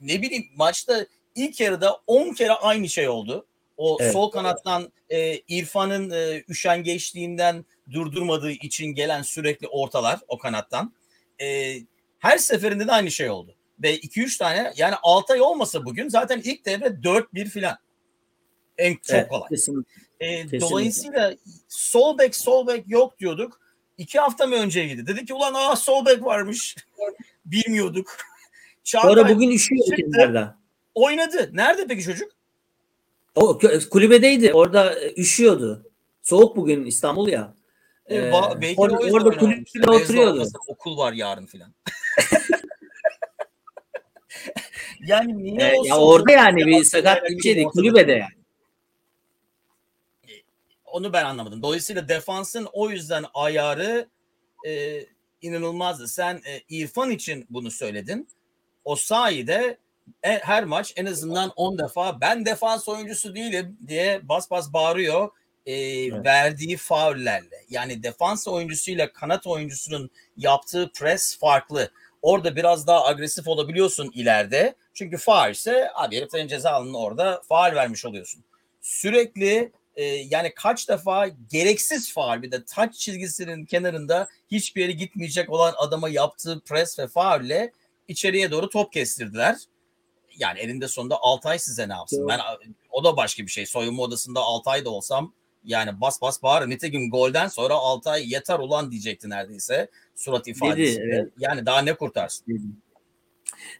Ne 0.00 0.22
bileyim 0.22 0.46
maçta 0.56 1.06
ilk 1.34 1.60
yarıda 1.60 2.00
10 2.06 2.34
kere 2.34 2.52
aynı 2.52 2.88
şey 2.88 3.08
oldu. 3.08 3.46
O 3.76 3.98
evet. 4.00 4.12
sol 4.12 4.30
kanattan 4.30 4.92
e, 5.10 5.38
İrfan'ın 5.48 6.10
e, 6.10 6.44
üşengeçliğinden 6.48 7.64
durdurmadığı 7.92 8.50
için 8.50 8.86
gelen 8.86 9.22
sürekli 9.22 9.68
ortalar 9.68 10.20
o 10.28 10.38
kanattan. 10.38 10.94
E, 11.40 11.76
her 12.18 12.38
seferinde 12.38 12.86
de 12.86 12.92
aynı 12.92 13.10
şey 13.10 13.30
oldu. 13.30 13.55
Ve 13.82 13.98
2-3 13.98 14.38
tane 14.38 14.72
yani 14.76 14.94
Altay 15.02 15.40
olmasa 15.40 15.84
bugün 15.84 16.08
zaten 16.08 16.40
ilk 16.44 16.66
devre 16.66 16.86
4-1 16.86 17.44
filan. 17.44 17.76
En 18.78 18.94
çok 18.94 19.16
evet, 19.16 19.28
kolay. 19.28 19.48
Kesinlikle. 19.48 19.92
E, 20.20 20.42
kesinlikle. 20.42 20.60
Dolayısıyla 20.60 21.34
sol 21.68 22.18
bek 22.18 22.36
sol 22.36 22.66
bek 22.66 22.84
yok 22.88 23.18
diyorduk 23.18 23.60
iki 23.98 24.18
hafta 24.18 24.46
mı 24.46 24.54
önceydi? 24.54 25.06
Dedi 25.06 25.24
ki 25.24 25.34
ulan 25.34 25.54
aa 25.54 25.76
sol 25.76 26.06
bek 26.06 26.24
varmış. 26.24 26.76
Bilmiyorduk. 27.44 28.16
Çağatay 28.84 29.14
Sonra 29.14 29.28
bugün 29.28 29.50
üşüyor 29.50 29.86
kenarda. 29.96 30.58
Oynadı. 30.94 31.50
Nerede 31.52 31.86
peki 31.86 32.02
çocuk? 32.02 32.32
O 33.34 33.58
kulübedeydi. 33.90 34.52
Orada 34.52 35.00
e, 35.00 35.14
üşüyordu. 35.20 35.90
Soğuk 36.22 36.56
bugün 36.56 36.84
İstanbul 36.84 37.28
ya. 37.28 37.54
Ee, 38.10 38.18
ba- 38.18 38.60
belki 38.60 38.80
orada, 38.80 38.96
orada 38.96 39.30
kulübede 39.30 39.90
oturuyordu. 39.90 40.48
Okul 40.68 40.96
var 40.96 41.12
yarın 41.12 41.46
filan. 41.46 41.74
yani 45.06 45.44
niye 45.44 45.68
ee, 45.68 45.88
ya 45.88 45.96
orada 45.96 46.32
yani 46.32 46.66
bir 46.66 46.84
sakat 46.84 47.24
bir 47.24 47.40
şeydi 47.40 47.64
kulübede 47.64 48.12
yani 48.12 48.36
onu 50.96 51.12
ben 51.12 51.24
anlamadım. 51.24 51.62
Dolayısıyla 51.62 52.08
defansın 52.08 52.68
o 52.72 52.90
yüzden 52.90 53.24
ayarı 53.34 54.08
e, 54.66 55.00
inanılmazdı. 55.42 56.08
Sen 56.08 56.34
e, 56.34 56.60
İrfan 56.68 57.10
için 57.10 57.46
bunu 57.50 57.70
söyledin. 57.70 58.28
O 58.84 58.96
sayede 58.96 59.78
e, 60.22 60.38
her 60.38 60.64
maç 60.64 60.92
en 60.96 61.06
azından 61.06 61.52
10 61.56 61.78
defa 61.78 62.20
ben 62.20 62.46
defans 62.46 62.88
oyuncusu 62.88 63.34
değilim 63.34 63.78
diye 63.88 64.20
bas 64.28 64.50
bas 64.50 64.72
bağırıyor 64.72 65.30
e, 65.66 65.72
evet. 65.74 66.24
verdiği 66.24 66.76
faullerle. 66.76 67.64
Yani 67.70 68.02
defans 68.02 68.48
oyuncusuyla 68.48 69.12
kanat 69.12 69.46
oyuncusunun 69.46 70.10
yaptığı 70.36 70.90
pres 70.94 71.38
farklı. 71.38 71.90
Orada 72.26 72.56
biraz 72.56 72.86
daha 72.86 73.04
agresif 73.04 73.48
olabiliyorsun 73.48 74.10
ileride. 74.14 74.74
Çünkü 74.94 75.16
faul 75.16 75.50
ise 75.50 75.90
abi 75.94 76.16
heriflerin 76.16 76.48
ceza 76.48 76.70
alanına 76.70 76.98
orada 76.98 77.42
faul 77.48 77.74
vermiş 77.74 78.04
oluyorsun. 78.04 78.44
Sürekli 78.80 79.72
e, 79.96 80.04
yani 80.04 80.52
kaç 80.54 80.88
defa 80.88 81.28
gereksiz 81.50 82.12
faal 82.12 82.42
bir 82.42 82.52
de 82.52 82.64
taç 82.64 82.94
çizgisinin 82.94 83.64
kenarında 83.64 84.28
hiçbir 84.50 84.80
yere 84.82 84.92
gitmeyecek 84.92 85.50
olan 85.50 85.74
adama 85.78 86.08
yaptığı 86.08 86.60
pres 86.60 86.98
ve 86.98 87.08
faulle 87.08 87.72
içeriye 88.08 88.50
doğru 88.50 88.70
top 88.70 88.92
kestirdiler. 88.92 89.56
Yani 90.38 90.58
elinde 90.58 90.88
sonunda 90.88 91.16
Altay 91.20 91.58
size 91.58 91.88
ne 91.88 91.92
yapsın? 91.92 92.28
Ben 92.28 92.40
o 92.90 93.04
da 93.04 93.16
başka 93.16 93.42
bir 93.42 93.50
şey. 93.50 93.66
Soyunma 93.66 94.02
odasında 94.02 94.40
Altay 94.40 94.84
da 94.84 94.90
olsam 94.90 95.32
yani 95.66 96.00
bas 96.00 96.22
bas 96.22 96.42
bağır. 96.42 96.70
Nitekim 96.70 97.10
golden 97.10 97.48
sonra 97.48 97.74
Altay 97.74 98.32
yeter 98.32 98.58
ulan 98.58 98.90
diyecekti 98.90 99.30
neredeyse 99.30 99.88
surat 100.14 100.48
ifadesi. 100.48 101.00
evet. 101.00 101.28
Yani 101.38 101.66
daha 101.66 101.82
ne 101.82 101.94
kurtarsın? 101.94 102.44
Dedi. 102.48 102.62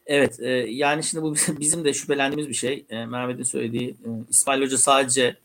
Evet 0.07 0.41
e, 0.41 0.49
yani 0.51 1.05
şimdi 1.05 1.23
bu 1.23 1.35
bizim 1.61 1.85
de 1.85 1.93
şüphelendiğimiz 1.93 2.49
bir 2.49 2.55
şey. 2.55 2.85
E, 2.91 3.07
Mehmet'in 3.07 3.43
söylediği 3.43 3.91
e, 3.91 4.09
İsmail 4.31 4.63
Hoca 4.63 4.79
sadece 4.79 5.37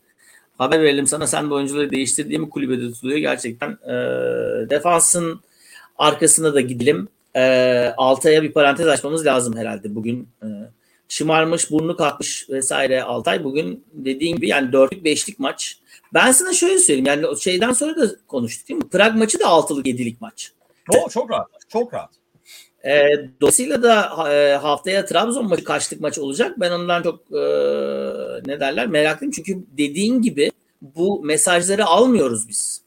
haber 0.58 0.82
verelim 0.82 1.06
sana 1.06 1.26
sen 1.26 1.50
de 1.50 1.54
oyuncuları 1.54 1.90
değiştir 1.90 2.28
diye 2.28 2.38
mi 2.38 2.50
kulübede 2.50 2.92
tutuluyor 2.92 3.18
gerçekten. 3.18 3.70
E, 3.70 3.94
defansın 4.70 5.40
arkasına 5.98 6.54
da 6.54 6.60
gidelim. 6.60 7.08
E, 7.36 7.42
Altay'a 7.96 8.42
bir 8.42 8.52
parantez 8.52 8.86
açmamız 8.86 9.26
lazım 9.26 9.56
herhalde 9.56 9.94
bugün. 9.94 10.28
E, 10.42 10.46
şımarmış, 11.12 11.70
burnu 11.70 11.96
kalkmış 11.96 12.50
vesaire 12.50 13.02
Altay. 13.02 13.44
Bugün 13.44 13.84
dediğim 13.92 14.36
gibi 14.36 14.48
yani 14.48 14.72
dörtlük 14.72 15.04
beşlik 15.04 15.38
maç. 15.38 15.78
Ben 16.14 16.32
sana 16.32 16.52
şöyle 16.52 16.78
söyleyeyim 16.78 17.06
yani 17.06 17.40
şeyden 17.40 17.72
sonra 17.72 17.96
da 17.96 18.16
konuştuk 18.26 18.68
değil 18.68 18.78
mi? 18.78 18.88
Prag 18.88 19.14
maçı 19.14 19.40
da 19.40 19.46
altılık 19.46 19.86
yedilik 19.86 20.20
maç. 20.20 20.52
Çok, 20.92 21.10
çok 21.10 21.30
rahat. 21.30 21.48
Çok 21.68 21.94
rahat. 21.94 22.10
E, 22.84 23.04
dolayısıyla 23.40 23.82
da 23.82 24.30
e, 24.32 24.56
haftaya 24.56 25.04
Trabzon 25.04 25.48
maçı 25.48 25.64
kaçlık 25.64 26.00
maç 26.00 26.18
olacak. 26.18 26.60
Ben 26.60 26.70
ondan 26.70 27.02
çok 27.02 27.20
e, 27.20 27.42
ne 28.46 28.60
derler 28.60 28.86
meraklıyım. 28.86 29.32
Çünkü 29.32 29.64
dediğin 29.78 30.22
gibi 30.22 30.50
bu 30.80 31.22
mesajları 31.24 31.86
almıyoruz 31.86 32.48
biz. 32.48 32.81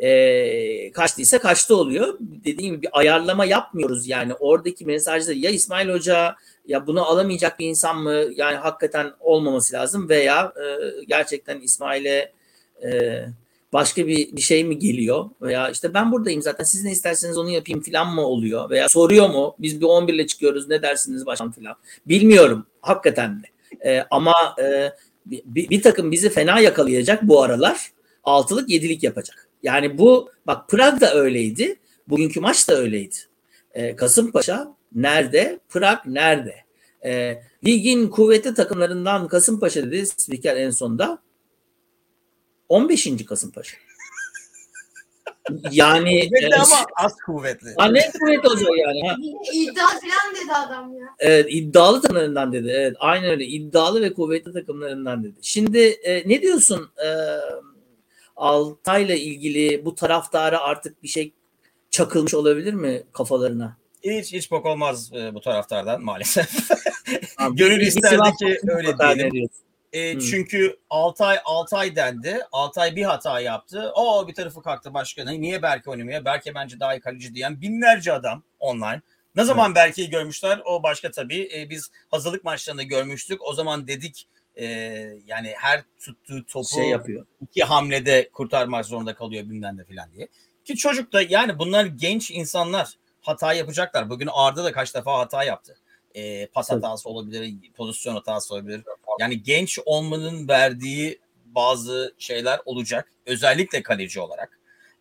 E, 0.00 0.92
kaçtıysa 0.92 1.38
kaçtı 1.38 1.76
oluyor. 1.76 2.18
Dediğim 2.20 2.74
gibi 2.74 2.82
bir 2.82 2.98
ayarlama 2.98 3.44
yapmıyoruz 3.44 4.08
yani. 4.08 4.34
Oradaki 4.34 4.86
mesajları 4.86 5.38
ya 5.38 5.50
İsmail 5.50 5.88
Hoca 5.88 6.36
ya 6.66 6.86
bunu 6.86 7.04
alamayacak 7.04 7.58
bir 7.58 7.66
insan 7.66 7.98
mı? 8.02 8.24
Yani 8.36 8.56
hakikaten 8.56 9.12
olmaması 9.20 9.74
lazım 9.74 10.08
veya 10.08 10.52
e, 10.56 11.04
gerçekten 11.08 11.60
İsmail'e 11.60 12.32
e, 12.84 13.20
başka 13.72 14.06
bir, 14.06 14.36
bir 14.36 14.40
şey 14.40 14.64
mi 14.64 14.78
geliyor? 14.78 15.30
Veya 15.42 15.70
işte 15.70 15.94
ben 15.94 16.12
buradayım 16.12 16.42
zaten 16.42 16.64
siz 16.64 16.84
ne 16.84 16.92
isterseniz 16.92 17.38
onu 17.38 17.50
yapayım 17.50 17.80
filan 17.80 18.14
mı 18.14 18.26
oluyor? 18.26 18.70
Veya 18.70 18.88
soruyor 18.88 19.28
mu? 19.28 19.54
Biz 19.58 19.80
bir 19.80 19.86
11 19.86 20.14
ile 20.14 20.26
çıkıyoruz 20.26 20.68
ne 20.68 20.82
dersiniz 20.82 21.26
başkan 21.26 21.50
filan? 21.50 21.76
Bilmiyorum 22.06 22.66
hakikaten 22.80 23.42
de. 23.42 23.46
Ee, 23.84 24.04
ama 24.10 24.34
e, 24.62 24.92
bir, 25.26 25.70
bir 25.70 25.82
takım 25.82 26.12
bizi 26.12 26.30
fena 26.30 26.60
yakalayacak 26.60 27.22
bu 27.22 27.42
aralar 27.42 27.90
altılık 28.24 28.70
yedilik 28.70 29.02
yapacak 29.02 29.49
yani 29.62 29.98
bu 29.98 30.30
bak 30.46 30.68
Prag 30.68 31.00
da 31.00 31.14
öyleydi 31.14 31.76
bugünkü 32.08 32.40
maç 32.40 32.68
da 32.68 32.76
öyleydi 32.76 33.16
ee, 33.74 33.96
Kasımpaşa 33.96 34.76
nerede 34.94 35.60
Prag 35.68 35.98
nerede 36.06 36.54
ee, 37.04 37.42
ligin 37.64 38.08
kuvvetli 38.08 38.54
takımlarından 38.54 39.28
Kasımpaşa 39.28 39.82
dedi 39.82 40.06
spiker 40.06 40.56
en 40.56 40.70
sonunda 40.70 41.22
15. 42.68 43.26
Kasımpaşa. 43.26 43.76
Yani 45.70 46.28
Kuvvetli 46.28 46.54
e, 46.54 46.56
ama 46.56 46.86
az 46.96 47.16
kuvvetli. 47.26 47.74
ha, 47.78 47.86
ne 47.86 48.10
kuvvet 48.20 48.46
olacak 48.46 48.68
yani? 48.78 49.08
Ha. 49.08 49.16
İddia 49.54 49.86
falan 49.86 50.34
dedi 50.34 50.52
adam 50.66 50.94
ya. 50.94 51.06
Evet, 51.18 51.46
iddialı 51.48 52.02
takımlarından 52.02 52.52
dedi. 52.52 52.68
Evet, 52.76 52.96
aynen 52.98 53.30
öyle. 53.30 53.44
İddialı 53.44 54.00
ve 54.00 54.12
kuvvetli 54.12 54.52
takımlarından 54.52 55.24
dedi. 55.24 55.34
Şimdi 55.42 55.78
e, 55.78 56.28
ne 56.28 56.42
diyorsun 56.42 56.90
e, 57.04 57.08
Altay'la 58.40 59.14
ilgili 59.14 59.84
bu 59.84 59.94
taraftara 59.94 60.60
artık 60.60 61.02
bir 61.02 61.08
şey 61.08 61.32
çakılmış 61.90 62.34
olabilir 62.34 62.74
mi 62.74 63.02
kafalarına? 63.12 63.76
Hiç 64.02 64.32
hiç 64.32 64.50
bok 64.50 64.66
olmaz 64.66 65.12
e, 65.12 65.34
bu 65.34 65.40
taraftardan 65.40 66.02
maalesef. 66.02 66.50
Abi, 67.38 67.56
Gönül 67.56 67.80
isterdi 67.80 68.30
ki 68.38 68.60
öyle 68.68 68.98
diyelim. 68.98 69.48
E, 69.92 70.14
Hmm. 70.14 70.20
Çünkü 70.20 70.76
Altay 70.90 71.38
Altay 71.44 71.96
dendi. 71.96 72.40
Altay 72.52 72.96
bir 72.96 73.02
hata 73.02 73.40
yaptı. 73.40 73.92
O 73.94 74.28
bir 74.28 74.34
tarafı 74.34 74.62
kalktı 74.62 74.94
başkanı. 74.94 75.40
Niye 75.40 75.62
Berke 75.62 75.90
oynamıyor? 75.90 76.24
Berke 76.24 76.54
bence 76.54 76.80
daha 76.80 76.94
iyi 76.94 77.00
kaleci 77.00 77.34
diyen 77.34 77.60
binlerce 77.60 78.12
adam 78.12 78.42
online. 78.58 79.02
Ne 79.36 79.44
zaman 79.44 79.74
Berke'yi 79.74 80.10
görmüşler? 80.10 80.60
O 80.64 80.82
başka 80.82 81.10
tabii. 81.10 81.48
E, 81.54 81.70
biz 81.70 81.90
hazırlık 82.10 82.44
maçlarında 82.44 82.82
görmüştük. 82.82 83.40
O 83.42 83.52
zaman 83.52 83.88
dedik 83.88 84.26
e, 84.60 84.66
yani 85.26 85.54
her 85.56 85.84
tuttuğu 85.98 86.46
topu 86.46 86.68
Şey 86.68 86.88
yapıyor. 86.88 87.26
iki 87.40 87.64
hamlede 87.64 88.30
kurtarmak 88.32 88.86
zorunda 88.86 89.14
kalıyor 89.14 89.44
bilmem 89.44 89.76
ne 89.76 89.84
falan 89.84 90.12
diye. 90.12 90.28
Ki 90.64 90.76
çocuk 90.76 91.12
da 91.12 91.22
yani 91.22 91.58
bunlar 91.58 91.84
genç 91.84 92.30
insanlar 92.30 92.94
hata 93.20 93.52
yapacaklar. 93.52 94.10
Bugün 94.10 94.28
Arda 94.32 94.64
da 94.64 94.72
kaç 94.72 94.94
defa 94.94 95.18
hata 95.18 95.44
yaptı. 95.44 95.76
E, 96.14 96.46
pas 96.46 96.66
Tabii. 96.66 96.82
hatası 96.82 97.08
olabilir, 97.08 97.54
pozisyon 97.76 98.14
hatası 98.14 98.54
olabilir. 98.54 98.82
Yani 99.20 99.42
genç 99.42 99.78
olmanın 99.84 100.48
verdiği 100.48 101.20
bazı 101.44 102.14
şeyler 102.18 102.60
olacak. 102.64 103.12
Özellikle 103.26 103.82
kaleci 103.82 104.20
olarak. 104.20 104.58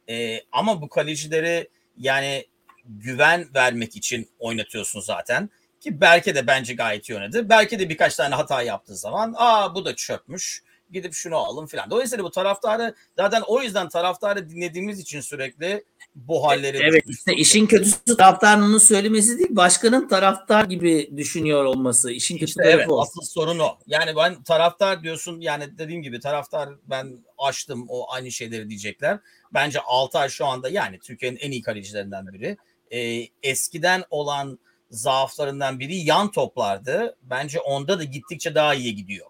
E, 0.09 0.41
ama 0.51 0.81
bu 0.81 0.89
kalecileri 0.89 1.69
yani 1.97 2.45
güven 2.85 3.47
vermek 3.55 3.95
için 3.95 4.29
oynatıyorsun 4.39 4.99
zaten. 4.99 5.49
Ki 5.79 6.01
Berke 6.01 6.35
de 6.35 6.47
bence 6.47 6.73
gayet 6.73 7.09
iyi 7.09 7.15
oynadı. 7.15 7.49
Berke 7.49 7.79
de 7.79 7.89
birkaç 7.89 8.15
tane 8.15 8.35
hata 8.35 8.61
yaptığı 8.61 8.95
zaman 8.95 9.33
aa 9.37 9.75
bu 9.75 9.85
da 9.85 9.95
çöpmüş. 9.95 10.63
Gidip 10.91 11.13
şunu 11.13 11.35
alın 11.35 11.65
filan. 11.65 11.89
Dolayısıyla 11.89 12.23
bu 12.23 12.31
taraftarı 12.31 12.95
zaten 13.15 13.41
o 13.47 13.61
yüzden 13.61 13.89
taraftarı 13.89 14.49
dinlediğimiz 14.49 14.99
için 14.99 15.21
sürekli 15.21 15.83
bu 16.15 16.47
halleri 16.47 16.77
Evet 16.77 17.03
işte 17.07 17.33
işin 17.33 17.67
kötüsü 17.67 18.17
taraftarın 18.17 18.61
onu 18.61 18.79
söylemesi 18.79 19.37
değil 19.37 19.55
başkanın 19.55 20.07
taraftar 20.07 20.65
gibi 20.65 21.09
düşünüyor 21.17 21.65
olması. 21.65 22.11
İşin 22.11 22.35
kötü 22.35 22.45
İşte 22.45 22.63
evet 22.65 22.89
o. 22.89 23.01
asıl 23.01 23.21
sorun 23.21 23.59
o. 23.59 23.77
Yani 23.87 24.15
ben 24.15 24.43
taraftar 24.43 25.03
diyorsun 25.03 25.41
yani 25.41 25.77
dediğim 25.77 26.01
gibi 26.01 26.19
taraftar 26.19 26.69
ben 26.85 27.25
açtım 27.37 27.85
o 27.89 28.11
aynı 28.13 28.31
şeyleri 28.31 28.69
diyecekler. 28.69 29.19
Bence 29.53 29.79
Altay 29.79 30.29
şu 30.29 30.45
anda 30.45 30.69
yani 30.69 30.99
Türkiye'nin 30.99 31.37
en 31.37 31.51
iyi 31.51 31.61
kalecilerinden 31.61 32.33
biri. 32.33 32.57
Ee, 32.91 33.27
eskiden 33.43 34.03
olan 34.09 34.59
zaaflarından 34.89 35.79
biri 35.79 35.95
yan 35.95 36.31
toplardı. 36.31 37.17
Bence 37.21 37.59
onda 37.59 37.99
da 37.99 38.03
gittikçe 38.03 38.55
daha 38.55 38.75
iyi 38.75 38.95
gidiyor. 38.95 39.27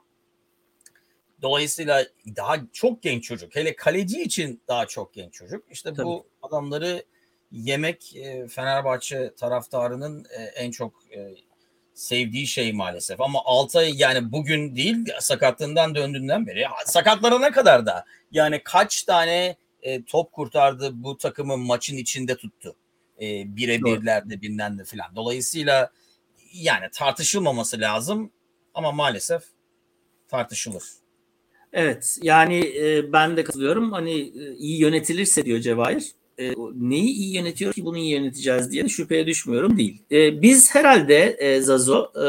Dolayısıyla 1.41 2.05
daha 2.35 2.55
çok 2.73 3.01
genç 3.01 3.23
çocuk. 3.23 3.55
Hele 3.55 3.75
kaleci 3.75 4.21
için 4.21 4.61
daha 4.67 4.85
çok 4.85 5.13
genç 5.13 5.33
çocuk. 5.33 5.63
İşte 5.71 5.97
bu 5.97 6.25
adamları 6.41 7.03
yemek 7.51 8.15
e, 8.15 8.47
Fenerbahçe 8.47 9.33
taraftarının 9.35 10.25
e, 10.37 10.43
en 10.43 10.71
çok 10.71 10.93
e, 11.15 11.35
sevdiği 11.93 12.47
şey 12.47 12.73
maalesef. 12.73 13.21
Ama 13.21 13.39
Altay 13.45 13.93
yani 13.95 14.31
bugün 14.31 14.75
değil 14.75 15.05
sakatlığından 15.19 15.95
döndüğünden 15.95 16.47
beri 16.47 16.65
sakatlarına 16.85 17.51
kadar 17.51 17.85
da 17.85 18.05
yani 18.31 18.61
kaç 18.63 19.03
tane 19.03 19.55
top 20.07 20.31
kurtardı 20.31 21.03
bu 21.03 21.17
takımı 21.17 21.57
maçın 21.57 21.97
içinde 21.97 22.37
tuttu. 22.37 22.75
E, 23.21 23.55
Birebirlerde 23.55 24.41
bilmem 24.41 24.79
de 24.79 24.83
filan. 24.83 25.15
Dolayısıyla 25.15 25.91
yani 26.53 26.85
tartışılmaması 26.93 27.79
lazım 27.79 28.31
ama 28.73 28.91
maalesef 28.91 29.43
tartışılır. 30.27 30.83
Evet 31.73 32.17
yani 32.21 32.59
e, 32.77 33.13
ben 33.13 33.37
de 33.37 33.43
katılıyorum. 33.43 33.91
Hani 33.91 34.19
e, 34.19 34.55
iyi 34.55 34.81
yönetilirse 34.81 35.45
diyor 35.45 35.59
Cevahir. 35.59 36.11
E, 36.39 36.53
neyi 36.75 37.09
iyi 37.09 37.35
yönetiyor 37.35 37.73
ki 37.73 37.85
bunu 37.85 37.97
iyi 37.97 38.11
yöneteceğiz 38.11 38.71
diye 38.71 38.89
şüpheye 38.89 39.27
düşmüyorum 39.27 39.77
değil. 39.77 40.01
E, 40.11 40.41
biz 40.41 40.75
herhalde 40.75 41.37
e, 41.39 41.61
Zazo 41.61 42.11
e, 42.25 42.27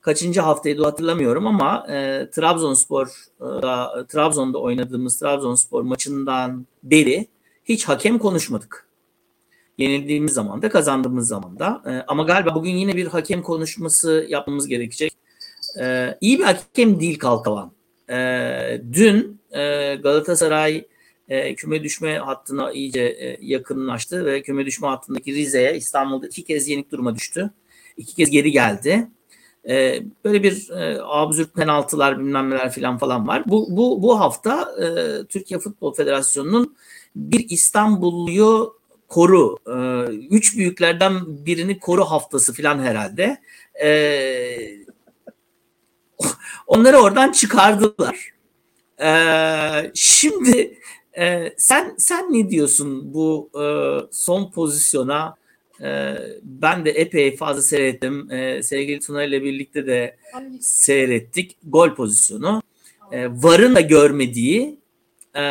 kaçıncı 0.00 0.40
haftaydı 0.40 0.84
hatırlamıyorum 0.84 1.46
ama 1.46 1.86
e, 1.88 2.28
Trabzonspor 2.30 3.06
e, 3.40 4.06
Trabzon'da 4.06 4.58
oynadığımız 4.58 5.18
Trabzonspor 5.18 5.82
maçından 5.82 6.66
beri 6.82 7.26
hiç 7.64 7.84
hakem 7.84 8.18
konuşmadık. 8.18 8.87
Yenildiğimiz 9.78 10.32
zaman 10.32 10.62
da 10.62 10.68
kazandığımız 10.68 11.28
zaman 11.28 11.58
da. 11.58 11.82
E, 11.86 12.04
ama 12.08 12.22
galiba 12.22 12.54
bugün 12.54 12.70
yine 12.70 12.96
bir 12.96 13.06
hakem 13.06 13.42
konuşması 13.42 14.26
yapmamız 14.28 14.68
gerekecek. 14.68 15.12
E, 15.80 16.18
iyi 16.20 16.38
bir 16.38 16.44
hakem 16.44 17.00
değil 17.00 17.18
Kalkavan. 17.18 17.72
E, 18.10 18.82
dün 18.92 19.40
e, 19.50 19.94
Galatasaray 19.94 20.84
e, 21.28 21.54
küme 21.54 21.82
düşme 21.82 22.18
hattına 22.18 22.72
iyice 22.72 23.02
e, 23.02 23.38
yakınlaştı 23.40 24.26
ve 24.26 24.42
küme 24.42 24.66
düşme 24.66 24.88
hattındaki 24.88 25.34
Rize'ye 25.34 25.76
İstanbul'da 25.76 26.26
iki 26.26 26.44
kez 26.44 26.68
yenik 26.68 26.92
duruma 26.92 27.14
düştü. 27.14 27.50
İki 27.96 28.14
kez 28.14 28.30
geri 28.30 28.50
geldi. 28.50 29.08
E, 29.68 30.02
böyle 30.24 30.42
bir 30.42 30.70
e, 30.70 30.98
absürt 31.02 31.54
penaltılar 31.54 32.18
bilmem 32.18 32.50
neler 32.50 32.72
filan 32.72 32.98
falan 32.98 33.28
var. 33.28 33.42
Bu, 33.46 33.66
bu, 33.70 34.02
bu 34.02 34.20
hafta 34.20 34.68
e, 34.82 34.86
Türkiye 35.24 35.60
Futbol 35.60 35.94
Federasyonu'nun 35.94 36.76
bir 37.16 37.46
İstanbulluyu 37.48 38.77
koru, 39.08 39.56
e, 39.66 39.76
üç 40.30 40.56
büyüklerden 40.56 41.46
birini 41.46 41.78
koru 41.78 42.04
haftası 42.04 42.52
filan 42.52 42.78
herhalde. 42.78 43.38
E, 43.82 43.88
onları 46.66 46.98
oradan 46.98 47.32
çıkardılar. 47.32 48.38
Ee, 49.02 49.90
şimdi 49.94 50.78
e, 51.18 51.52
sen 51.56 51.94
sen 51.98 52.32
ne 52.32 52.50
diyorsun 52.50 53.14
bu 53.14 53.50
e, 53.54 53.64
son 54.10 54.50
pozisyona? 54.50 55.34
E, 55.80 56.14
ben 56.42 56.84
de 56.84 56.90
epey 56.90 57.36
fazla 57.36 57.62
seyrettim. 57.62 58.32
E, 58.32 58.62
sevgili 58.62 59.00
Tuna 59.00 59.24
ile 59.24 59.42
birlikte 59.42 59.86
de 59.86 60.16
seyrettik. 60.60 61.56
Gol 61.66 61.94
pozisyonu. 61.94 62.62
E, 63.12 63.28
Var'ın 63.28 63.74
da 63.74 63.80
görmediği 63.80 64.78
e, 65.36 65.42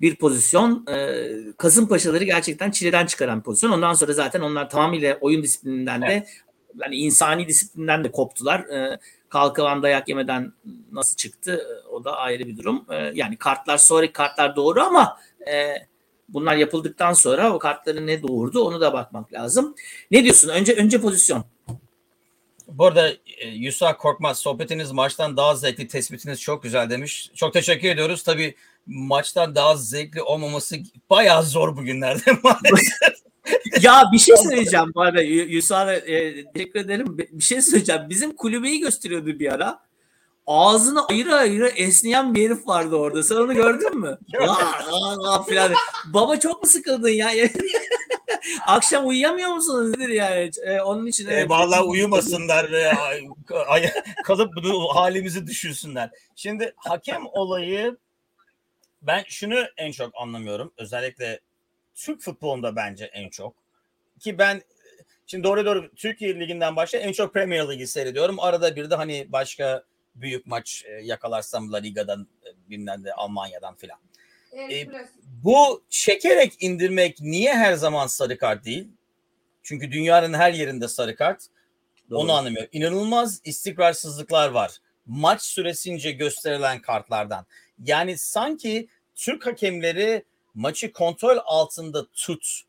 bir 0.00 0.16
pozisyon. 0.16 0.86
E, 0.86 1.28
Kasımpaşaları 1.58 2.24
gerçekten 2.24 2.70
çileden 2.70 3.06
çıkaran 3.06 3.42
pozisyon. 3.42 3.70
Ondan 3.70 3.92
sonra 3.92 4.12
zaten 4.12 4.40
onlar 4.40 4.70
tamamıyla 4.70 5.18
oyun 5.20 5.42
disiplininden 5.42 6.02
de 6.02 6.06
Evet. 6.06 6.28
yani 6.82 6.96
insani 6.96 7.48
disiplinden 7.48 8.04
de 8.04 8.10
koptular. 8.10 8.60
E, 8.60 8.98
Kalkavan 9.28 9.82
dayak 9.82 10.08
yemeden 10.08 10.52
nasıl 10.92 11.16
çıktı 11.16 11.66
o 11.90 12.04
da 12.04 12.16
ayrı 12.16 12.46
bir 12.46 12.56
durum. 12.56 12.86
E, 12.90 13.12
yani 13.14 13.36
kartlar 13.36 13.78
sonraki 13.78 14.12
kartlar 14.12 14.56
doğru 14.56 14.80
ama 14.80 15.20
e, 15.52 15.74
bunlar 16.28 16.56
yapıldıktan 16.56 17.12
sonra 17.12 17.52
o 17.54 17.58
kartların 17.58 18.06
ne 18.06 18.22
doğurdu 18.22 18.64
onu 18.64 18.80
da 18.80 18.92
bakmak 18.92 19.32
lazım. 19.32 19.74
Ne 20.10 20.24
diyorsun? 20.24 20.48
Önce 20.48 20.74
önce 20.74 21.00
pozisyon. 21.00 21.44
Bu 22.68 22.86
arada 22.86 23.10
e, 23.38 23.48
Yusa 23.48 23.96
Korkmaz 23.96 24.38
sohbetiniz 24.38 24.92
maçtan 24.92 25.36
daha 25.36 25.56
zevkli 25.56 25.88
tespitiniz 25.88 26.40
çok 26.40 26.62
güzel 26.62 26.90
demiş. 26.90 27.30
Çok 27.34 27.52
teşekkür 27.52 27.88
ediyoruz. 27.88 28.22
Tabii 28.22 28.54
maçtan 28.86 29.54
daha 29.54 29.76
zevkli 29.76 30.22
olmaması 30.22 30.76
bayağı 31.10 31.42
zor 31.42 31.76
bugünlerde 31.76 32.32
maalesef. 32.42 33.16
ya 33.80 34.02
bir 34.12 34.18
şey 34.18 34.36
söyleyeceğim 34.36 34.92
bu 34.94 35.00
arada 35.02 35.22
Yusuf'a 35.22 35.92
e, 35.94 36.44
teşekkür 36.52 36.80
ederim. 36.80 37.18
Bir 37.18 37.42
şey 37.44 37.62
söyleyeceğim. 37.62 38.02
Bizim 38.08 38.36
kulübeyi 38.36 38.80
gösteriyordu 38.80 39.26
bir 39.38 39.52
ara. 39.52 39.86
Ağzını 40.46 41.06
ayrı 41.06 41.34
ayrı 41.34 41.68
esneyen 41.68 42.34
bir 42.34 42.44
herif 42.44 42.68
vardı 42.68 42.96
orada. 42.96 43.22
Sen 43.22 43.36
onu 43.36 43.54
gördün 43.54 43.98
mü? 44.00 44.18
Aa, 44.48 45.42
falan. 45.42 45.72
Baba 46.06 46.36
çok 46.40 46.62
mu 46.62 46.68
sıkıldın 46.68 47.08
ya? 47.08 47.30
Akşam 48.66 49.06
uyuyamıyor 49.08 49.48
musunuz 49.50 49.90
nedir 49.98 50.08
yani? 50.08 50.50
E, 50.66 50.80
onun 50.80 51.06
için 51.06 51.28
E, 51.28 51.48
vallahi 51.48 51.80
uyumasınlar 51.82 52.72
ve 52.72 52.92
ay- 52.92 53.28
ay- 53.68 53.92
kalıp 54.24 54.50
bunu 54.56 54.88
halimizi 54.94 55.46
düşünsünler. 55.46 56.10
Şimdi 56.36 56.72
hakem 56.76 57.22
olayı 57.32 57.96
ben 59.06 59.24
şunu 59.28 59.64
en 59.76 59.92
çok 59.92 60.12
anlamıyorum. 60.14 60.72
Özellikle 60.76 61.40
Türk 61.94 62.20
futbolunda 62.20 62.76
bence 62.76 63.04
en 63.04 63.28
çok. 63.28 63.54
Ki 64.20 64.38
ben 64.38 64.62
şimdi 65.26 65.44
doğru 65.44 65.66
doğru 65.66 65.94
Türkiye 65.94 66.40
Ligi'nden 66.40 66.76
başla 66.76 66.98
en 66.98 67.12
çok 67.12 67.34
Premier 67.34 67.70
Ligi 67.70 67.86
seyrediyorum. 67.86 68.40
Arada 68.40 68.76
bir 68.76 68.90
de 68.90 68.94
hani 68.94 69.32
başka 69.32 69.84
büyük 70.14 70.46
maç 70.46 70.84
e, 70.86 70.92
yakalarsam 70.92 71.72
La 71.72 71.76
Liga'dan 71.76 72.28
e, 72.44 72.70
bilmem 72.70 73.04
de 73.04 73.12
Almanya'dan 73.12 73.74
filan. 73.74 73.98
E, 74.70 74.86
bu 75.44 75.84
çekerek 75.90 76.52
indirmek 76.60 77.20
niye 77.20 77.54
her 77.54 77.74
zaman 77.74 78.06
sarı 78.06 78.38
kart 78.38 78.64
değil? 78.64 78.88
Çünkü 79.62 79.92
dünyanın 79.92 80.34
her 80.34 80.52
yerinde 80.52 80.88
sarı 80.88 81.16
kart. 81.16 81.46
Onu 82.10 82.32
anlamıyorum. 82.32 82.70
İnanılmaz 82.72 83.40
istikrarsızlıklar 83.44 84.50
var. 84.50 84.78
Maç 85.06 85.42
süresince 85.42 86.12
gösterilen 86.12 86.80
kartlardan. 86.80 87.46
Yani 87.84 88.18
sanki 88.18 88.88
Türk 89.16 89.46
hakemleri 89.46 90.24
maçı 90.54 90.92
kontrol 90.92 91.38
altında 91.44 92.06
tut 92.12 92.60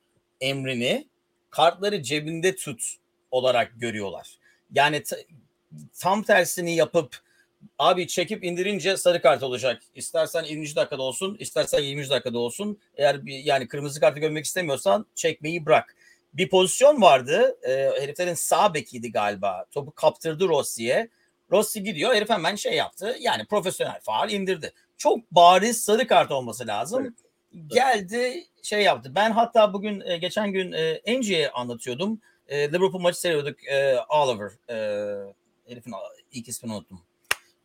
emrini 0.42 1.08
kartları 1.50 2.04
cebinde 2.04 2.56
tut 2.56 2.96
olarak 3.32 3.72
görüyorlar. 3.78 4.38
Yani 4.74 5.04
tam 6.00 6.24
tersini 6.24 6.76
yapıp 6.76 7.18
abi 7.80 8.08
çekip 8.08 8.44
indirince 8.44 8.98
sarı 8.98 9.22
kart 9.22 9.44
olacak. 9.44 9.82
İstersen 9.96 10.44
20. 10.44 10.76
dakikada 10.76 11.02
olsun, 11.02 11.38
istersen 11.40 11.80
20. 11.80 12.10
dakikada 12.10 12.40
olsun. 12.40 12.80
Eğer 12.96 13.26
bir 13.26 13.38
yani 13.38 13.68
kırmızı 13.68 14.00
kartı 14.00 14.20
görmek 14.20 14.46
istemiyorsan 14.46 15.06
çekmeyi 15.16 15.66
bırak. 15.66 15.96
Bir 16.34 16.50
pozisyon 16.50 17.02
vardı. 17.02 17.58
E, 17.64 18.02
heriflerin 18.02 18.34
sağ 18.34 18.74
bekiydi 18.74 19.12
galiba. 19.12 19.66
Topu 19.72 19.92
kaptırdı 19.92 20.48
Rossi'ye. 20.48 21.10
Rossi 21.52 21.84
gidiyor. 21.84 22.16
Herif 22.16 22.30
hemen 22.30 22.56
şey 22.56 22.74
yaptı. 22.74 23.18
Yani 23.20 23.46
profesyonel 23.46 24.00
faal 24.02 24.32
indirdi. 24.32 24.74
Çok 24.98 25.32
bariz 25.32 25.84
sarı 25.84 26.08
kart 26.08 26.32
olması 26.32 26.68
lazım. 26.68 27.02
Evet. 27.02 27.14
Geldi 27.68 28.46
şey 28.64 28.82
yaptı. 28.82 29.12
Ben 29.16 29.32
hatta 29.32 29.74
bugün 29.74 30.02
e, 30.06 30.18
geçen 30.18 30.52
gün 30.52 30.72
e, 30.72 31.02
Angie'ye 31.08 31.52
anlatıyordum. 31.52 32.22
E, 32.48 32.68
Liverpool 32.68 33.02
maçı 33.02 33.20
seyrediyorduk. 33.20 33.60
Oliver. 34.10 34.52
Herifin 35.68 35.94
ilk 36.32 36.48
ismini 36.48 36.74
unuttum. 36.74 37.02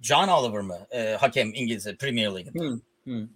John 0.00 0.28
Oliver 0.28 0.60
mı? 0.60 0.78
Hakem 1.20 1.54
İngiliz 1.54 1.96
Premier 1.96 2.34
League'in. 2.34 2.60
Hı, 2.60 2.80
hı. 3.10 3.28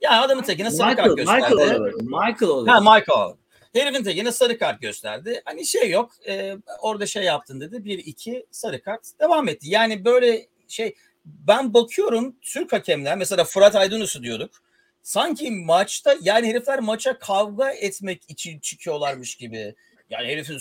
Yani 0.00 0.16
adamın 0.16 0.42
tekine 0.42 0.70
sarı 0.70 0.90
Michael, 0.90 1.06
kart 1.06 1.16
gösterdi. 1.16 1.54
Michael 1.54 1.80
Oliver. 1.80 1.92
Michael 1.94 2.50
Oliver. 2.50 2.72
Ha 2.72 2.80
Michael. 2.80 3.34
Herifin 3.72 4.04
tekine 4.04 4.32
sarı 4.32 4.58
kart 4.58 4.80
gösterdi. 4.80 5.42
Hani 5.44 5.66
şey 5.66 5.90
yok. 5.90 6.12
e, 6.28 6.56
orada 6.80 7.06
şey 7.06 7.24
yaptın 7.24 7.60
dedi. 7.60 7.84
Bir 7.84 7.98
iki 7.98 8.46
sarı 8.50 8.82
kart 8.82 9.00
devam 9.20 9.48
etti. 9.48 9.70
Yani 9.70 10.04
böyle 10.04 10.46
şey 10.68 10.94
ben 11.24 11.74
bakıyorum 11.74 12.36
Türk 12.42 12.72
hakemler 12.72 13.18
mesela 13.18 13.44
Fırat 13.44 13.74
Aydınus'u 13.74 14.22
diyorduk. 14.22 14.62
Sanki 15.02 15.50
maçta 15.50 16.16
yani 16.22 16.48
herifler 16.48 16.80
maça 16.80 17.18
kavga 17.18 17.70
etmek 17.70 18.22
için 18.28 18.58
çıkıyorlarmış 18.58 19.34
gibi. 19.34 19.74
Yani 20.10 20.28
herifin 20.28 20.58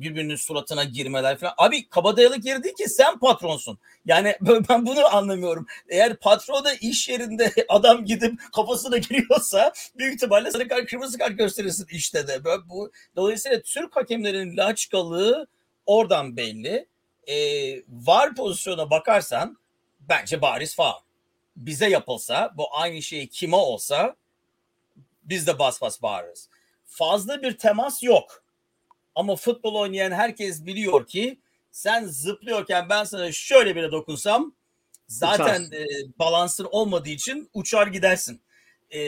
birbirinin 0.00 0.36
suratına 0.36 0.84
girmeler 0.84 1.38
falan. 1.38 1.54
Abi 1.58 1.88
kabadayılık 1.88 2.44
yeri 2.44 2.62
değil 2.62 2.74
ki 2.74 2.88
sen 2.88 3.18
patronsun. 3.18 3.78
Yani 4.06 4.36
ben 4.68 4.86
bunu 4.86 5.14
anlamıyorum. 5.14 5.66
Eğer 5.88 6.16
patrona 6.16 6.72
iş 6.72 7.08
yerinde 7.08 7.52
adam 7.68 8.04
gidip 8.04 8.40
kafasına 8.52 8.98
giriyorsa 8.98 9.72
büyük 9.98 10.14
ihtimalle 10.14 10.50
sarı 10.50 10.68
kart 10.68 10.86
kırmızı 10.90 11.18
kart 11.18 11.38
gösterirsin 11.38 11.86
işte 11.90 12.28
de. 12.28 12.44
Böyle 12.44 12.62
bu, 12.68 12.90
dolayısıyla 13.16 13.60
Türk 13.60 13.96
hakemlerin 13.96 14.56
laçkalığı 14.56 15.46
oradan 15.86 16.36
belli. 16.36 16.86
Ee, 17.26 17.82
var 17.88 18.34
pozisyona 18.34 18.90
bakarsan 18.90 19.58
bence 20.10 20.42
bariz 20.42 20.74
faul. 20.74 21.00
Bize 21.56 21.88
yapılsa 21.88 22.52
bu 22.56 22.76
aynı 22.76 23.02
şey 23.02 23.26
kime 23.26 23.56
olsa 23.56 24.16
biz 25.22 25.46
de 25.46 25.58
bas 25.58 25.82
bas 25.82 26.02
bağırırız. 26.02 26.48
Fazla 26.86 27.42
bir 27.42 27.58
temas 27.58 28.02
yok. 28.02 28.44
Ama 29.14 29.36
futbol 29.36 29.74
oynayan 29.74 30.12
herkes 30.12 30.66
biliyor 30.66 31.06
ki 31.06 31.40
sen 31.72 32.04
zıplıyorken 32.06 32.88
ben 32.88 33.04
sana 33.04 33.32
şöyle 33.32 33.76
bile 33.76 33.92
dokunsam 33.92 34.54
zaten 35.06 35.62
e, 35.72 35.86
balansın 36.18 36.68
olmadığı 36.70 37.08
için 37.08 37.50
uçar 37.54 37.86
gidersin. 37.86 38.40
E, 38.94 39.00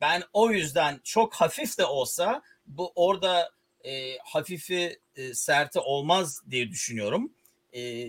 ben 0.00 0.22
o 0.32 0.50
yüzden 0.50 1.00
çok 1.04 1.34
hafif 1.34 1.78
de 1.78 1.84
olsa 1.84 2.42
bu 2.66 2.92
orada 2.94 3.50
e, 3.84 4.18
hafifi 4.18 5.00
e, 5.16 5.34
serti 5.34 5.80
olmaz 5.80 6.42
diye 6.50 6.70
düşünüyorum. 6.70 7.32
E, 7.74 8.08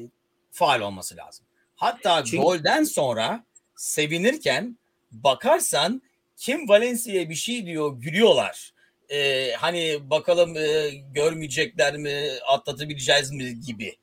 faal 0.52 0.82
olması 0.82 1.18
lazım. 1.18 1.46
Hatta 1.80 2.24
Çünkü- 2.24 2.44
golden 2.44 2.84
sonra 2.84 3.44
sevinirken 3.76 4.78
bakarsan 5.12 6.02
kim 6.38 6.70
Valencia'ya 6.70 7.30
bir 7.30 7.36
şey 7.36 7.66
diyor 7.66 7.98
gülüyorlar. 7.98 8.74
Ee, 9.10 9.52
hani 9.58 10.00
bakalım 10.10 10.58
e, 10.58 10.90
görmeyecekler 11.14 11.98
mi 11.98 12.30
atlatabileceğiz 12.48 13.32
mi 13.32 13.60
gibi. 13.60 13.96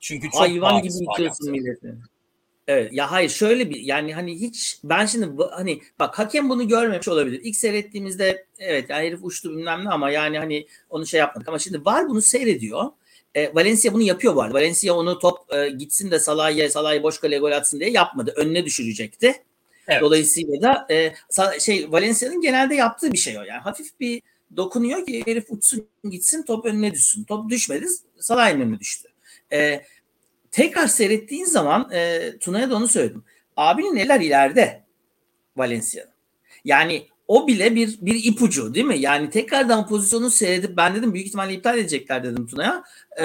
Çünkü 0.00 0.30
çok 0.30 0.40
hayvan 0.40 0.82
gibi 0.82 0.92
yıkıyorsun 1.00 1.50
milleti. 1.50 1.94
Evet 2.68 2.92
ya 2.92 3.10
hayır 3.10 3.30
şöyle 3.30 3.70
bir 3.70 3.80
yani 3.80 4.14
hani 4.14 4.40
hiç 4.40 4.78
ben 4.84 5.06
şimdi 5.06 5.42
hani 5.50 5.80
bak 5.98 6.18
hakem 6.18 6.48
bunu 6.48 6.68
görmemiş 6.68 7.08
olabilir. 7.08 7.40
İlk 7.44 7.56
seyrettiğimizde 7.56 8.46
evet 8.58 8.90
yani 8.90 9.06
herif 9.06 9.18
uçtu 9.22 9.50
bilmem 9.50 9.84
ne 9.84 9.88
ama 9.88 10.10
yani 10.10 10.38
hani 10.38 10.66
onu 10.90 11.06
şey 11.06 11.20
yapmadık 11.20 11.48
ama 11.48 11.58
şimdi 11.58 11.84
var 11.84 12.08
bunu 12.08 12.22
seyrediyor. 12.22 12.90
E, 13.34 13.54
Valencia 13.54 13.92
bunu 13.92 14.02
yapıyor 14.02 14.36
bu 14.36 14.42
arada. 14.42 14.54
Valencia 14.54 14.94
onu 14.94 15.18
top 15.18 15.54
e, 15.54 15.68
gitsin 15.68 16.10
de 16.10 16.18
Salah'ya 16.18 16.70
Salah'ı 16.70 17.02
boş 17.02 17.20
kaleye 17.20 17.40
gol 17.40 17.52
atsın 17.52 17.80
diye 17.80 17.90
yapmadı. 17.90 18.32
Önüne 18.36 18.64
düşürecekti. 18.64 19.44
Evet. 19.88 20.02
Dolayısıyla 20.02 20.62
da 20.62 20.86
e, 20.90 21.12
şey 21.60 21.92
Valencia'nın 21.92 22.40
genelde 22.40 22.74
yaptığı 22.74 23.12
bir 23.12 23.18
şey 23.18 23.38
o 23.38 23.42
yani. 23.42 23.60
Hafif 23.60 24.00
bir 24.00 24.22
dokunuyor 24.56 25.06
ki 25.06 25.22
herif 25.26 25.44
uçsun 25.48 25.86
gitsin 26.10 26.42
top 26.42 26.64
önüne 26.64 26.92
düşsün. 26.92 27.24
Top 27.24 27.50
düşmedi 27.50 27.86
Salah'ın 28.18 28.60
önüne 28.60 28.80
düştü. 28.80 29.08
E, 29.52 29.84
tekrar 30.50 30.86
seyrettiğin 30.86 31.44
zaman 31.44 31.90
e, 31.92 32.32
Tuna'ya 32.40 32.70
da 32.70 32.76
onu 32.76 32.88
söyledim. 32.88 33.24
Abinin 33.56 33.96
eller 33.96 34.20
ileride 34.20 34.82
Valencia'nın. 35.56 36.10
Yani 36.64 37.06
o 37.30 37.46
bile 37.46 37.74
bir 37.74 37.98
bir 38.00 38.24
ipucu 38.24 38.74
değil 38.74 38.86
mi? 38.86 38.98
Yani 38.98 39.30
tekrardan 39.30 39.86
pozisyonu 39.88 40.30
seyredip 40.30 40.76
ben 40.76 40.94
dedim 40.94 41.14
büyük 41.14 41.26
ihtimalle 41.26 41.54
iptal 41.54 41.78
edecekler 41.78 42.24
dedim 42.24 42.46
Tuna'ya. 42.46 42.84
E, 43.20 43.24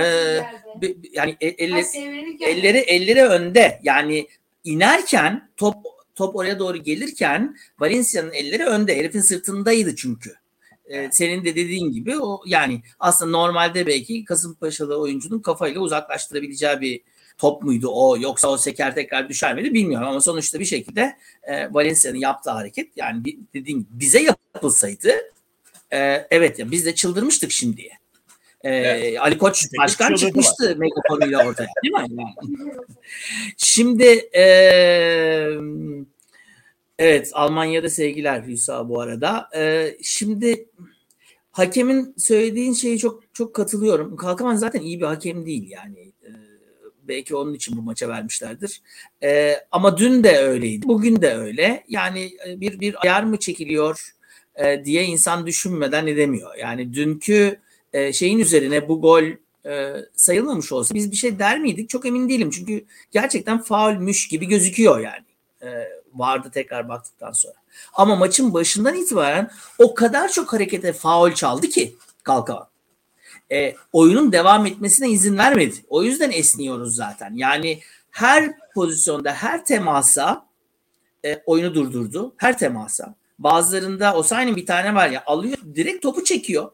bi- 0.82 0.98
yani 1.14 1.38
e- 1.42 1.48
elle- 1.48 1.76
elleri 2.52 2.78
elleri 2.78 3.24
önde. 3.24 3.80
Yani 3.84 4.28
inerken 4.64 5.50
top 5.58 5.76
top 6.16 6.36
oraya 6.36 6.60
doğru 6.60 6.78
gelirken 6.78 7.56
Valencia'nın 7.80 8.32
elleri 8.34 8.66
önde. 8.66 8.98
Herifin 8.98 9.22
sırtındaydı 9.22 9.96
çünkü. 9.96 10.34
Ee, 10.88 11.10
senin 11.12 11.46
de 11.46 11.56
dediğin 11.56 11.92
gibi 11.92 12.20
o 12.20 12.42
yani 12.46 12.82
aslında 13.00 13.32
normalde 13.32 13.88
belki 13.88 14.26
Kasımpaşalı 14.26 15.00
oyuncunun 15.00 15.40
kafayla 15.40 15.82
uzaklaştırabileceği 15.82 16.82
bir 16.82 17.02
top 17.38 17.64
muydu 17.64 17.90
o 17.94 18.18
yoksa 18.18 18.48
o 18.48 18.58
seker 18.58 18.96
tekrar 18.96 19.30
düşer 19.30 19.56
miydi 19.56 19.74
bilmiyorum 19.74 20.08
ama 20.08 20.22
sonuçta 20.22 20.60
bir 20.60 20.66
şekilde 20.66 21.18
e, 21.44 21.74
Valencia'nın 21.74 22.18
yaptığı 22.18 22.52
hareket 22.52 22.98
yani 22.98 23.26
bir, 23.26 23.38
dediğin 23.54 23.80
gibi 23.80 23.90
bize 23.92 24.22
yapılsaydı 24.22 25.12
e, 25.92 26.28
evet 26.32 26.60
ya 26.60 26.72
biz 26.72 26.86
de 26.86 26.96
çıldırmıştık 26.96 27.52
şimdiye. 27.52 27.92
E, 28.64 28.70
Evet. 28.70 29.20
Ali 29.22 29.38
Koç 29.38 29.66
başkan 29.78 30.16
çıkmıştı 30.16 30.76
megafonuyla 30.78 31.48
ortaya 31.48 31.68
değil 31.84 31.94
mi? 31.94 32.08
Yani. 32.18 32.36
Şimdi 33.58 34.30
e, 34.36 34.44
evet 37.00 37.30
Almanya'da 37.34 37.90
sevgiler 37.90 38.44
Hüsa 38.48 38.90
bu 38.90 39.02
arada. 39.02 39.50
E, 39.56 39.96
şimdi 40.02 40.70
hakemin 41.52 42.14
söylediğin 42.18 42.74
şeyi 42.74 43.00
çok 43.00 43.24
çok 43.34 43.54
katılıyorum. 43.54 44.16
Kalkaman 44.16 44.56
zaten 44.56 44.82
iyi 44.82 45.02
bir 45.02 45.06
hakem 45.06 45.46
değil 45.46 45.70
yani. 45.70 46.00
E, 46.00 46.30
belki 47.04 47.36
onun 47.36 47.54
için 47.54 47.78
bu 47.78 47.82
maça 47.82 48.10
vermişlerdir. 48.10 48.82
E, 49.24 49.56
ama 49.72 49.98
dün 49.98 50.24
de 50.24 50.38
öyleydi. 50.38 50.88
Bugün 50.88 51.22
de 51.22 51.34
öyle. 51.34 51.84
Yani 51.88 52.32
e, 52.48 52.62
bir 52.62 52.80
bir 52.80 53.02
ayar 53.02 53.24
mı 53.24 53.38
çekiliyor 53.38 54.16
e, 54.56 54.86
diye 54.86 55.04
insan 55.04 55.48
düşünmeden 55.48 56.08
edemiyor. 56.08 56.56
Yani 56.56 56.94
dünkü 56.94 57.60
e, 57.94 58.14
şeyin 58.14 58.40
üzerine 58.40 58.88
bu 58.88 59.02
gol 59.02 59.24
e, 59.66 59.96
sayılmamış 60.16 60.72
olsa 60.72 60.96
biz 60.96 61.12
bir 61.12 61.16
şey 61.16 61.40
der 61.40 61.60
miydik? 61.60 61.90
Çok 61.90 62.06
emin 62.06 62.30
değilim. 62.30 62.50
Çünkü 62.50 62.86
gerçekten 63.12 63.62
faulmüş 63.62 64.28
gibi 64.28 64.48
gözüküyor 64.48 65.00
yani. 65.00 65.26
E, 65.62 65.68
vardı 66.16 66.50
tekrar 66.54 66.90
baktıktan 66.90 67.32
sonra. 67.32 67.56
Ama 67.94 68.16
maçın 68.16 68.54
başından 68.54 68.96
itibaren 68.96 69.52
o 69.80 69.94
kadar 69.94 70.30
çok 70.30 70.54
harekete 70.54 70.94
faul 70.94 71.32
çaldı 71.32 71.68
ki 71.68 71.96
Kalkavan. 72.24 72.68
E, 73.52 73.76
oyunun 73.94 74.32
devam 74.32 74.66
etmesine 74.66 75.10
izin 75.10 75.38
vermedi. 75.38 75.76
O 75.90 76.04
yüzden 76.04 76.32
esniyoruz 76.32 76.96
zaten. 76.96 77.34
Yani 77.36 77.80
her 78.12 78.54
pozisyonda, 78.74 79.34
her 79.34 79.66
temasa 79.66 80.46
e, 81.26 81.44
oyunu 81.46 81.74
durdurdu. 81.76 82.34
Her 82.38 82.58
temasa. 82.58 83.16
Bazılarında 83.40 84.16
Osayi'nin 84.16 84.56
bir 84.56 84.66
tane 84.66 84.96
var 84.96 85.10
ya 85.10 85.24
alıyor 85.26 85.58
direkt 85.76 86.02
topu 86.02 86.24
çekiyor. 86.24 86.72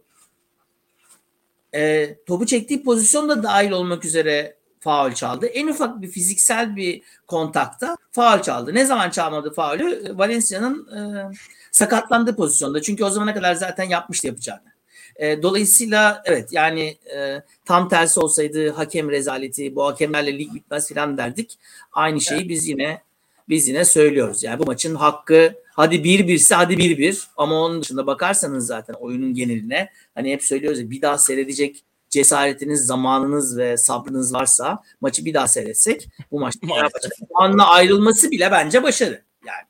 E, 1.76 2.16
topu 2.26 2.46
çektiği 2.46 2.84
pozisyon 2.84 3.30
da 3.30 3.44
dahil 3.44 3.72
olmak 3.72 4.06
üzere 4.06 4.56
faul 4.82 5.12
çaldı. 5.12 5.46
En 5.46 5.68
ufak 5.68 6.02
bir 6.02 6.08
fiziksel 6.08 6.76
bir 6.76 7.02
kontakta 7.28 7.98
faul 8.12 8.42
çaldı. 8.42 8.76
Ne 8.76 8.86
zaman 8.86 9.10
çalmadı 9.10 9.54
faulü? 9.54 10.18
Valencia'nın 10.18 10.88
e, 10.98 11.32
sakatlandığı 11.72 12.36
pozisyonda. 12.36 12.82
Çünkü 12.82 13.04
o 13.04 13.10
zamana 13.10 13.34
kadar 13.34 13.56
zaten 13.56 13.84
yapmıştı 13.84 14.28
yapacağını. 14.28 14.72
E, 15.16 15.42
dolayısıyla 15.44 16.24
evet 16.26 16.54
yani 16.54 16.98
e, 17.16 17.42
tam 17.66 17.90
tersi 17.90 18.20
olsaydı 18.20 18.72
hakem 18.72 19.12
rezaleti, 19.12 19.76
bu 19.76 19.86
hakemlerle 19.86 20.38
lig 20.38 20.54
bitmez 20.54 20.88
filan 20.88 21.18
derdik. 21.18 21.58
Aynı 21.92 22.22
şeyi 22.22 22.50
biz 22.50 22.68
yine 22.68 23.02
biz 23.50 23.68
yine 23.68 23.86
söylüyoruz. 23.86 24.44
Yani 24.44 24.60
bu 24.60 24.66
maçın 24.66 24.96
hakkı 24.96 25.54
hadi 25.74 25.96
1-1'se 25.96 26.56
hadi 26.56 26.74
1-1 26.74 27.24
ama 27.38 27.62
onun 27.62 27.82
dışında 27.82 28.08
bakarsanız 28.08 28.68
zaten 28.68 28.94
oyunun 28.94 29.34
geneline 29.34 29.90
hani 30.16 30.32
hep 30.32 30.44
söylüyoruz 30.44 30.80
ya 30.80 30.90
bir 30.90 31.02
daha 31.02 31.18
seyredecek 31.18 31.84
cesaretiniz, 32.12 32.86
zamanınız 32.86 33.58
ve 33.58 33.78
sabrınız 33.78 34.34
varsa 34.34 34.84
maçı 35.02 35.26
bir 35.26 35.34
daha 35.34 35.48
seyretsek 35.48 36.10
bu 36.32 36.40
maçta 36.40 36.68
puanla 37.30 37.70
ayrılması 37.70 38.32
bile 38.32 38.52
bence 38.52 38.84
başarı. 38.84 39.24
Yani. 39.46 39.66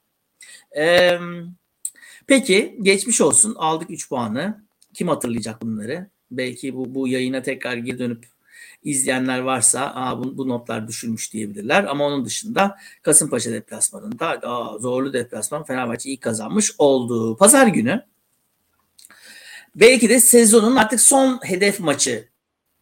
Ee, 0.78 1.20
Peki 2.32 2.78
geçmiş 2.82 3.22
olsun. 3.22 3.56
Aldık 3.58 3.92
3 3.92 4.10
puanı. 4.10 4.64
Kim 4.94 5.08
hatırlayacak 5.08 5.62
bunları? 5.62 6.10
Belki 6.32 6.76
bu, 6.76 6.96
bu 6.96 7.08
yayına 7.08 7.42
tekrar 7.42 7.78
geri 7.78 8.00
dönüp 8.00 8.26
izleyenler 8.84 9.40
varsa 9.40 9.92
Aa, 9.96 10.24
bu, 10.24 10.38
bu 10.38 10.48
notlar 10.48 10.88
düşülmüş 10.88 11.34
diyebilirler. 11.34 11.84
Ama 11.84 12.06
onun 12.06 12.26
dışında 12.26 12.78
Kasımpaşa 13.02 13.52
deplasmanında 13.52 14.28
aa, 14.28 14.78
zorlu 14.78 15.14
deplasman 15.14 15.64
Fenerbahçe 15.64 16.10
iyi 16.10 16.20
kazanmış 16.20 16.72
oldu. 16.78 17.38
Pazar 17.38 17.68
günü 17.68 18.04
belki 19.76 20.10
de 20.10 20.20
sezonun 20.20 20.76
artık 20.76 21.02
son 21.02 21.40
hedef 21.44 21.80
maçı 21.80 22.28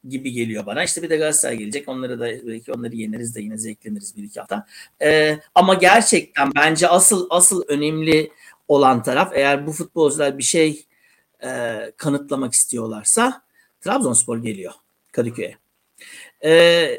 gibi 0.07 0.31
geliyor 0.31 0.65
bana. 0.65 0.83
İşte 0.83 1.01
bir 1.01 1.09
de 1.09 1.17
Galatasaray 1.17 1.57
gelecek. 1.57 1.89
Onları 1.89 2.19
da 2.19 2.25
belki 2.47 2.71
onları 2.71 2.95
yeneriz 2.95 3.35
de 3.35 3.41
yine 3.41 3.57
zevkleniriz 3.57 4.17
bir 4.17 4.23
iki 4.23 4.39
hafta. 4.39 4.65
Ee, 5.01 5.39
ama 5.55 5.73
gerçekten 5.73 6.51
bence 6.55 6.87
asıl 6.87 7.27
asıl 7.29 7.63
önemli 7.67 8.31
olan 8.67 9.03
taraf 9.03 9.31
eğer 9.35 9.67
bu 9.67 9.71
futbolcular 9.71 10.37
bir 10.37 10.43
şey 10.43 10.85
e, 11.43 11.79
kanıtlamak 11.97 12.53
istiyorlarsa 12.53 13.41
Trabzonspor 13.81 14.37
geliyor 14.37 14.73
Kadıköy'e. 15.11 15.57
Ee, 16.43 16.97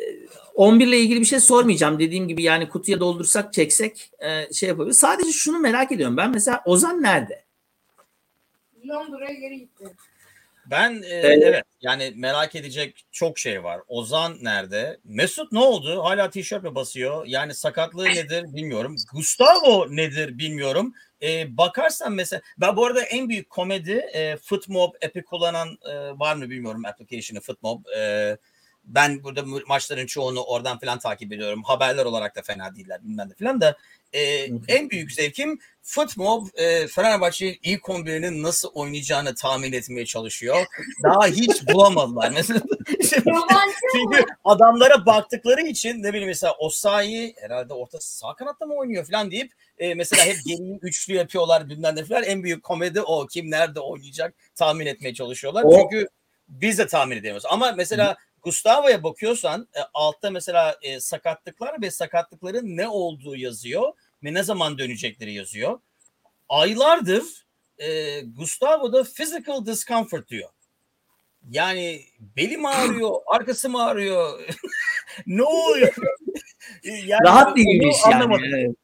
11 0.55 0.87
ile 0.87 0.99
ilgili 0.99 1.21
bir 1.21 1.25
şey 1.25 1.41
sormayacağım. 1.41 1.99
Dediğim 1.99 2.29
gibi 2.29 2.43
yani 2.43 2.69
kutuya 2.69 3.01
doldursak 3.01 3.53
çeksek 3.53 4.11
e, 4.19 4.53
şey 4.53 4.69
yapabiliriz. 4.69 4.99
Sadece 4.99 5.33
şunu 5.33 5.59
merak 5.59 5.93
ediyorum. 5.93 6.17
Ben 6.17 6.31
mesela 6.31 6.63
Ozan 6.65 7.03
nerede? 7.03 7.45
Londra'ya 8.89 9.35
geri 9.35 9.59
gitti. 9.59 9.85
Ben 10.71 11.03
e, 11.03 11.15
evet 11.15 11.65
yani 11.81 12.13
merak 12.17 12.55
edecek 12.55 13.07
çok 13.13 13.39
şey 13.39 13.65
var. 13.65 13.81
Ozan 13.89 14.37
nerede? 14.41 15.01
Mesut 15.05 15.53
ne 15.53 15.59
oldu? 15.59 16.05
Hala 16.05 16.31
tişört 16.31 16.63
mü 16.63 16.75
basıyor? 16.75 17.27
Yani 17.27 17.55
sakatlığı 17.55 18.05
nedir 18.05 18.45
bilmiyorum. 18.55 18.97
Gustavo 19.13 19.87
nedir 19.91 20.39
bilmiyorum. 20.39 20.95
E, 21.23 21.57
bakarsan 21.57 22.13
mesela 22.13 22.43
ben 22.59 22.77
bu 22.77 22.87
arada 22.87 23.03
en 23.03 23.29
büyük 23.29 23.51
komedi 23.51 23.93
e, 23.93 24.37
Footmob 24.37 24.95
app'i 25.07 25.25
kullanan 25.25 25.79
e, 25.91 25.95
var 26.19 26.37
mı 26.37 26.51
bilmiyorum 26.51 26.85
application'ı 26.85 27.41
Footmob. 27.41 27.85
E, 27.97 28.37
ben 28.85 29.25
burada 29.25 29.45
maçların 29.67 30.07
çoğunu 30.07 30.43
oradan 30.43 30.79
falan 30.79 30.99
takip 30.99 31.33
ediyorum. 31.33 31.63
Haberler 31.63 32.05
olarak 32.05 32.37
da 32.37 32.43
fena 32.43 32.77
değiller 32.77 33.05
bilmem 33.05 33.31
de 33.31 33.35
falan 33.35 33.61
da. 33.61 33.77
E, 34.13 34.23
en 34.69 34.91
büyük 34.91 35.13
zevkim 35.13 35.59
Footmob 35.83 36.47
e, 36.55 36.87
Fenerbahçe 36.87 37.59
ilk 37.63 37.83
11'inin 37.83 38.43
nasıl 38.43 38.69
oynayacağını 38.69 39.35
tahmin 39.35 39.73
etmeye 39.73 40.07
çalışıyor. 40.07 40.67
Daha 41.03 41.27
hiç 41.27 41.67
bulamadılar. 41.73 42.31
Mesela 42.31 42.61
çünkü 43.93 44.25
adamlara 44.45 45.07
baktıkları 45.07 45.61
için 45.61 46.03
ne 46.03 46.09
bileyim 46.09 46.29
mesela 46.29 46.55
Osayi 46.59 47.35
herhalde 47.41 47.75
orta 47.75 48.01
sağ 48.01 48.35
kanatta 48.35 48.67
mı 48.67 48.75
oynuyor 48.75 49.07
falan 49.07 49.31
deyip 49.31 49.53
e, 49.79 49.95
mesela 49.95 50.25
hep 50.25 50.37
geri 50.47 50.79
üçlü 50.83 51.15
yapıyorlar 51.15 51.69
bilmem 51.69 51.97
ne 51.97 52.05
falan. 52.05 52.23
En 52.23 52.43
büyük 52.43 52.63
komedi 52.63 53.01
o. 53.01 53.27
Kim 53.27 53.51
nerede 53.51 53.81
oynayacak 53.81 54.35
tahmin 54.55 54.87
etmeye 54.87 55.15
çalışıyorlar. 55.15 55.65
O. 55.65 55.79
Çünkü 55.79 56.09
biz 56.49 56.79
de 56.79 56.87
tahmin 56.87 57.17
edemiyoruz. 57.17 57.47
Ama 57.51 57.73
mesela 57.73 58.17
Gustavo'ya 58.43 59.03
bakıyorsan 59.03 59.69
e, 59.77 59.81
altta 59.95 60.31
mesela 60.31 60.77
e, 60.83 61.01
sakatlıklar 61.01 61.83
ve 61.83 61.91
sakatlıkların 61.91 62.77
ne 62.77 62.89
olduğu 62.89 63.37
yazıyor 63.37 63.93
ve 64.25 64.35
ne 64.35 64.43
zaman 64.43 64.79
dönecekleri 64.79 65.33
yazıyor. 65.33 65.81
Aylardır 66.49 67.25
e, 67.79 68.21
Gustavo'da 68.21 69.05
physical 69.05 69.67
discomfort 69.67 70.29
diyor. 70.29 70.51
Yani 71.51 72.01
belim 72.37 72.67
ağrıyor, 72.67 73.17
arkası 73.27 73.69
mı 73.69 73.85
ağrıyor? 73.85 74.41
ne 75.27 75.43
oluyor? 75.43 75.95
yani 76.85 77.25
Rahat 77.25 77.57
değilmiş 77.57 77.97
yani. 78.11 78.75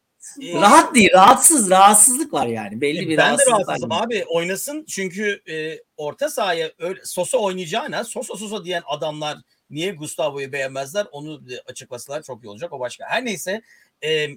Evet. 0.42 0.54
Rahat 0.54 0.94
değil, 0.94 1.10
rahatsız, 1.12 1.70
rahatsızlık 1.70 2.32
var 2.32 2.46
yani. 2.46 2.80
Belli 2.80 3.08
bir 3.08 3.16
ben 3.16 3.26
rahatsızlık 3.26 3.58
de 3.58 3.62
rahatsızım 3.62 3.90
var. 3.90 4.04
abi. 4.06 4.24
Oynasın 4.28 4.84
çünkü 4.84 5.42
e, 5.48 5.78
orta 5.96 6.28
sahaya 6.30 6.72
öyle, 6.78 7.00
Sosa 7.04 7.38
oynayacağına 7.38 8.04
Sosa 8.04 8.36
Sosa 8.36 8.64
diyen 8.64 8.82
adamlar 8.86 9.38
niye 9.70 9.92
Gustavo'yu 9.92 10.52
beğenmezler? 10.52 11.06
Onu 11.12 11.42
açıklasalar 11.66 12.22
çok 12.22 12.44
iyi 12.44 12.48
olacak. 12.48 12.72
O 12.72 12.80
başka. 12.80 13.04
Her 13.08 13.24
neyse. 13.24 13.62
E, 14.04 14.28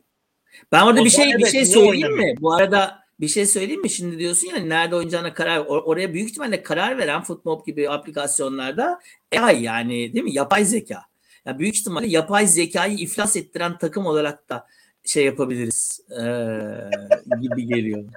ben 0.72 0.82
orada 0.82 1.06
bir 1.06 1.10
şey 1.10 1.34
bir 1.38 1.46
şey 1.46 1.66
söyleyeyim 1.66 2.18
mi? 2.18 2.36
Bu 2.40 2.54
arada 2.54 3.00
bir 3.20 3.28
şey 3.28 3.46
söyleyeyim 3.46 3.82
mi? 3.82 3.90
Şimdi 3.90 4.20
diyorsun 4.20 4.48
ya 4.48 4.58
nerede 4.58 4.96
oynayacağına 4.96 5.34
karar 5.34 5.58
or- 5.58 5.84
oraya 5.84 6.14
büyük 6.14 6.30
ihtimalle 6.30 6.64
karar 6.64 6.98
veren 6.98 7.24
Footmob 7.24 7.66
gibi 7.66 7.90
aplikasyonlarda 7.90 9.00
AI 9.38 9.64
yani 9.64 10.14
değil 10.14 10.24
mi? 10.24 10.34
Yapay 10.34 10.66
zeka. 10.66 11.02
Ya 11.46 11.60
büyük 11.60 11.76
ihtimalle 11.76 12.08
yapay 12.08 12.48
zekayı 12.48 12.98
iflas 12.98 13.36
ettiren 13.36 13.78
takım 13.78 14.06
olarak 14.06 14.50
da 14.50 14.68
şey 15.10 15.26
yapabiliriz 15.26 16.02
ee, 16.12 17.38
gibi 17.42 17.68
geliyor. 17.68 18.04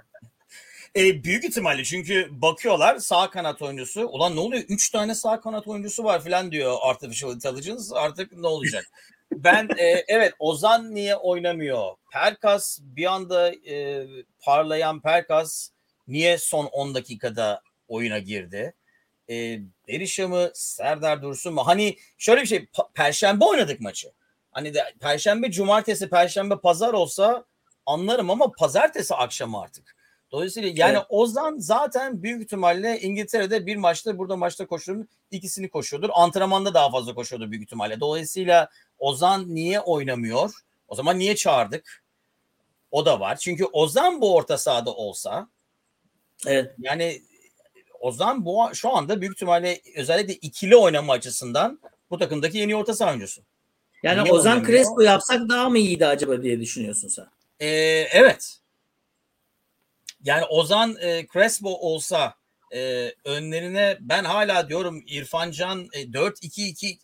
E, 0.96 1.24
büyük 1.24 1.44
ihtimalle 1.44 1.84
çünkü 1.84 2.28
bakıyorlar 2.30 2.98
sağ 2.98 3.30
kanat 3.30 3.62
oyuncusu. 3.62 4.06
Ulan 4.06 4.36
ne 4.36 4.40
oluyor? 4.40 4.62
Üç 4.68 4.90
tane 4.90 5.14
sağ 5.14 5.40
kanat 5.40 5.68
oyuncusu 5.68 6.04
var 6.04 6.24
falan 6.24 6.52
diyor 6.52 6.76
Artificial 6.82 7.34
Intelligence. 7.34 7.82
Artık 7.94 8.32
ne 8.32 8.46
olacak? 8.46 8.86
ben 9.32 9.68
e, 9.78 10.04
evet 10.08 10.34
Ozan 10.38 10.94
niye 10.94 11.16
oynamıyor? 11.16 11.94
Perkas 12.12 12.78
bir 12.82 13.12
anda 13.12 13.54
e, 13.54 14.06
parlayan 14.40 15.00
Perkas 15.00 15.68
niye 16.08 16.38
son 16.38 16.64
10 16.64 16.94
dakikada 16.94 17.62
oyuna 17.88 18.18
girdi? 18.18 18.74
E, 19.30 19.58
Berisha 19.88 20.28
mı 20.28 20.50
Serdar 20.54 21.22
Dursun 21.22 21.54
mu? 21.54 21.66
Hani 21.66 21.96
şöyle 22.18 22.42
bir 22.42 22.46
şey 22.46 22.66
Perşembe 22.94 23.44
oynadık 23.44 23.80
maçı. 23.80 24.12
Hani 24.52 24.74
de 24.74 24.94
Perşembe, 25.00 25.50
Cumartesi, 25.50 26.10
Perşembe, 26.10 26.56
Pazar 26.56 26.92
olsa 26.92 27.44
anlarım 27.86 28.30
ama 28.30 28.52
Pazartesi 28.52 29.14
akşamı 29.14 29.60
artık. 29.60 29.96
Dolayısıyla 30.32 30.70
yani 30.74 30.96
evet. 30.96 31.06
Ozan 31.08 31.58
zaten 31.58 32.22
büyük 32.22 32.42
ihtimalle 32.42 33.00
İngiltere'de 33.00 33.66
bir 33.66 33.76
maçta 33.76 34.18
burada 34.18 34.36
maçta 34.36 34.66
koşuyordur. 34.66 35.06
ikisini 35.30 35.68
koşuyordur. 35.68 36.10
Antrenmanda 36.12 36.74
daha 36.74 36.90
fazla 36.90 37.14
koşuyordur 37.14 37.50
büyük 37.50 37.64
ihtimalle. 37.64 38.00
Dolayısıyla 38.00 38.68
Ozan 38.98 39.54
niye 39.54 39.80
oynamıyor? 39.80 40.52
O 40.88 40.94
zaman 40.94 41.18
niye 41.18 41.36
çağırdık? 41.36 42.02
O 42.90 43.06
da 43.06 43.20
var. 43.20 43.36
Çünkü 43.36 43.64
Ozan 43.64 44.20
bu 44.20 44.34
orta 44.34 44.58
sahada 44.58 44.94
olsa 44.94 45.48
evet. 46.46 46.74
yani 46.78 47.22
Ozan 48.00 48.44
bu 48.44 48.70
şu 48.74 48.96
anda 48.96 49.20
büyük 49.20 49.34
ihtimalle 49.34 49.80
özellikle 49.96 50.34
ikili 50.34 50.76
oynama 50.76 51.12
açısından 51.12 51.80
bu 52.10 52.18
takımdaki 52.18 52.58
yeni 52.58 52.76
orta 52.76 52.94
saha 52.94 53.10
oyuncusu. 53.10 53.42
Yani 54.02 54.22
niye 54.22 54.32
Ozan 54.32 54.52
oynamıyor? 54.52 54.78
Crespo 54.78 55.02
yapsak 55.02 55.48
daha 55.48 55.68
mı 55.68 55.78
iyiydi 55.78 56.06
acaba 56.06 56.42
diye 56.42 56.60
düşünüyorsun 56.60 57.08
sen? 57.08 57.26
Ee, 57.60 57.68
evet. 58.12 58.58
Yani 60.22 60.44
Ozan 60.44 60.96
e, 61.00 61.26
Crespo 61.32 61.68
olsa 61.68 62.34
e, 62.74 63.12
önlerine 63.24 63.98
ben 64.00 64.24
hala 64.24 64.68
diyorum 64.68 65.02
İrfancan 65.06 65.88
e, 65.92 66.02
4-2-2 66.02 66.98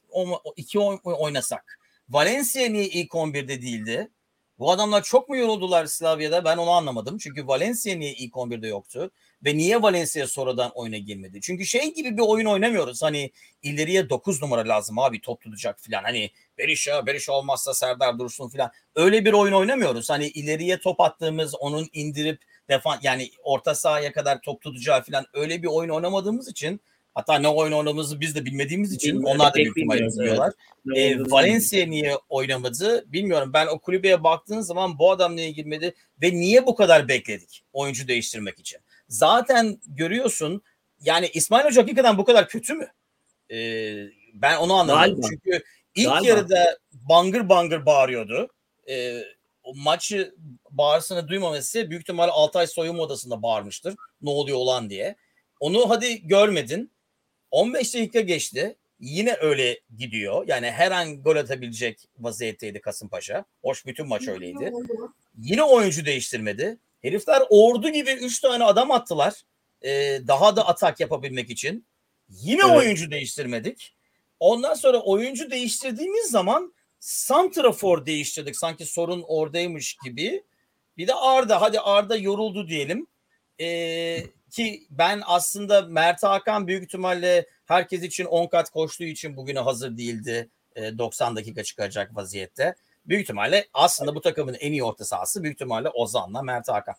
2 0.57 0.79
oynasak. 1.05 1.79
Valencia 2.09 2.69
niye 2.69 2.85
ilk 2.85 3.11
11'de 3.11 3.63
değildi? 3.63 4.11
Bu 4.59 4.71
adamlar 4.71 5.03
çok 5.03 5.29
mu 5.29 5.37
yoruldular 5.37 5.87
Slavya'da? 5.87 6.45
Ben 6.45 6.57
onu 6.57 6.71
anlamadım. 6.71 7.19
Çünkü 7.19 7.47
Valencia 7.47 7.97
niye 7.97 8.13
ilk 8.13 8.35
11'de 8.35 8.69
yoktu? 8.69 9.11
Ve 9.45 9.57
niye 9.57 9.83
Valencia 9.83 10.27
sonradan 10.27 10.71
oyuna 10.75 10.97
girmedi? 10.97 11.41
Çünkü 11.43 11.67
şey 11.67 11.95
gibi 11.95 12.17
bir 12.17 12.23
oyun 12.23 12.47
oynamıyoruz. 12.47 13.03
Hani 13.03 13.31
ileriye 13.63 14.11
9 14.11 14.43
numara 14.43 14.69
lazım 14.69 14.99
abi 14.99 15.21
top 15.21 15.41
tutacak 15.41 15.81
falan. 15.81 16.03
Hani 16.03 16.31
Berisha, 16.59 17.07
Berisha 17.07 17.33
olmazsa 17.33 17.75
Serdar 17.75 18.19
Dursun 18.19 18.49
falan. 18.49 18.71
Öyle 18.95 19.25
bir 19.25 19.33
oyun 19.33 19.53
oynamıyoruz. 19.53 20.11
Hani 20.11 20.27
ileriye 20.29 20.81
top 20.81 21.01
attığımız, 21.01 21.55
onun 21.55 21.89
indirip 21.93 22.43
defan 22.69 22.99
yani 23.03 23.31
orta 23.43 23.75
sahaya 23.75 24.13
kadar 24.13 24.41
top 24.41 24.63
tutacağı 24.63 25.03
falan 25.03 25.27
öyle 25.35 25.63
bir 25.63 25.69
oyun 25.69 25.91
oynamadığımız 25.91 26.49
için 26.49 26.81
hatta 27.15 27.39
ne 27.39 27.49
oyun 27.49 27.73
oynadığımızı 27.73 28.21
biz 28.21 28.35
de 28.35 28.45
bilmediğimiz 28.45 28.93
için 28.93 29.15
Bilmiyorum, 29.15 29.41
onlar 29.41 29.53
da 29.53 29.57
büyük 29.57 29.79
ihtimalle 29.79 30.07
bilmiyorlar. 30.07 30.53
Evet. 30.87 30.99
E, 30.99 31.31
Valencia 31.31 31.87
niye 31.87 32.17
oynamadı 32.29 33.13
bilmiyorum. 33.13 33.51
Ben 33.53 33.67
o 33.67 33.79
kulübeye 33.79 34.25
baktığın 34.25 34.61
zaman 34.61 34.99
bu 34.99 35.11
adam 35.11 35.37
niye 35.37 35.51
girmedi 35.51 35.95
ve 36.23 36.31
niye 36.33 36.67
bu 36.67 36.75
kadar 36.75 37.09
bekledik 37.09 37.65
oyuncu 37.73 38.09
değiştirmek 38.09 38.59
için? 38.59 38.79
Zaten 39.09 39.81
görüyorsun 39.87 40.63
yani 41.01 41.31
İsmail 41.35 41.65
Hoca 41.65 41.83
hakikaten 41.83 42.19
bu 42.19 42.25
kadar 42.25 42.49
kötü 42.49 42.75
mü? 42.75 42.89
Ee, 43.51 44.05
ben 44.35 44.57
onu 44.57 44.75
anlamadım. 44.75 45.21
Galiba. 45.21 45.27
Çünkü 45.31 45.65
ilk 45.95 46.09
Galiba. 46.09 46.29
yarıda 46.29 46.79
bangır 46.93 47.49
bangır 47.49 47.87
bağırıyordu. 47.87 48.49
Ee, 48.89 49.23
o 49.63 49.75
maçı 49.75 50.35
bağırsını 50.71 51.29
duymaması 51.29 51.91
büyük 51.91 52.03
ihtimalle 52.03 52.31
Altay 52.31 52.67
soyunma 52.67 53.03
odasında 53.03 53.43
bağırmıştır. 53.43 53.95
Ne 54.23 54.31
oluyor 54.31 54.59
olan 54.59 54.91
diye. 54.91 55.17
Onu 55.61 55.91
hadi 55.91 56.27
görmedin. 56.27 56.93
15 57.51 57.95
dakika 57.95 58.21
geçti. 58.21 58.77
Yine 59.01 59.37
öyle 59.41 59.81
gidiyor. 59.97 60.45
Yani 60.49 60.71
her 60.71 60.91
an 60.91 61.23
gol 61.23 61.37
atabilecek 61.37 62.09
vaziyetteydi 62.19 62.81
Kasımpaşa. 62.81 63.45
Hoş 63.63 63.87
bütün 63.87 64.07
maç 64.07 64.29
öyleydi. 64.29 64.73
Yine 65.39 65.63
oyuncu 65.63 66.05
değiştirmedi. 66.07 66.79
Herifler 67.03 67.43
ordu 67.51 67.89
gibi 67.89 68.11
3 68.11 68.41
tane 68.41 68.65
adam 68.65 68.91
attılar. 68.91 69.35
Ee, 69.83 70.21
daha 70.27 70.57
da 70.57 70.67
atak 70.67 71.01
yapabilmek 71.01 71.51
için. 71.51 71.87
Yine 72.29 72.63
evet. 72.65 72.77
oyuncu 72.77 73.11
değiştirmedik. 73.11 73.95
Ondan 74.41 74.75
sonra 74.75 74.99
oyuncu 74.99 75.51
değiştirdiğimiz 75.51 76.31
zaman 76.31 76.75
Santrafor 77.01 78.07
değiştirdik. 78.07 78.57
Sanki 78.57 78.87
sorun 78.87 79.25
oradaymış 79.27 79.97
gibi. 80.05 80.45
Bir 80.97 81.09
de 81.09 81.15
Arda. 81.15 81.61
Hadi 81.61 81.81
Arda 81.81 82.17
yoruldu 82.17 82.69
diyelim. 82.69 83.07
Ee, 83.61 84.25
ki 84.51 84.87
ben 84.91 85.23
aslında 85.27 85.83
Mert 85.83 86.23
Hakan 86.23 86.67
büyük 86.67 86.85
ihtimalle 86.85 87.47
herkes 87.67 88.03
için 88.03 88.25
10 88.25 88.47
kat 88.47 88.71
koştuğu 88.71 89.05
için 89.05 89.37
bugüne 89.37 89.59
hazır 89.59 89.97
değildi. 89.97 90.51
Ee, 90.77 90.99
90 90.99 91.37
dakika 91.37 91.65
çıkacak 91.65 92.17
vaziyette. 92.17 92.75
Büyük 93.09 93.23
ihtimalle 93.23 93.69
aslında 93.75 94.15
bu 94.15 94.21
takımın 94.21 94.55
en 94.55 94.73
iyi 94.73 94.85
orta 94.85 95.05
sahası 95.05 95.43
büyük 95.43 95.55
ihtimalle 95.55 95.89
Ozan'la 95.89 96.43
Mert 96.43 96.69
Hakan. 96.69 96.95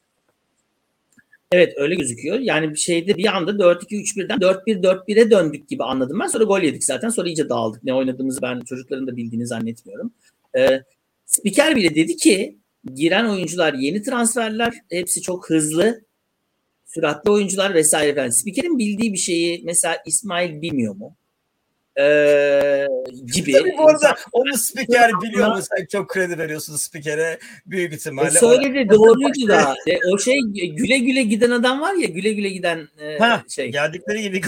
Evet 1.51 1.73
öyle 1.77 1.95
gözüküyor. 1.95 2.39
Yani 2.39 2.69
bir 2.69 2.79
şeyde 2.79 3.17
bir 3.17 3.35
anda 3.37 3.51
4-2-3-1'den 3.51 4.37
4-1-4-1'e 4.39 5.31
döndük 5.31 5.69
gibi 5.69 5.83
anladım 5.83 6.19
ben. 6.19 6.27
Sonra 6.27 6.43
gol 6.43 6.61
yedik 6.61 6.83
zaten. 6.83 7.09
Sonra 7.09 7.27
iyice 7.27 7.49
dağıldık. 7.49 7.83
Ne 7.83 7.93
oynadığımızı 7.93 8.41
ben 8.41 8.59
çocukların 8.59 9.07
da 9.07 9.17
bildiğini 9.17 9.47
zannetmiyorum. 9.47 10.13
Ee, 10.57 10.83
spiker 11.25 11.75
bile 11.75 11.95
dedi 11.95 12.15
ki 12.15 12.57
giren 12.93 13.25
oyuncular 13.25 13.73
yeni 13.73 14.03
transferler. 14.03 14.73
Hepsi 14.89 15.21
çok 15.21 15.49
hızlı. 15.49 16.01
Süratli 16.85 17.31
oyuncular 17.31 17.73
vesaire 17.73 18.15
falan. 18.15 18.29
Spikerin 18.29 18.77
bildiği 18.77 19.13
bir 19.13 19.17
şeyi 19.17 19.61
mesela 19.65 19.97
İsmail 20.05 20.61
bilmiyor 20.61 20.95
mu? 20.95 21.15
Ee, 21.99 22.87
gibi. 23.33 23.51
Tabii 23.51 23.73
bu 23.77 23.89
arada 23.89 24.15
onu 24.31 24.57
spiker 24.57 25.11
biliyor 25.21 25.55
mu? 25.55 25.61
Sen 25.61 25.85
çok 25.85 26.09
kredi 26.09 26.37
veriyorsun 26.37 26.75
spikere 26.75 27.39
büyük 27.65 27.93
ihtimalle. 27.93 28.27
E 28.27 28.31
söyledi 28.31 28.89
doğruydu 28.89 29.47
da. 29.47 29.75
E, 29.87 29.97
o 30.13 30.17
şey 30.17 30.39
güle 30.53 30.97
güle 30.97 31.23
giden 31.23 31.51
adam 31.51 31.81
var 31.81 31.93
ya 31.93 32.07
güle 32.07 32.33
güle 32.33 32.49
giden 32.49 32.87
e, 32.99 33.17
ha, 33.17 33.43
şey. 33.49 33.71
Geldikleri 33.71 34.21
gibi. 34.21 34.41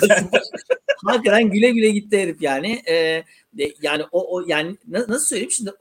Hakikaten 1.06 1.50
güle 1.50 1.70
güle 1.70 1.89
gitti 1.89 2.20
herif 2.20 2.42
yani. 2.42 2.82
E, 2.86 2.96
e, 2.96 3.24
yani 3.82 4.04
o, 4.12 4.36
o 4.36 4.44
yani 4.48 4.78
nasıl 4.88 5.26
söyleyeyim 5.26 5.52
şimdi 5.52 5.72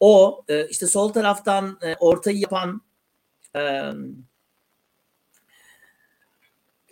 o 0.00 0.44
e, 0.48 0.66
işte 0.68 0.86
sol 0.86 1.08
taraftan 1.08 1.78
e, 1.82 1.94
ortayı 1.94 2.38
yapan 2.38 2.80
e, 3.56 3.60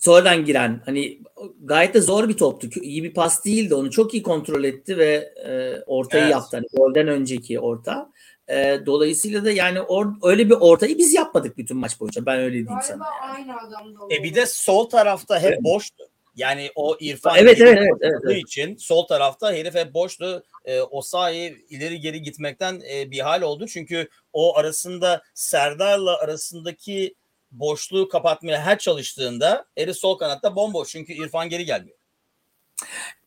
sonradan 0.05 0.45
giren 0.45 0.83
hani 0.85 1.19
gayet 1.61 1.95
de 1.95 2.01
zor 2.01 2.29
bir 2.29 2.37
toptu. 2.37 2.69
İyi 2.81 3.05
bir 3.05 3.15
pas 3.15 3.45
değildi. 3.45 3.75
Onu 3.75 3.91
çok 3.91 4.15
iyi 4.15 4.23
kontrol 4.23 4.65
etti 4.65 4.99
ve 4.99 5.33
e, 5.47 5.83
ortayı 5.87 6.23
evet. 6.23 6.33
yaptı. 6.33 6.57
Hani 6.57 6.67
golden 6.73 7.09
önceki 7.09 7.61
orta. 7.61 8.11
E, 8.49 8.81
dolayısıyla 8.87 9.45
da 9.45 9.51
yani 9.51 9.81
or, 9.81 10.07
öyle 10.23 10.51
bir 10.51 10.55
ortayı 10.55 10.99
biz 10.99 11.15
yapmadık 11.15 11.59
bütün 11.59 11.77
maç 11.77 12.01
boyunca. 12.01 12.27
Ben 12.27 12.39
öyle 12.39 12.51
diyeyim 12.51 12.67
Galiba 12.67 12.83
sana. 12.83 13.05
aynı 13.35 13.61
adamda 13.61 14.15
E 14.15 14.23
bir 14.23 14.35
de 14.35 14.47
sol 14.47 14.89
tarafta 14.89 15.41
hep 15.41 15.53
Evet. 15.53 15.65
boştu. 15.65 16.05
Yani 16.37 16.71
o 16.75 16.97
İrfan 17.01 17.37
Evet, 17.39 17.61
evet, 17.61 17.79
evet, 17.79 17.93
evet, 18.01 18.21
evet. 18.25 18.37
için 18.37 18.77
sol 18.77 19.07
tarafta 19.07 19.53
herif 19.53 19.75
hep 19.75 19.95
boştu. 19.95 20.43
E, 20.65 20.81
Osayi 20.81 21.67
ileri 21.71 22.01
geri 22.01 22.23
gitmekten 22.23 22.83
e, 22.95 23.11
bir 23.11 23.21
hal 23.21 23.43
oldu. 23.43 23.67
Çünkü 23.67 24.09
o 24.33 24.57
arasında 24.57 25.23
Serdar'la 25.35 26.19
arasındaki 26.19 27.15
boşluğu 27.59 28.09
kapatmaya 28.09 28.61
her 28.63 28.79
çalıştığında 28.79 29.67
herif 29.77 29.97
sol 29.97 30.19
kanatta 30.19 30.57
bomboş. 30.57 30.89
Çünkü 30.89 31.13
İrfan 31.13 31.49
geri 31.49 31.65
gelmiyor. 31.65 31.97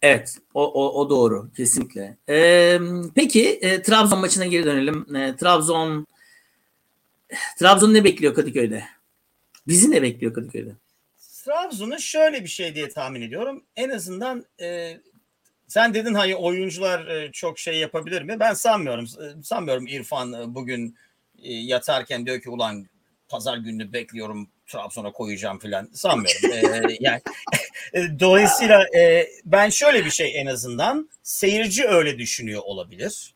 Evet, 0.01 0.38
o, 0.53 0.73
o, 0.73 1.01
o 1.01 1.09
doğru 1.09 1.49
kesinlikle. 1.57 2.17
Ee, 2.30 2.80
peki 3.15 3.49
e, 3.49 3.82
Trabzon 3.82 4.19
maçına 4.19 4.45
geri 4.45 4.65
dönelim. 4.65 5.15
E, 5.15 5.36
Trabzon 5.36 6.07
Trabzon 7.59 7.93
ne 7.93 8.03
bekliyor 8.03 8.34
Kadıköy'de? 8.34 8.84
Bizi 9.67 9.91
ne 9.91 10.01
bekliyor 10.01 10.34
Kadıköy'de? 10.34 10.71
Trabzon'un 11.45 11.97
şöyle 11.97 12.43
bir 12.43 12.49
şey 12.49 12.75
diye 12.75 12.89
tahmin 12.89 13.21
ediyorum. 13.21 13.63
En 13.75 13.89
azından 13.89 14.45
e, 14.61 14.97
sen 15.67 15.93
dedin 15.93 16.13
hani 16.13 16.36
oyuncular 16.36 17.07
e, 17.07 17.32
çok 17.32 17.59
şey 17.59 17.78
yapabilir 17.78 18.21
mi? 18.21 18.39
Ben 18.39 18.53
sanmıyorum. 18.53 19.05
E, 19.05 19.43
Sanmıyorum 19.43 19.88
İrfan 19.88 20.34
e, 20.34 20.55
bugün 20.55 20.95
e, 21.43 21.53
yatarken 21.53 22.25
diyor 22.25 22.41
ki 22.41 22.49
ulan 22.49 22.88
pazar 23.30 23.57
gününü 23.57 23.93
bekliyorum 23.93 24.49
Trabzon'a 24.67 25.11
koyacağım 25.11 25.59
falan. 25.59 25.89
Sanmıyorum. 25.93 26.51
E, 26.51 26.97
yani 26.99 27.21
e, 27.93 28.19
dolayısıyla 28.19 28.97
e, 28.97 29.28
ben 29.45 29.69
şöyle 29.69 30.05
bir 30.05 30.11
şey 30.11 30.41
en 30.41 30.45
azından 30.45 31.09
seyirci 31.23 31.88
öyle 31.88 32.17
düşünüyor 32.17 32.61
olabilir. 32.65 33.34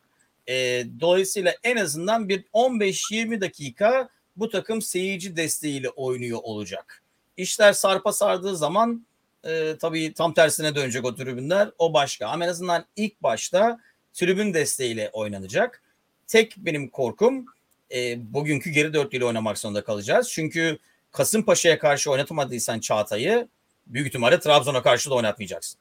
E, 0.47 0.85
dolayısıyla 0.99 1.55
en 1.63 1.77
azından 1.77 2.29
bir 2.29 2.43
15-20 2.53 3.41
dakika 3.41 4.09
bu 4.35 4.49
takım 4.49 4.81
seyirci 4.81 5.35
desteğiyle 5.37 5.89
oynuyor 5.89 6.39
olacak. 6.43 7.03
İşler 7.37 7.73
sarpa 7.73 8.13
sardığı 8.13 8.57
zaman 8.57 9.05
e, 9.43 9.77
tabii 9.81 10.13
tam 10.13 10.33
tersine 10.33 10.75
dönecek 10.75 11.05
o 11.05 11.15
tribünler. 11.15 11.69
O 11.77 11.93
başka. 11.93 12.27
Ama 12.27 12.45
en 12.45 12.49
azından 12.49 12.85
ilk 12.95 13.23
başta 13.23 13.79
tribün 14.13 14.53
desteğiyle 14.53 15.09
oynanacak. 15.13 15.81
Tek 16.27 16.57
benim 16.57 16.89
korkum 16.89 17.45
e, 17.93 18.33
bugünkü 18.33 18.69
geri 18.69 18.93
dörtlüyle 18.93 19.25
oynamak 19.25 19.57
zorunda 19.57 19.83
kalacağız. 19.83 20.29
Çünkü 20.31 20.77
Kasımpaşa'ya 21.11 21.79
karşı 21.79 22.11
oynatamadıysan 22.11 22.79
Çağatay'ı 22.79 23.47
büyük 23.87 24.07
ihtimalle 24.07 24.39
Trabzon'a 24.39 24.81
karşı 24.81 25.09
da 25.09 25.15
oynatmayacaksın. 25.15 25.79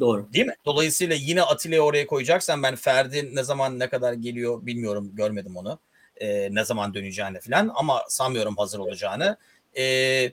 Doğru. 0.00 0.32
Değil 0.32 0.46
mi? 0.46 0.54
Dolayısıyla 0.64 1.16
yine 1.18 1.42
Atilla'yı 1.42 1.82
oraya 1.82 2.06
koyacaksan 2.06 2.62
ben 2.62 2.76
Ferdi 2.76 3.34
ne 3.34 3.42
zaman 3.42 3.78
ne 3.78 3.88
kadar 3.88 4.12
geliyor 4.12 4.66
bilmiyorum 4.66 5.10
görmedim 5.14 5.56
onu. 5.56 5.78
E, 6.16 6.54
ne 6.54 6.64
zaman 6.64 6.94
döneceğini 6.94 7.40
falan 7.40 7.72
ama 7.74 8.04
sanmıyorum 8.08 8.56
hazır 8.56 8.78
olacağını. 8.78 9.36
E, 9.78 10.32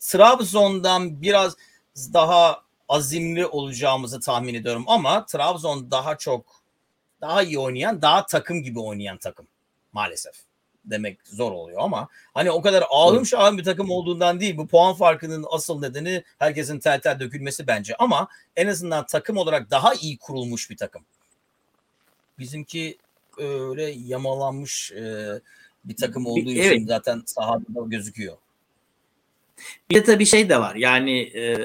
Trabzon'dan 0.00 1.22
biraz 1.22 1.56
daha 1.96 2.62
azimli 2.88 3.46
olacağımızı 3.46 4.20
tahmin 4.20 4.54
ediyorum 4.54 4.84
ama 4.86 5.26
Trabzon 5.26 5.90
daha 5.90 6.18
çok 6.18 6.62
daha 7.20 7.42
iyi 7.42 7.58
oynayan, 7.58 8.02
daha 8.02 8.26
takım 8.26 8.62
gibi 8.62 8.80
oynayan 8.80 9.18
takım 9.18 9.46
maalesef. 9.92 10.34
Demek 10.84 11.18
zor 11.24 11.52
oluyor 11.52 11.80
ama 11.82 12.08
hani 12.34 12.50
o 12.50 12.62
kadar 12.62 12.84
ağım 12.90 13.26
şahım 13.26 13.58
bir 13.58 13.64
takım 13.64 13.90
olduğundan 13.90 14.40
değil. 14.40 14.56
Bu 14.56 14.66
puan 14.66 14.94
farkının 14.94 15.46
asıl 15.50 15.80
nedeni 15.80 16.24
herkesin 16.38 16.78
tel 16.78 17.00
tel 17.00 17.20
dökülmesi 17.20 17.66
bence 17.66 17.96
ama 17.96 18.28
en 18.56 18.66
azından 18.66 19.06
takım 19.06 19.36
olarak 19.36 19.70
daha 19.70 19.94
iyi 19.94 20.18
kurulmuş 20.18 20.70
bir 20.70 20.76
takım. 20.76 21.02
Bizimki 22.38 22.98
öyle 23.38 23.82
yamalanmış 23.90 24.92
e, 24.92 25.26
bir 25.84 25.96
takım 25.96 26.26
olduğu 26.26 26.52
Evet. 26.52 26.72
için 26.72 26.86
zaten 26.86 27.22
sahada 27.26 27.64
gözüküyor. 27.86 28.36
Bir 29.90 29.94
de 29.94 30.04
tabii 30.04 30.26
şey 30.26 30.48
de 30.48 30.60
var. 30.60 30.74
Yani 30.74 31.20
e, 31.20 31.56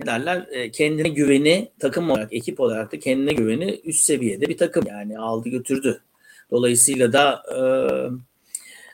ne 0.00 0.06
derler? 0.06 0.46
E, 0.50 0.70
kendine 0.70 1.08
güveni 1.08 1.70
takım 1.78 2.10
olarak, 2.10 2.32
ekip 2.32 2.60
olarak 2.60 2.92
da 2.92 2.98
kendine 2.98 3.32
güveni 3.32 3.80
üst 3.84 4.04
seviyede 4.04 4.48
bir 4.48 4.58
takım. 4.58 4.86
Yani 4.86 5.18
aldı 5.18 5.48
götürdü. 5.48 6.02
Dolayısıyla 6.50 7.12
da 7.12 7.42
e, 7.54 7.60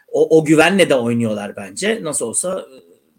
o, 0.09 0.39
o 0.39 0.45
güvenle 0.45 0.91
de 0.91 0.95
oynuyorlar 0.95 1.57
bence. 1.57 2.01
Nasıl 2.03 2.27
olsa 2.27 2.67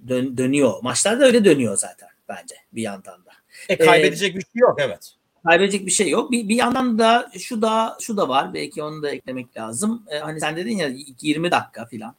dön, 0.08 0.38
dönüyor. 0.38 0.74
Maçlar 0.82 1.20
da 1.20 1.26
öyle 1.26 1.46
dönüyor 1.46 1.78
zaten 1.78 2.10
bence 2.30 2.56
bir 2.74 2.82
yandan 2.82 3.26
da. 3.26 3.32
E, 3.70 3.78
kaybedecek 3.78 4.36
bir 4.36 4.42
şey 4.42 4.60
yok 4.60 4.78
evet. 4.82 5.12
Kaybedecek 5.48 5.86
bir 5.86 5.92
şey 5.92 6.10
yok. 6.10 6.32
Bir, 6.32 6.50
bir 6.50 6.56
yandan 6.56 7.00
da 7.00 7.32
şu 7.40 7.62
da 7.62 7.98
şu 8.02 8.18
da 8.18 8.30
var. 8.30 8.54
Belki 8.54 8.84
onu 8.84 9.04
da 9.04 9.10
eklemek 9.10 9.58
lazım. 9.58 10.04
E, 10.10 10.20
hani 10.20 10.40
sen 10.40 10.56
dedin 10.56 10.78
ya 10.78 10.90
20 11.22 11.52
dakika 11.52 11.86
filan. 11.86 12.16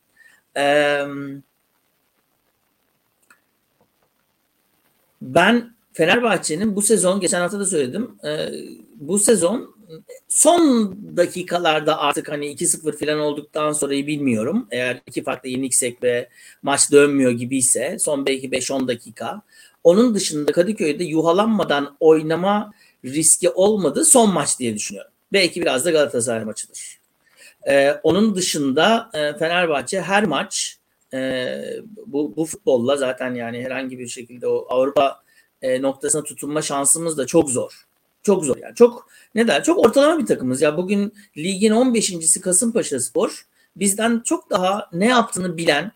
Eee 0.57 1.07
ben 5.23 5.75
Fenerbahçe'nin 5.93 6.77
bu 6.77 6.83
sezon 6.83 7.21
geçen 7.21 7.41
hafta 7.41 7.61
da 7.61 7.67
söyledim. 7.67 8.19
e, 8.25 8.49
bu 8.95 9.19
sezon 9.19 9.76
son 10.29 10.97
dakikalarda 11.17 11.99
artık 11.99 12.29
hani 12.29 12.47
2-0 12.47 12.99
falan 12.99 13.21
olduktan 13.21 13.73
sonrayı 13.73 14.07
bilmiyorum. 14.07 14.69
Eğer 14.71 15.01
iki 15.07 15.23
farklı 15.23 15.49
yeniliksek 15.49 16.03
ve 16.03 16.29
maç 16.63 16.93
dönmüyor 16.93 17.31
gibiyse 17.31 17.97
son 17.99 18.27
belki 18.27 18.51
5-10 18.51 18.89
dakika. 18.89 19.43
Onun 19.85 20.15
dışında 20.15 20.53
Kadıköy'de 20.53 21.05
yuhalanmadan 21.05 21.97
oynama 22.01 22.73
riski 23.05 23.51
olmadı 23.51 24.05
son 24.05 24.33
maç 24.33 24.59
diye 24.59 24.75
düşünüyorum. 24.75 25.13
Belki 25.33 25.63
biraz 25.63 25.85
da 25.85 25.91
Galatasaray 25.91 26.45
maçıdır. 26.45 26.99
E, 27.69 27.93
onun 28.03 28.35
dışında 28.35 29.11
e, 29.15 29.39
Fenerbahçe 29.39 30.01
her 30.01 30.25
maç 30.25 30.79
e, 31.15 31.49
bu, 32.07 32.37
bu 32.37 32.45
futbolla 32.45 32.97
zaten 32.97 33.35
yani 33.35 33.65
herhangi 33.65 33.99
bir 33.99 34.09
şekilde 34.09 34.47
o 34.47 34.67
Avrupa 34.69 35.23
e, 35.63 35.83
noktasına 35.83 36.23
tutunma 36.23 36.63
şansımız 36.63 37.19
da 37.19 37.27
çok 37.27 37.51
zor. 37.51 37.87
Çok 38.27 38.45
zor 38.45 38.57
yani. 38.57 38.75
Çok 38.75 39.09
ne 39.35 39.49
der? 39.49 39.65
Çok 39.65 39.79
ortalama 39.79 40.19
bir 40.19 40.27
takımız. 40.27 40.63
Ya 40.63 40.77
bugün 40.77 41.15
ligin 41.37 41.73
15.si 41.73 42.41
Kasımpaşa 42.41 43.01
Spor 43.01 43.47
bizden 43.77 44.23
çok 44.25 44.51
daha 44.51 44.91
ne 44.93 45.07
yaptığını 45.07 45.57
bilen 45.57 45.93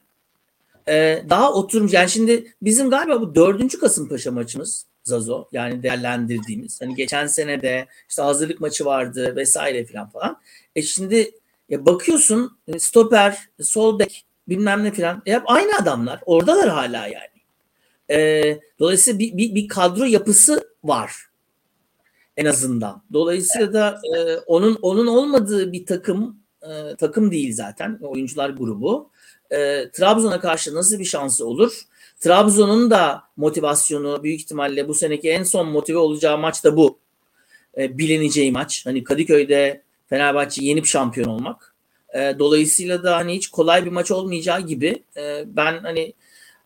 e, 0.88 1.22
daha 1.28 1.52
oturmuş. 1.52 1.92
Yani 1.92 2.10
şimdi 2.10 2.54
bizim 2.62 2.90
galiba 2.90 3.20
bu 3.20 3.34
dördüncü 3.34 3.78
Kasımpaşa 3.78 4.30
maçımız 4.30 4.86
Zazo 5.04 5.48
yani 5.52 5.82
değerlendirdiğimiz. 5.82 6.80
Hani 6.80 6.94
geçen 6.94 7.26
sene 7.26 7.62
de 7.62 7.86
işte 8.08 8.22
hazırlık 8.22 8.60
maçı 8.60 8.84
vardı 8.84 9.36
vesaire 9.36 9.84
filan 9.84 10.08
falan. 10.08 10.40
E 10.76 10.82
şimdi 10.82 11.30
ya 11.68 11.86
bakıyorsun 11.86 12.58
e, 12.68 12.78
stoper, 12.78 13.38
sol 13.62 13.98
bek 13.98 14.24
bilmem 14.48 14.84
ne 14.84 14.92
filan. 14.92 15.22
E 15.26 15.32
hep 15.32 15.42
aynı 15.46 15.76
adamlar. 15.82 16.20
Oradalar 16.26 16.68
hala 16.68 17.06
yani. 17.06 17.40
E, 18.10 18.60
dolayısıyla 18.78 19.18
bir, 19.18 19.36
bir, 19.36 19.54
bir 19.54 19.68
kadro 19.68 20.04
yapısı 20.04 20.74
var 20.84 21.29
en 22.40 22.44
azından. 22.44 23.02
Dolayısıyla 23.12 23.72
da 23.72 24.00
e, 24.16 24.36
onun 24.36 24.78
onun 24.82 25.06
olmadığı 25.06 25.72
bir 25.72 25.86
takım 25.86 26.36
e, 26.62 26.96
takım 26.96 27.30
değil 27.30 27.54
zaten 27.54 27.98
oyuncular 28.02 28.50
grubu. 28.50 29.10
e, 29.50 29.90
Trabzon'a 29.90 30.40
karşı 30.40 30.74
nasıl 30.74 30.98
bir 30.98 31.04
şansı 31.04 31.46
olur? 31.46 31.82
Trabzon'un 32.20 32.90
da 32.90 33.22
motivasyonu 33.36 34.22
büyük 34.22 34.40
ihtimalle 34.40 34.88
bu 34.88 34.94
seneki 34.94 35.30
en 35.30 35.42
son 35.42 35.68
motive 35.68 35.98
olacağı 35.98 36.38
maç 36.38 36.64
da 36.64 36.76
bu. 36.76 36.98
E, 37.78 37.98
bilineceği 37.98 38.52
maç. 38.52 38.86
Hani 38.86 39.04
Kadıköy'de 39.04 39.82
Fenerbahçe 40.06 40.64
yenip 40.64 40.86
şampiyon 40.86 41.28
olmak. 41.28 41.74
E, 42.14 42.34
dolayısıyla 42.38 43.02
da 43.02 43.16
hani 43.16 43.34
hiç 43.34 43.48
kolay 43.48 43.84
bir 43.84 43.90
maç 43.90 44.10
olmayacağı 44.10 44.60
gibi 44.60 45.04
e, 45.16 45.44
ben 45.46 45.78
hani 45.78 46.14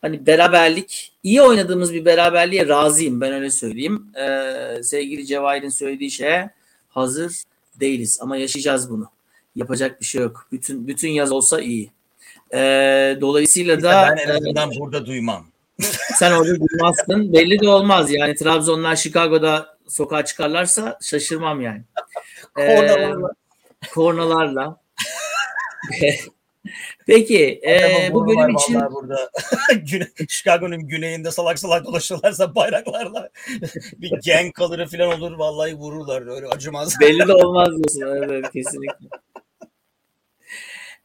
hani 0.04 0.26
beraberlik 0.26 1.12
iyi 1.22 1.42
oynadığımız 1.42 1.94
bir 1.94 2.04
beraberliğe 2.04 2.68
razıyım 2.68 3.20
ben 3.20 3.32
öyle 3.32 3.50
söyleyeyim. 3.50 4.06
E, 4.16 4.82
sevgili 4.82 5.26
Cevahir'in 5.26 5.68
söylediği 5.68 6.10
şeye 6.10 6.50
hazır 6.88 7.42
değiliz 7.80 8.18
ama 8.20 8.36
yaşayacağız 8.36 8.90
bunu. 8.90 9.10
Yapacak 9.56 10.00
bir 10.00 10.06
şey 10.06 10.22
yok. 10.22 10.46
Bütün 10.52 10.88
bütün 10.88 11.08
yaz 11.08 11.32
olsa 11.32 11.60
iyi. 11.60 11.90
E, 12.54 12.58
dolayısıyla 13.20 13.82
da 13.82 14.08
ben 14.10 14.28
en 14.28 14.34
azından 14.34 14.72
e, 14.72 14.80
burada 14.80 15.06
duymam. 15.06 15.46
sen 16.18 16.32
orada 16.32 16.54
duymazsın. 16.60 17.32
Belli 17.32 17.60
de 17.60 17.68
olmaz. 17.68 18.10
Yani 18.10 18.34
Trabzonlar 18.34 18.96
Chicago'da 18.96 19.76
sokağa 19.88 20.24
çıkarlarsa 20.24 20.98
şaşırmam 21.02 21.60
yani. 21.60 21.82
Kornalarla. 22.54 23.28
Ee, 23.84 23.88
kornalarla. 23.94 24.76
Peki 27.06 27.60
e, 27.66 28.10
bu 28.12 28.28
bölüm 28.28 28.56
için 28.56 28.80
burada 28.80 29.30
Güne, 29.90 30.08
Chicago'nun 30.28 30.88
güneyinde 30.88 31.30
salak 31.30 31.58
salak 31.58 31.84
dolaşırlarsa 31.84 32.54
bayraklarla 32.54 33.30
bir 33.96 34.10
gang 34.10 34.54
kalırı 34.54 34.86
falan 34.86 35.20
olur 35.20 35.32
vallahi 35.32 35.74
vururlar 35.74 36.34
öyle 36.36 36.46
acımaz. 36.46 36.94
Belli 37.00 37.28
de 37.28 37.32
olmaz 37.32 37.68
diyorsun 37.68 38.24
evet 38.24 38.52
kesinlikle. 38.52 39.08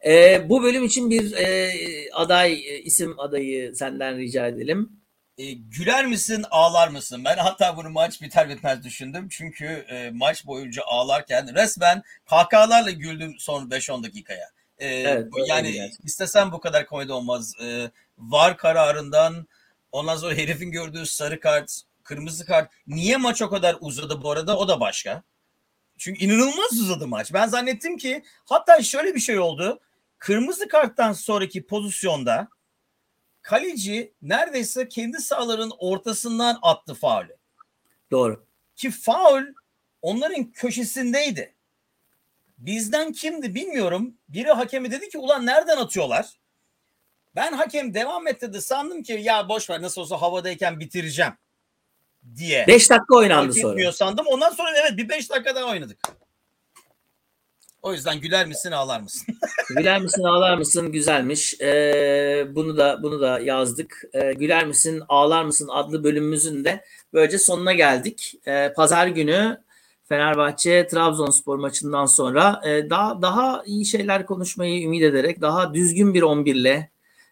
E, 0.06 0.42
bu 0.48 0.62
bölüm 0.62 0.84
için 0.84 1.10
bir 1.10 1.32
e, 1.32 1.72
aday 2.12 2.64
isim 2.84 3.20
adayı 3.20 3.76
senden 3.76 4.18
rica 4.18 4.46
edelim. 4.46 5.00
E, 5.38 5.52
güler 5.52 6.06
misin 6.06 6.44
ağlar 6.50 6.88
mısın? 6.88 7.22
Ben 7.24 7.36
hatta 7.36 7.76
bunu 7.76 7.90
maç 7.90 8.22
biter 8.22 8.48
bitmez 8.48 8.84
düşündüm. 8.84 9.28
Çünkü 9.30 9.64
e, 9.64 10.10
maç 10.14 10.46
boyunca 10.46 10.82
ağlarken 10.86 11.54
resmen 11.54 12.02
kahkahalarla 12.26 12.90
güldüm 12.90 13.34
son 13.38 13.70
5-10 13.70 14.02
dakikaya. 14.04 14.50
E, 14.80 14.86
evet, 14.88 15.32
yani 15.46 15.72
gerçekten. 15.72 16.06
istesem 16.06 16.52
bu 16.52 16.60
kadar 16.60 16.86
komedi 16.86 17.12
olmaz. 17.12 17.54
E, 17.62 17.90
var 18.18 18.56
kararından 18.56 19.46
ondan 19.92 20.16
sonra 20.16 20.34
herifin 20.34 20.70
gördüğü 20.70 21.06
sarı 21.06 21.40
kart, 21.40 21.82
kırmızı 22.02 22.46
kart. 22.46 22.72
Niye 22.86 23.16
maç 23.16 23.42
o 23.42 23.50
kadar 23.50 23.76
uzadı 23.80 24.22
bu 24.22 24.30
arada 24.30 24.58
o 24.58 24.68
da 24.68 24.80
başka. 24.80 25.22
Çünkü 25.98 26.24
inanılmaz 26.24 26.72
uzadı 26.72 27.06
maç. 27.06 27.32
Ben 27.32 27.48
zannettim 27.48 27.96
ki 27.96 28.24
hatta 28.44 28.82
şöyle 28.82 29.14
bir 29.14 29.20
şey 29.20 29.38
oldu. 29.38 29.80
Kırmızı 30.18 30.68
karttan 30.68 31.12
sonraki 31.12 31.66
pozisyonda 31.66 32.48
kaleci 33.42 34.14
neredeyse 34.22 34.88
kendi 34.88 35.18
sahaların 35.18 35.72
ortasından 35.78 36.58
attı 36.62 36.94
faulü. 36.94 37.36
Doğru. 38.10 38.46
Ki 38.76 38.90
faul 38.90 39.42
onların 40.02 40.52
köşesindeydi. 40.52 41.54
Bizden 42.60 43.12
kimdi 43.12 43.54
bilmiyorum. 43.54 44.14
Biri 44.28 44.50
hakemi 44.50 44.90
dedi 44.90 45.08
ki 45.08 45.18
ulan 45.18 45.46
nereden 45.46 45.76
atıyorlar? 45.76 46.26
Ben 47.34 47.52
hakem 47.52 47.94
devam 47.94 48.26
et 48.26 48.40
dedi. 48.40 48.62
Sandım 48.62 49.02
ki 49.02 49.20
ya 49.22 49.48
boş 49.48 49.70
ver 49.70 49.82
nasıl 49.82 50.00
olsa 50.00 50.22
havadayken 50.22 50.80
bitireceğim 50.80 51.32
diye. 52.36 52.66
5 52.66 52.90
dakika 52.90 53.16
oynandı 53.16 53.52
sonra. 53.52 53.92
sandım. 53.92 54.26
Ondan 54.26 54.50
sonra 54.50 54.70
evet 54.76 54.98
bir 54.98 55.08
5 55.08 55.30
dakika 55.30 55.54
daha 55.54 55.64
oynadık. 55.64 55.98
O 57.82 57.92
yüzden 57.92 58.20
güler 58.20 58.46
misin 58.46 58.70
ağlar 58.70 59.00
mısın? 59.00 59.34
güler 59.76 60.00
misin 60.00 60.22
ağlar 60.22 60.56
mısın 60.56 60.92
güzelmiş. 60.92 61.60
Ee, 61.60 62.46
bunu 62.50 62.76
da 62.76 63.02
bunu 63.02 63.20
da 63.20 63.40
yazdık. 63.40 64.02
Ee, 64.12 64.32
güler 64.32 64.66
misin 64.66 65.02
ağlar 65.08 65.44
mısın 65.44 65.68
adlı 65.72 66.04
bölümümüzün 66.04 66.64
de 66.64 66.84
böylece 67.12 67.38
sonuna 67.38 67.72
geldik. 67.72 68.34
Ee, 68.46 68.72
Pazar 68.76 69.06
günü 69.06 69.62
Fenerbahçe 70.10 70.86
Trabzonspor 70.86 71.58
maçından 71.58 72.06
sonra 72.06 72.60
e, 72.64 72.90
daha 72.90 73.22
daha 73.22 73.62
iyi 73.66 73.86
şeyler 73.86 74.26
konuşmayı 74.26 74.82
ümit 74.82 75.02
ederek 75.02 75.40
daha 75.40 75.74
düzgün 75.74 76.14
bir 76.14 76.22
11 76.22 76.54
ile 76.54 76.90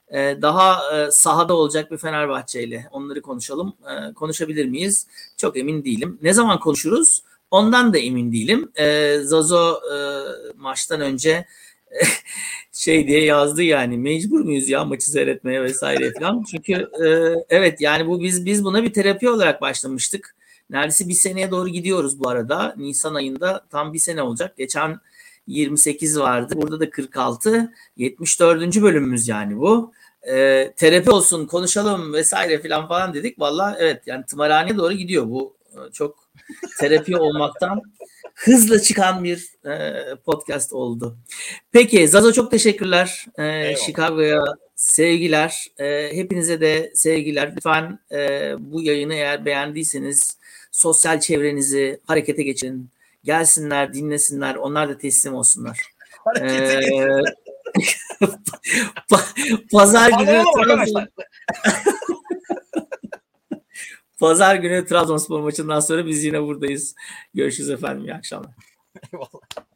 e, 0.09 0.19
daha 0.43 0.97
e, 0.97 1.11
sahada 1.11 1.55
olacak 1.55 1.91
bir 1.91 1.97
Fenerbahçe 1.99 2.63
ile 2.63 2.87
onları 2.91 3.23
konuşalım. 3.23 3.77
E, 3.91 4.15
konuşabilir 4.15 4.67
miyiz? 4.67 5.07
Çok 5.37 5.57
emin 5.57 5.85
değilim. 5.85 6.19
Ne 6.23 6.33
zaman 6.33 6.61
konuşuruz? 6.61 7.23
Ondan 7.51 7.93
da 7.93 7.99
emin 7.99 8.33
değilim. 8.33 8.71
E, 8.77 9.19
Zazo 9.23 9.81
e, 9.95 9.99
maçtan 10.57 11.01
önce 11.01 11.47
şey 12.73 13.09
diye 13.09 13.25
yazdı 13.25 13.63
yani 13.63 13.99
mecbur 13.99 14.41
muyuz 14.41 14.69
ya 14.69 14.85
maçı 14.85 15.11
seyretmeye 15.11 15.63
vesaire 15.63 16.13
falan. 16.19 16.45
Çünkü 16.51 16.73
e, 16.73 17.07
evet 17.49 17.81
yani 17.81 18.07
bu 18.07 18.21
biz 18.21 18.47
biz 18.47 18.65
buna 18.65 18.83
bir 18.83 18.93
terapi 18.93 19.31
olarak 19.31 19.61
başlamıştık. 19.61 20.38
Neredeyse 20.71 21.09
bir 21.09 21.15
seneye 21.15 21.51
doğru 21.51 21.69
gidiyoruz 21.69 22.21
bu 22.21 22.29
arada. 22.29 22.75
Nisan 22.77 23.15
ayında 23.15 23.67
tam 23.71 23.93
bir 23.93 23.99
sene 23.99 24.23
olacak. 24.23 24.57
Geçen 24.57 25.01
28 25.47 26.19
vardı. 26.19 26.55
Burada 26.57 26.81
da 26.81 26.91
46. 26.91 27.73
74. 27.97 28.83
bölümümüz 28.83 29.29
yani 29.29 29.59
bu. 29.59 29.93
E, 30.23 30.73
terapi 30.77 31.11
olsun 31.11 31.47
konuşalım 31.47 32.13
vesaire 32.13 32.63
falan 32.63 32.89
falan 32.89 33.15
dedik. 33.15 33.41
Valla 33.41 33.77
evet 33.81 34.03
yani 34.07 34.25
tımarhaneye 34.25 34.77
doğru 34.77 34.93
gidiyor 34.93 35.27
bu. 35.27 35.57
E, 35.73 35.93
çok 35.93 36.29
terapi 36.79 37.17
olmaktan 37.19 37.83
hızla 38.35 38.83
çıkan 38.83 39.25
bir 39.25 39.67
e, 39.67 39.95
podcast 40.25 40.73
oldu. 40.73 41.17
Peki 41.73 42.09
Zazo 42.09 42.33
çok 42.33 42.51
teşekkürler. 42.51 43.27
E, 43.39 43.77
Chicago'ya 43.77 44.45
sevgiler. 44.77 45.67
E, 45.79 46.17
hepinize 46.17 46.61
de 46.61 46.93
sevgiler. 46.95 47.53
Lütfen 47.57 47.99
e, 48.13 48.53
bu 48.59 48.83
yayını 48.83 49.15
eğer 49.15 49.45
beğendiyseniz 49.45 50.38
sosyal 50.79 51.21
çevrenizi 51.21 52.01
harekete 52.07 52.43
geçirin. 52.43 52.91
Gelsinler, 53.25 53.95
dinlesinler. 53.95 54.55
Onlar 54.55 54.89
da 54.89 54.99
teslim 54.99 55.35
olsunlar. 55.35 55.81
Harekete 56.25 56.95
ee, 56.97 57.09
Pazar 59.73 60.11
günü 60.11 60.45
Pazar 64.19 64.55
günü 64.57 64.87
Trabzonspor 64.87 65.41
maçından 65.41 65.81
sonra 65.81 66.07
biz 66.07 66.25
yine 66.25 66.43
buradayız. 66.43 66.95
Görüşürüz 67.35 67.71
efendim. 67.71 68.05
İyi 68.05 68.15
akşamlar. 68.15 68.53
Eyvallah. 69.13 69.68